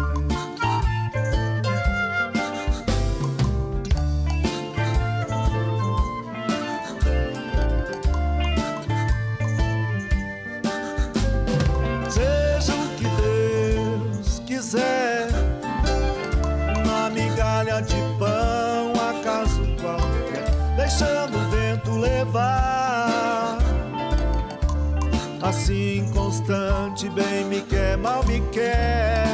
Bem 27.07 27.45
me 27.45 27.61
quer, 27.61 27.97
mal 27.97 28.25
me 28.25 28.41
quer, 28.51 29.27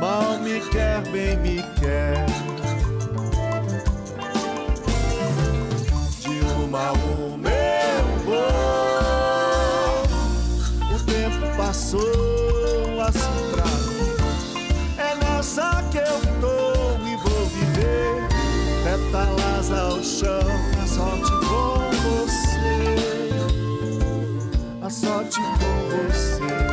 mal 0.00 0.36
me 0.40 0.60
quer, 0.60 1.00
bem 1.12 1.36
me 1.36 1.62
quer. 1.78 2.26
De 6.20 6.40
uma 6.64 6.88
a 6.88 6.92
uma 6.92 7.48
eu 7.48 8.06
vou. 8.24 8.46
O 10.92 10.98
tempo 11.04 11.56
passou 11.56 13.00
assim 13.00 13.50
pra 13.52 13.64
mim. 13.64 14.16
É 14.98 15.14
nessa 15.24 15.84
que 15.92 15.98
eu 15.98 16.20
tô 16.40 16.98
e 17.06 17.16
vou 17.22 17.46
viver. 17.46 18.26
Pétalas 18.82 19.70
ao 19.70 20.02
chão, 20.02 20.35
A 25.26 25.28
sorte 25.28 25.40
com 25.40 25.88
você. 26.06 26.65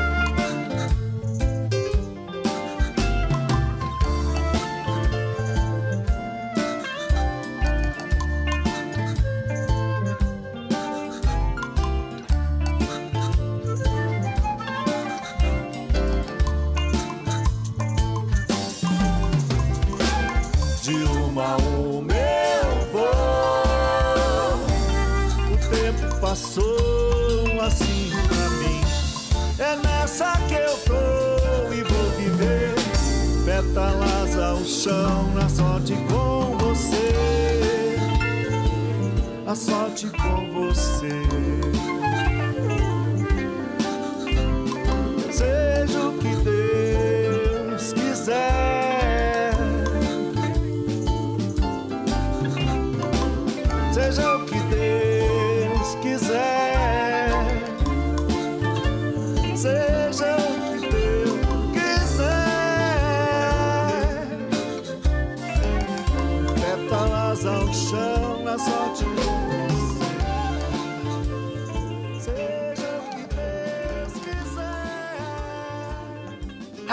Chão, 34.83 35.33
na 35.33 35.47
sorte 35.47 35.93
com 36.09 36.57
você. 36.57 37.13
A 39.47 39.55
sorte 39.55 40.07
com 40.07 40.51
você. 40.51 41.72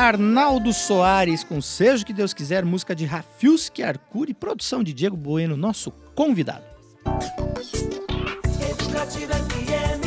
Arnaldo 0.00 0.72
Soares 0.72 1.44
com 1.44 1.60
Seja 1.60 2.02
o 2.02 2.06
que 2.06 2.14
Deus 2.14 2.32
quiser, 2.32 2.64
música 2.64 2.96
de 2.96 3.04
Rafiuski 3.04 3.82
Arcuri, 3.82 4.32
produção 4.32 4.82
de 4.82 4.94
Diego 4.94 5.14
Bueno, 5.14 5.58
nosso 5.58 5.90
convidado. 6.14 6.64
Educativa 8.70 9.34
FM. 9.34 10.06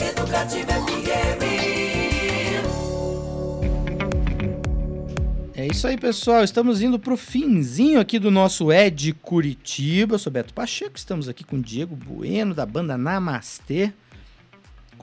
Educativa 0.00 0.72
FM. 0.72 1.44
É 5.54 5.66
isso 5.68 5.86
aí, 5.86 5.96
pessoal. 5.96 6.42
Estamos 6.42 6.82
indo 6.82 6.98
pro 6.98 7.16
finzinho 7.16 8.00
aqui 8.00 8.18
do 8.18 8.32
nosso 8.32 8.72
Ed 8.72 9.12
Curitiba. 9.22 10.16
Eu 10.16 10.18
sou 10.18 10.32
Beto 10.32 10.52
Pacheco, 10.52 10.96
estamos 10.96 11.28
aqui 11.28 11.44
com 11.44 11.60
Diego 11.60 11.94
Bueno, 11.94 12.52
da 12.52 12.66
banda 12.66 12.98
Namastê. 12.98 13.92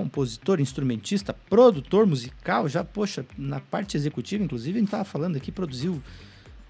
Compositor, 0.04 0.60
instrumentista, 0.60 1.34
produtor 1.49 2.06
musical, 2.06 2.68
já, 2.68 2.84
poxa, 2.84 3.26
na 3.38 3.60
parte 3.60 3.95
executiva, 3.97 4.43
inclusive, 4.43 4.78
a 4.78 4.80
gente 4.82 4.89
tava 4.89 5.04
falando 5.04 5.36
aqui, 5.36 5.52
produziu, 5.52 6.02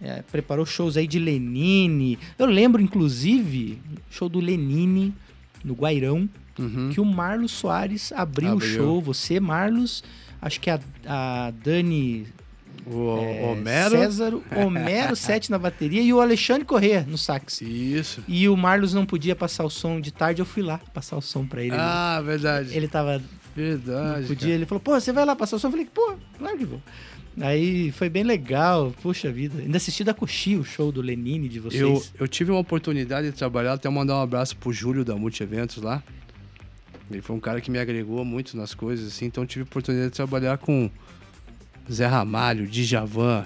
é, 0.01 0.21
preparou 0.21 0.65
shows 0.65 0.97
aí 0.97 1.07
de 1.07 1.17
Lenine. 1.19 2.17
Eu 2.37 2.45
lembro, 2.45 2.81
inclusive, 2.81 3.81
show 4.09 4.27
do 4.27 4.39
Lenine 4.39 5.13
no 5.63 5.73
Guairão, 5.73 6.27
Uhum. 6.59 6.89
que 6.93 6.99
o 6.99 7.05
Marlos 7.05 7.51
Soares 7.53 8.11
abriu, 8.11 8.49
o 8.49 8.53
Abriu. 8.53 8.69
show. 8.75 9.01
Você, 9.01 9.39
Marlos, 9.39 10.03
acho 10.41 10.59
que 10.59 10.69
a, 10.69 10.79
a 11.07 11.51
Dani 11.63 12.27
O 12.85 13.17
é, 13.17 13.45
Homero. 13.45 13.91
César, 13.91 14.33
Homero 14.55 15.15
Sete 15.17 15.51
na 15.51 15.59
bateria 15.59 16.01
e 16.01 16.13
o 16.13 16.19
Alexandre 16.19 16.65
Corrêa 16.65 17.05
no 17.07 17.17
sax. 17.17 17.61
Isso. 17.61 18.23
E 18.27 18.49
o 18.49 18.57
Marlos 18.57 18.93
não 18.93 19.05
podia 19.05 19.35
passar 19.35 19.63
o 19.63 19.69
som 19.69 20.01
de 20.01 20.11
tarde, 20.11 20.41
eu 20.41 20.45
fui 20.45 20.63
lá 20.63 20.79
passar 20.93 21.15
o 21.15 21.21
som 21.21 21.45
pra 21.45 21.61
ele. 21.61 21.75
Ah, 21.75 22.21
verdade. 22.25 22.75
ele 22.75 22.87
tava. 22.87 23.21
Verdade. 23.55 24.21
Não 24.21 24.27
podia, 24.27 24.47
cara. 24.47 24.53
ele 24.53 24.65
falou, 24.65 24.79
pô, 24.79 24.99
você 24.99 25.11
vai 25.11 25.25
lá 25.25 25.35
passar 25.35 25.57
o 25.57 25.59
som? 25.59 25.67
Eu 25.67 25.71
falei, 25.71 25.87
pô, 25.93 26.15
claro 26.37 26.57
que 26.57 26.65
vou. 26.65 26.81
Aí 27.39 27.91
foi 27.91 28.09
bem 28.09 28.23
legal, 28.23 28.93
puxa 29.01 29.31
vida. 29.31 29.61
Ainda 29.61 29.77
assisti 29.77 30.03
da 30.03 30.13
Coxi 30.13 30.57
o 30.57 30.63
show 30.63 30.91
do 30.91 31.01
Lenine 31.01 31.47
de 31.47 31.59
vocês. 31.59 31.81
Eu, 31.81 32.03
eu 32.19 32.27
tive 32.27 32.51
uma 32.51 32.59
oportunidade 32.59 33.29
de 33.31 33.37
trabalhar, 33.37 33.73
até 33.73 33.89
mandar 33.89 34.15
um 34.15 34.21
abraço 34.21 34.57
pro 34.57 34.73
Júlio 34.73 35.05
da 35.05 35.15
Multi 35.15 35.41
Eventos 35.43 35.81
lá. 35.81 36.03
Ele 37.09 37.21
foi 37.21 37.35
um 37.35 37.39
cara 37.39 37.61
que 37.61 37.69
me 37.69 37.79
agregou 37.79 38.23
muito 38.25 38.55
nas 38.57 38.73
coisas, 38.73 39.07
assim, 39.07 39.25
então 39.25 39.43
eu 39.43 39.47
tive 39.47 39.63
a 39.63 39.65
oportunidade 39.65 40.09
de 40.09 40.15
trabalhar 40.15 40.57
com 40.57 40.89
Zé 41.91 42.05
Ramalho, 42.05 42.67
Djavan, 42.67 43.45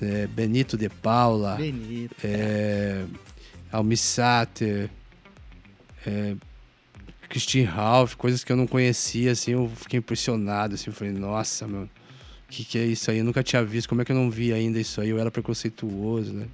é, 0.00 0.26
Benito 0.26 0.76
de 0.76 0.88
Paula, 0.88 1.56
Benito. 1.56 2.14
é, 2.24 3.04
Almi 3.70 3.96
Sater, 3.96 4.90
é, 6.06 6.34
Christine 7.28 7.64
Ralph, 7.64 8.14
coisas 8.14 8.44
que 8.44 8.52
eu 8.52 8.56
não 8.56 8.66
conhecia, 8.66 9.32
assim, 9.32 9.52
eu 9.52 9.70
fiquei 9.76 9.98
impressionado, 9.98 10.74
assim, 10.74 10.90
eu 10.90 10.92
falei, 10.94 11.12
nossa, 11.12 11.66
meu, 11.66 11.84
o 11.84 11.88
que, 12.48 12.64
que 12.64 12.78
é 12.78 12.84
isso 12.84 13.10
aí? 13.10 13.18
Eu 13.18 13.24
nunca 13.24 13.42
tinha 13.42 13.64
visto, 13.64 13.88
como 13.88 14.02
é 14.02 14.04
que 14.04 14.12
eu 14.12 14.16
não 14.16 14.30
vi 14.30 14.52
ainda 14.52 14.78
isso 14.78 15.00
aí? 15.00 15.08
Eu 15.08 15.18
era 15.18 15.30
preconceituoso, 15.30 16.32
né? 16.32 16.46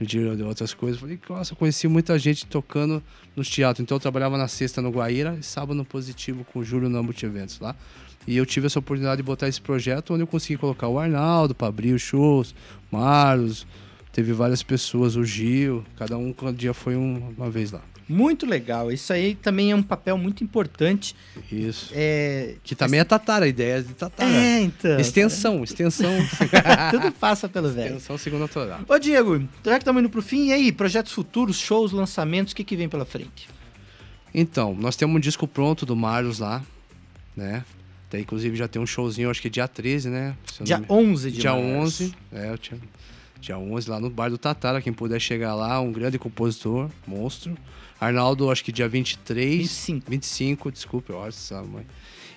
De 0.00 0.36
de 0.36 0.42
outras 0.42 0.74
coisas. 0.74 1.00
Falei, 1.00 1.18
nossa, 1.28 1.54
conheci 1.54 1.88
muita 1.88 2.18
gente 2.18 2.44
tocando 2.46 3.02
nos 3.34 3.48
teatros. 3.48 3.82
Então 3.82 3.96
eu 3.96 4.00
trabalhava 4.00 4.36
na 4.36 4.46
sexta 4.48 4.82
no 4.82 4.90
Guaíra 4.90 5.36
e 5.40 5.42
sábado 5.42 5.74
no 5.74 5.84
Positivo 5.84 6.44
com 6.44 6.58
o 6.58 6.64
Júlio 6.64 6.88
na 6.88 7.02
Multiventos 7.02 7.58
lá. 7.60 7.74
E 8.26 8.36
eu 8.36 8.44
tive 8.44 8.66
essa 8.66 8.78
oportunidade 8.78 9.18
de 9.18 9.22
botar 9.22 9.48
esse 9.48 9.60
projeto 9.60 10.12
onde 10.12 10.22
eu 10.22 10.26
consegui 10.26 10.58
colocar 10.58 10.88
o 10.88 10.98
Arnaldo 10.98 11.54
para 11.54 11.68
abrir 11.68 11.92
os 11.94 12.02
shows, 12.02 12.54
Marlos, 12.90 13.66
teve 14.12 14.32
várias 14.32 14.62
pessoas, 14.62 15.16
o 15.16 15.24
Gil, 15.24 15.84
cada 15.96 16.18
um 16.18 16.32
cada 16.32 16.52
dia 16.52 16.74
foi 16.74 16.96
um- 16.96 17.32
uma 17.36 17.48
vez 17.48 17.70
lá. 17.70 17.82
Muito 18.08 18.46
legal. 18.46 18.92
Isso 18.92 19.12
aí 19.12 19.34
também 19.34 19.72
é 19.72 19.74
um 19.76 19.82
papel 19.82 20.16
muito 20.16 20.44
importante. 20.44 21.14
Isso. 21.50 21.90
É, 21.92 22.54
Que 22.62 22.74
também 22.76 23.00
é 23.00 23.04
Tatara, 23.04 23.44
a 23.46 23.48
ideia 23.48 23.82
de 23.82 23.94
Tatara. 23.94 24.30
é 24.30 24.60
então. 24.60 24.98
Extensão, 25.00 25.64
extensão. 25.64 26.12
Tudo 26.92 27.10
passa 27.12 27.48
pelo 27.48 27.68
velho. 27.68 27.88
extensão 27.96 28.16
segunda 28.16 28.46
toral. 28.46 28.80
Ô 28.88 28.98
Diego, 28.98 29.40
já 29.64 29.72
que 29.72 29.78
estamos 29.78 30.00
indo 30.00 30.08
pro 30.10 30.22
fim, 30.22 30.46
e 30.48 30.52
aí, 30.52 30.70
projetos 30.70 31.12
futuros, 31.12 31.58
shows, 31.58 31.90
lançamentos, 31.90 32.52
o 32.52 32.56
que, 32.56 32.62
que 32.62 32.76
vem 32.76 32.88
pela 32.88 33.04
frente? 33.04 33.48
Então, 34.32 34.74
nós 34.74 34.94
temos 34.96 35.16
um 35.16 35.20
disco 35.20 35.48
pronto 35.48 35.84
do 35.86 35.96
Marlos 35.96 36.38
lá, 36.38 36.62
né? 37.36 37.64
Até, 38.08 38.20
inclusive 38.20 38.54
já 38.56 38.68
tem 38.68 38.80
um 38.80 38.86
showzinho, 38.86 39.30
acho 39.30 39.40
que 39.42 39.48
é 39.48 39.50
dia 39.50 39.66
13, 39.66 40.10
né? 40.10 40.36
Dia 40.60 40.78
não 40.86 40.96
me- 41.02 41.10
11 41.10 41.30
de 41.32 41.38
Dia 41.40 41.52
março. 41.52 42.04
11, 42.04 42.14
é, 42.32 42.50
eu 42.50 42.58
tinha... 42.58 42.78
Dia 43.40 43.58
11 43.58 43.90
lá 43.90 43.98
no 44.00 44.08
Bar 44.08 44.30
do 44.30 44.38
Tatara, 44.38 44.80
quem 44.80 44.92
puder 44.92 45.20
chegar 45.20 45.54
lá, 45.54 45.80
um 45.80 45.92
grande 45.92 46.18
compositor, 46.18 46.88
monstro. 47.06 47.56
Arnaldo, 48.00 48.50
acho 48.50 48.64
que 48.64 48.72
dia 48.72 48.88
23... 48.88 49.58
25. 49.58 50.10
25, 50.10 50.72
desculpa, 50.72 51.12
nossa 51.12 51.62
mãe. 51.62 51.86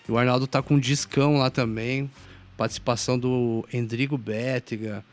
E 0.07 0.12
o 0.12 0.18
Arnaldo 0.18 0.47
tá 0.47 0.62
com 0.62 0.76
um 0.76 0.80
discão 0.80 1.38
lá 1.38 1.49
também, 1.49 2.10
participação 2.57 3.18
do 3.18 3.66
Endrigo 3.72 4.18
Bétega, 4.18 5.03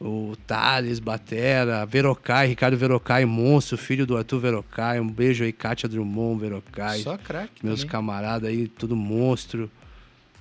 o 0.00 0.36
Thales 0.46 1.00
Batera, 1.00 1.84
Verocai, 1.84 2.46
Ricardo 2.46 2.76
Verocai, 2.76 3.24
monstro, 3.24 3.76
filho 3.76 4.06
do 4.06 4.16
Arthur 4.16 4.38
Verocai, 4.38 5.00
um 5.00 5.08
beijo 5.08 5.44
aí, 5.44 5.52
Kátia 5.52 5.88
Drummond 5.88 6.40
Verocai. 6.40 7.00
Só 7.00 7.18
craque. 7.18 7.64
Meus 7.64 7.84
camaradas 7.84 8.48
aí, 8.48 8.68
tudo 8.68 8.94
monstro. 8.94 9.70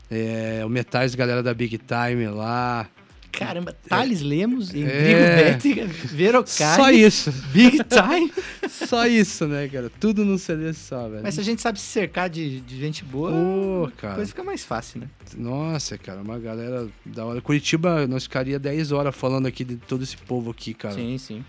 É, 0.09 0.61
o 0.65 0.69
Metais, 0.69 1.15
galera 1.15 1.43
da 1.43 1.53
Big 1.53 1.77
Time 1.79 2.27
lá. 2.27 2.87
Caramba, 3.37 3.71
Thales 3.87 4.21
Lemos, 4.21 4.73
Endrigo 4.73 4.89
É. 5.19 5.43
Bétega, 5.53 5.85
Verocai, 5.85 6.75
Só 6.75 6.89
isso. 6.89 7.31
Big 7.53 7.77
Time. 7.83 8.33
Só 8.67 9.05
isso, 9.05 9.47
né, 9.47 9.67
cara? 9.67 9.91
Tudo 9.99 10.25
num 10.25 10.37
CD 10.37 10.73
só, 10.73 11.07
velho. 11.07 11.21
Mas 11.23 11.35
se 11.35 11.39
a 11.39 11.43
gente 11.43 11.61
sabe 11.61 11.79
se 11.79 11.85
cercar 11.85 12.29
de, 12.29 12.61
de 12.61 12.77
gente 12.79 13.03
boa, 13.03 13.31
Pô, 13.31 13.85
a 13.87 13.91
cara. 13.91 14.15
coisa 14.15 14.29
fica 14.29 14.43
mais 14.43 14.63
fácil, 14.63 15.01
né? 15.01 15.07
Nossa, 15.35 15.97
cara, 15.97 16.21
uma 16.21 16.37
galera 16.39 16.87
da 17.05 17.25
hora. 17.25 17.41
Curitiba, 17.41 18.07
nós 18.07 18.23
ficaria 18.23 18.57
10 18.59 18.91
horas 18.91 19.15
falando 19.15 19.45
aqui 19.45 19.63
de 19.63 19.75
todo 19.77 20.03
esse 20.03 20.17
povo 20.17 20.51
aqui, 20.51 20.73
cara. 20.73 20.95
Sim, 20.95 21.17
sim. 21.17 21.45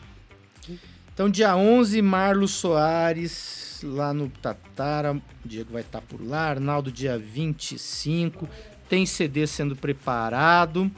Então, 1.13 1.29
dia 1.29 1.57
11, 1.57 2.01
Marlos 2.03 2.53
Soares, 2.53 3.81
lá 3.83 4.13
no 4.15 4.29
Tatara. 4.29 5.15
O 5.15 5.23
Diego 5.45 5.73
vai 5.73 5.83
estar 5.83 6.01
por 6.01 6.25
lá. 6.25 6.51
Arnaldo, 6.51 6.93
dia 6.93 7.19
25. 7.19 8.49
Tem 8.89 9.05
CD 9.05 9.47
sendo 9.47 9.75
preparado. 9.75 10.91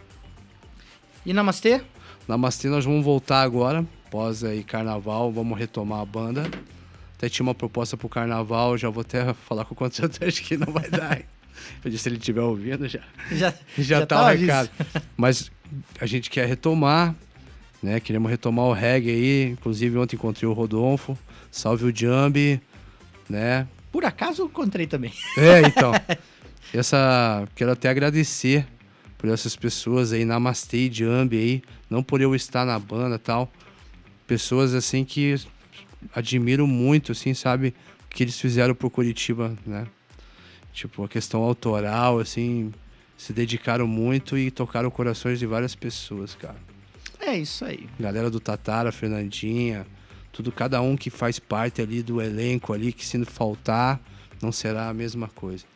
E 1.30 1.32
Namastê? 1.32 1.80
Namastê, 2.26 2.68
nós 2.68 2.84
vamos 2.84 3.04
voltar 3.04 3.42
agora, 3.42 3.86
pós 4.10 4.42
aí 4.42 4.64
carnaval, 4.64 5.30
vamos 5.30 5.56
retomar 5.56 6.00
a 6.00 6.04
banda. 6.04 6.42
Até 7.16 7.28
tinha 7.28 7.46
uma 7.46 7.54
proposta 7.54 7.96
pro 7.96 8.08
carnaval, 8.08 8.76
já 8.76 8.90
vou 8.90 9.02
até 9.02 9.32
falar 9.46 9.64
com 9.64 9.72
o 9.72 9.76
contratante 9.76 10.42
que 10.42 10.56
não 10.56 10.72
vai 10.72 10.90
dar. 10.90 11.22
Eu 11.84 11.88
disse 11.88 12.02
se 12.02 12.08
ele 12.08 12.16
estiver 12.16 12.40
ouvindo 12.40 12.88
já. 12.88 12.98
Já, 13.30 13.54
Já, 13.78 14.00
tá 14.00 14.16
tá 14.16 14.24
o 14.24 14.36
recado. 14.36 14.70
Mas 15.16 15.52
a 16.00 16.06
gente 16.06 16.28
quer 16.28 16.48
retomar, 16.48 17.14
né? 17.80 18.00
Queremos 18.00 18.28
retomar 18.28 18.64
o 18.64 18.72
reggae 18.72 19.10
aí. 19.10 19.50
Inclusive 19.52 19.98
ontem 19.98 20.16
encontrei 20.16 20.48
o 20.50 20.52
Rodolfo. 20.52 21.16
Salve 21.48 21.84
o 21.84 21.96
Jambi, 21.96 22.60
né? 23.28 23.68
Por 23.92 24.04
acaso 24.04 24.42
eu 24.42 24.46
encontrei 24.46 24.88
também. 24.88 25.12
É, 25.38 25.60
então. 25.60 25.92
Essa. 26.74 27.46
Quero 27.54 27.70
até 27.70 27.88
agradecer 27.88 28.66
por 29.20 29.28
essas 29.28 29.54
pessoas 29.54 30.14
aí, 30.14 30.24
Namastê 30.24 30.86
e 30.86 30.92
Jambi 30.92 31.36
aí. 31.36 31.62
Não 31.90 32.02
por 32.02 32.22
eu 32.22 32.34
estar 32.34 32.64
na 32.64 32.78
banda 32.78 33.16
e 33.16 33.18
tal. 33.18 33.52
Pessoas 34.26 34.72
assim 34.72 35.04
que 35.04 35.38
admiro 36.14 36.66
muito, 36.66 37.12
assim, 37.12 37.34
sabe? 37.34 37.74
O 38.06 38.08
que 38.08 38.24
eles 38.24 38.40
fizeram 38.40 38.74
por 38.74 38.88
Curitiba, 38.88 39.54
né? 39.66 39.86
Tipo, 40.72 41.04
a 41.04 41.08
questão 41.08 41.42
autoral, 41.42 42.18
assim. 42.18 42.72
Se 43.18 43.34
dedicaram 43.34 43.86
muito 43.86 44.38
e 44.38 44.50
tocaram 44.50 44.90
corações 44.90 45.38
de 45.38 45.44
várias 45.44 45.74
pessoas, 45.74 46.34
cara. 46.34 46.56
É 47.20 47.36
isso 47.36 47.62
aí. 47.66 47.86
Galera 47.98 48.30
do 48.30 48.40
Tatara, 48.40 48.90
Fernandinha, 48.90 49.86
tudo, 50.32 50.50
cada 50.50 50.80
um 50.80 50.96
que 50.96 51.10
faz 51.10 51.38
parte 51.38 51.82
ali 51.82 52.02
do 52.02 52.22
elenco 52.22 52.72
ali, 52.72 52.90
que 52.90 53.04
se 53.04 53.22
faltar, 53.26 54.00
não 54.40 54.50
será 54.50 54.88
a 54.88 54.94
mesma 54.94 55.28
coisa. 55.28 55.66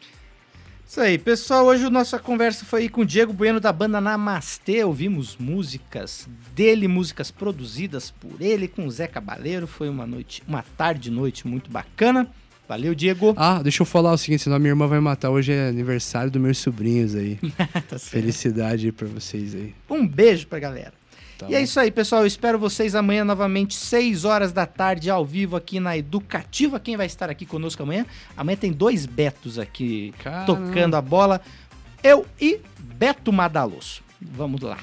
Isso 0.87 1.01
aí, 1.01 1.19
pessoal. 1.19 1.67
Hoje 1.67 1.85
a 1.85 1.91
nossa 1.91 2.19
conversa 2.19 2.65
foi 2.65 2.89
com 2.89 3.01
o 3.01 3.07
Diego 3.07 3.33
Bueno 3.33 3.59
da 3.59 3.73
banda 3.73 4.01
Namastê. 4.01 4.85
Ouvimos 4.85 5.37
músicas 5.37 6.29
dele, 6.55 6.87
músicas 6.87 7.31
produzidas 7.31 8.11
por 8.11 8.41
ele, 8.41 8.69
com 8.69 8.87
o 8.87 8.91
Zé 8.91 9.07
Cabaleiro. 9.09 9.67
Foi 9.67 9.89
uma 9.89 10.07
noite, 10.07 10.43
uma 10.47 10.65
tarde 10.77 11.09
e 11.09 11.13
noite 11.13 11.49
muito 11.49 11.71
bacana. 11.71 12.29
Valeu, 12.69 12.95
Diego. 12.95 13.35
Ah, 13.37 13.63
deixa 13.63 13.83
eu 13.83 13.87
falar 13.87 14.13
o 14.13 14.19
seguinte, 14.19 14.45
senão 14.45 14.59
minha 14.59 14.71
irmã 14.71 14.87
vai 14.87 15.01
matar. 15.01 15.31
Hoje 15.31 15.53
é 15.53 15.69
aniversário 15.69 16.31
dos 16.31 16.41
meus 16.41 16.59
sobrinhos 16.59 17.15
aí. 17.15 17.39
Tá. 17.89 17.99
Felicidade 17.99 18.87
aí 18.87 18.93
pra 18.93 19.07
vocês 19.07 19.55
aí. 19.55 19.75
Um 19.91 20.07
beijo 20.07 20.47
pra 20.47 20.59
galera. 20.59 20.93
Tá 21.45 21.51
e 21.51 21.55
é 21.55 21.59
bom? 21.59 21.65
isso 21.65 21.81
aí, 21.81 21.91
pessoal. 21.91 22.23
Eu 22.23 22.27
espero 22.27 22.59
vocês 22.59 22.95
amanhã 22.95 23.25
novamente, 23.25 23.75
6 23.75 24.25
horas 24.25 24.53
da 24.53 24.67
tarde, 24.67 25.11
ao 25.11 25.25
vivo 25.25 25.57
aqui 25.57 25.79
na 25.81 25.97
Educativa. 25.97 26.81
Quem 26.81 26.97
vai 26.97 27.07
estar 27.07 27.31
aqui 27.31 27.47
conosco 27.47 27.83
amanhã? 27.83 28.07
Amanhã 28.37 28.57
tem 28.57 28.73
dois 28.73 29.07
Betos 29.07 29.59
aqui 29.59 30.13
Caramba. 30.23 30.47
tocando 30.47 30.95
a 30.95 31.03
bola. 31.03 31.41
Eu 32.03 32.27
e 32.41 32.61
Beto 32.79 33.33
Madaloso. 33.33 34.03
Vamos 34.21 34.61
lá. 34.61 34.79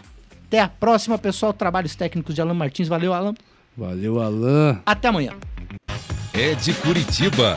Até 0.47 0.59
a 0.59 0.67
próxima, 0.67 1.17
pessoal. 1.17 1.53
Trabalhos 1.53 1.95
técnicos 1.95 2.35
de 2.35 2.41
Alan 2.41 2.53
Martins. 2.53 2.87
Valeu, 2.87 3.13
Alan. 3.13 3.33
Valeu, 3.75 4.21
Alan. 4.21 4.81
Até 4.85 5.07
amanhã. 5.07 5.33
É 6.33 6.55
de 6.55 6.73
Curitiba. 6.73 7.55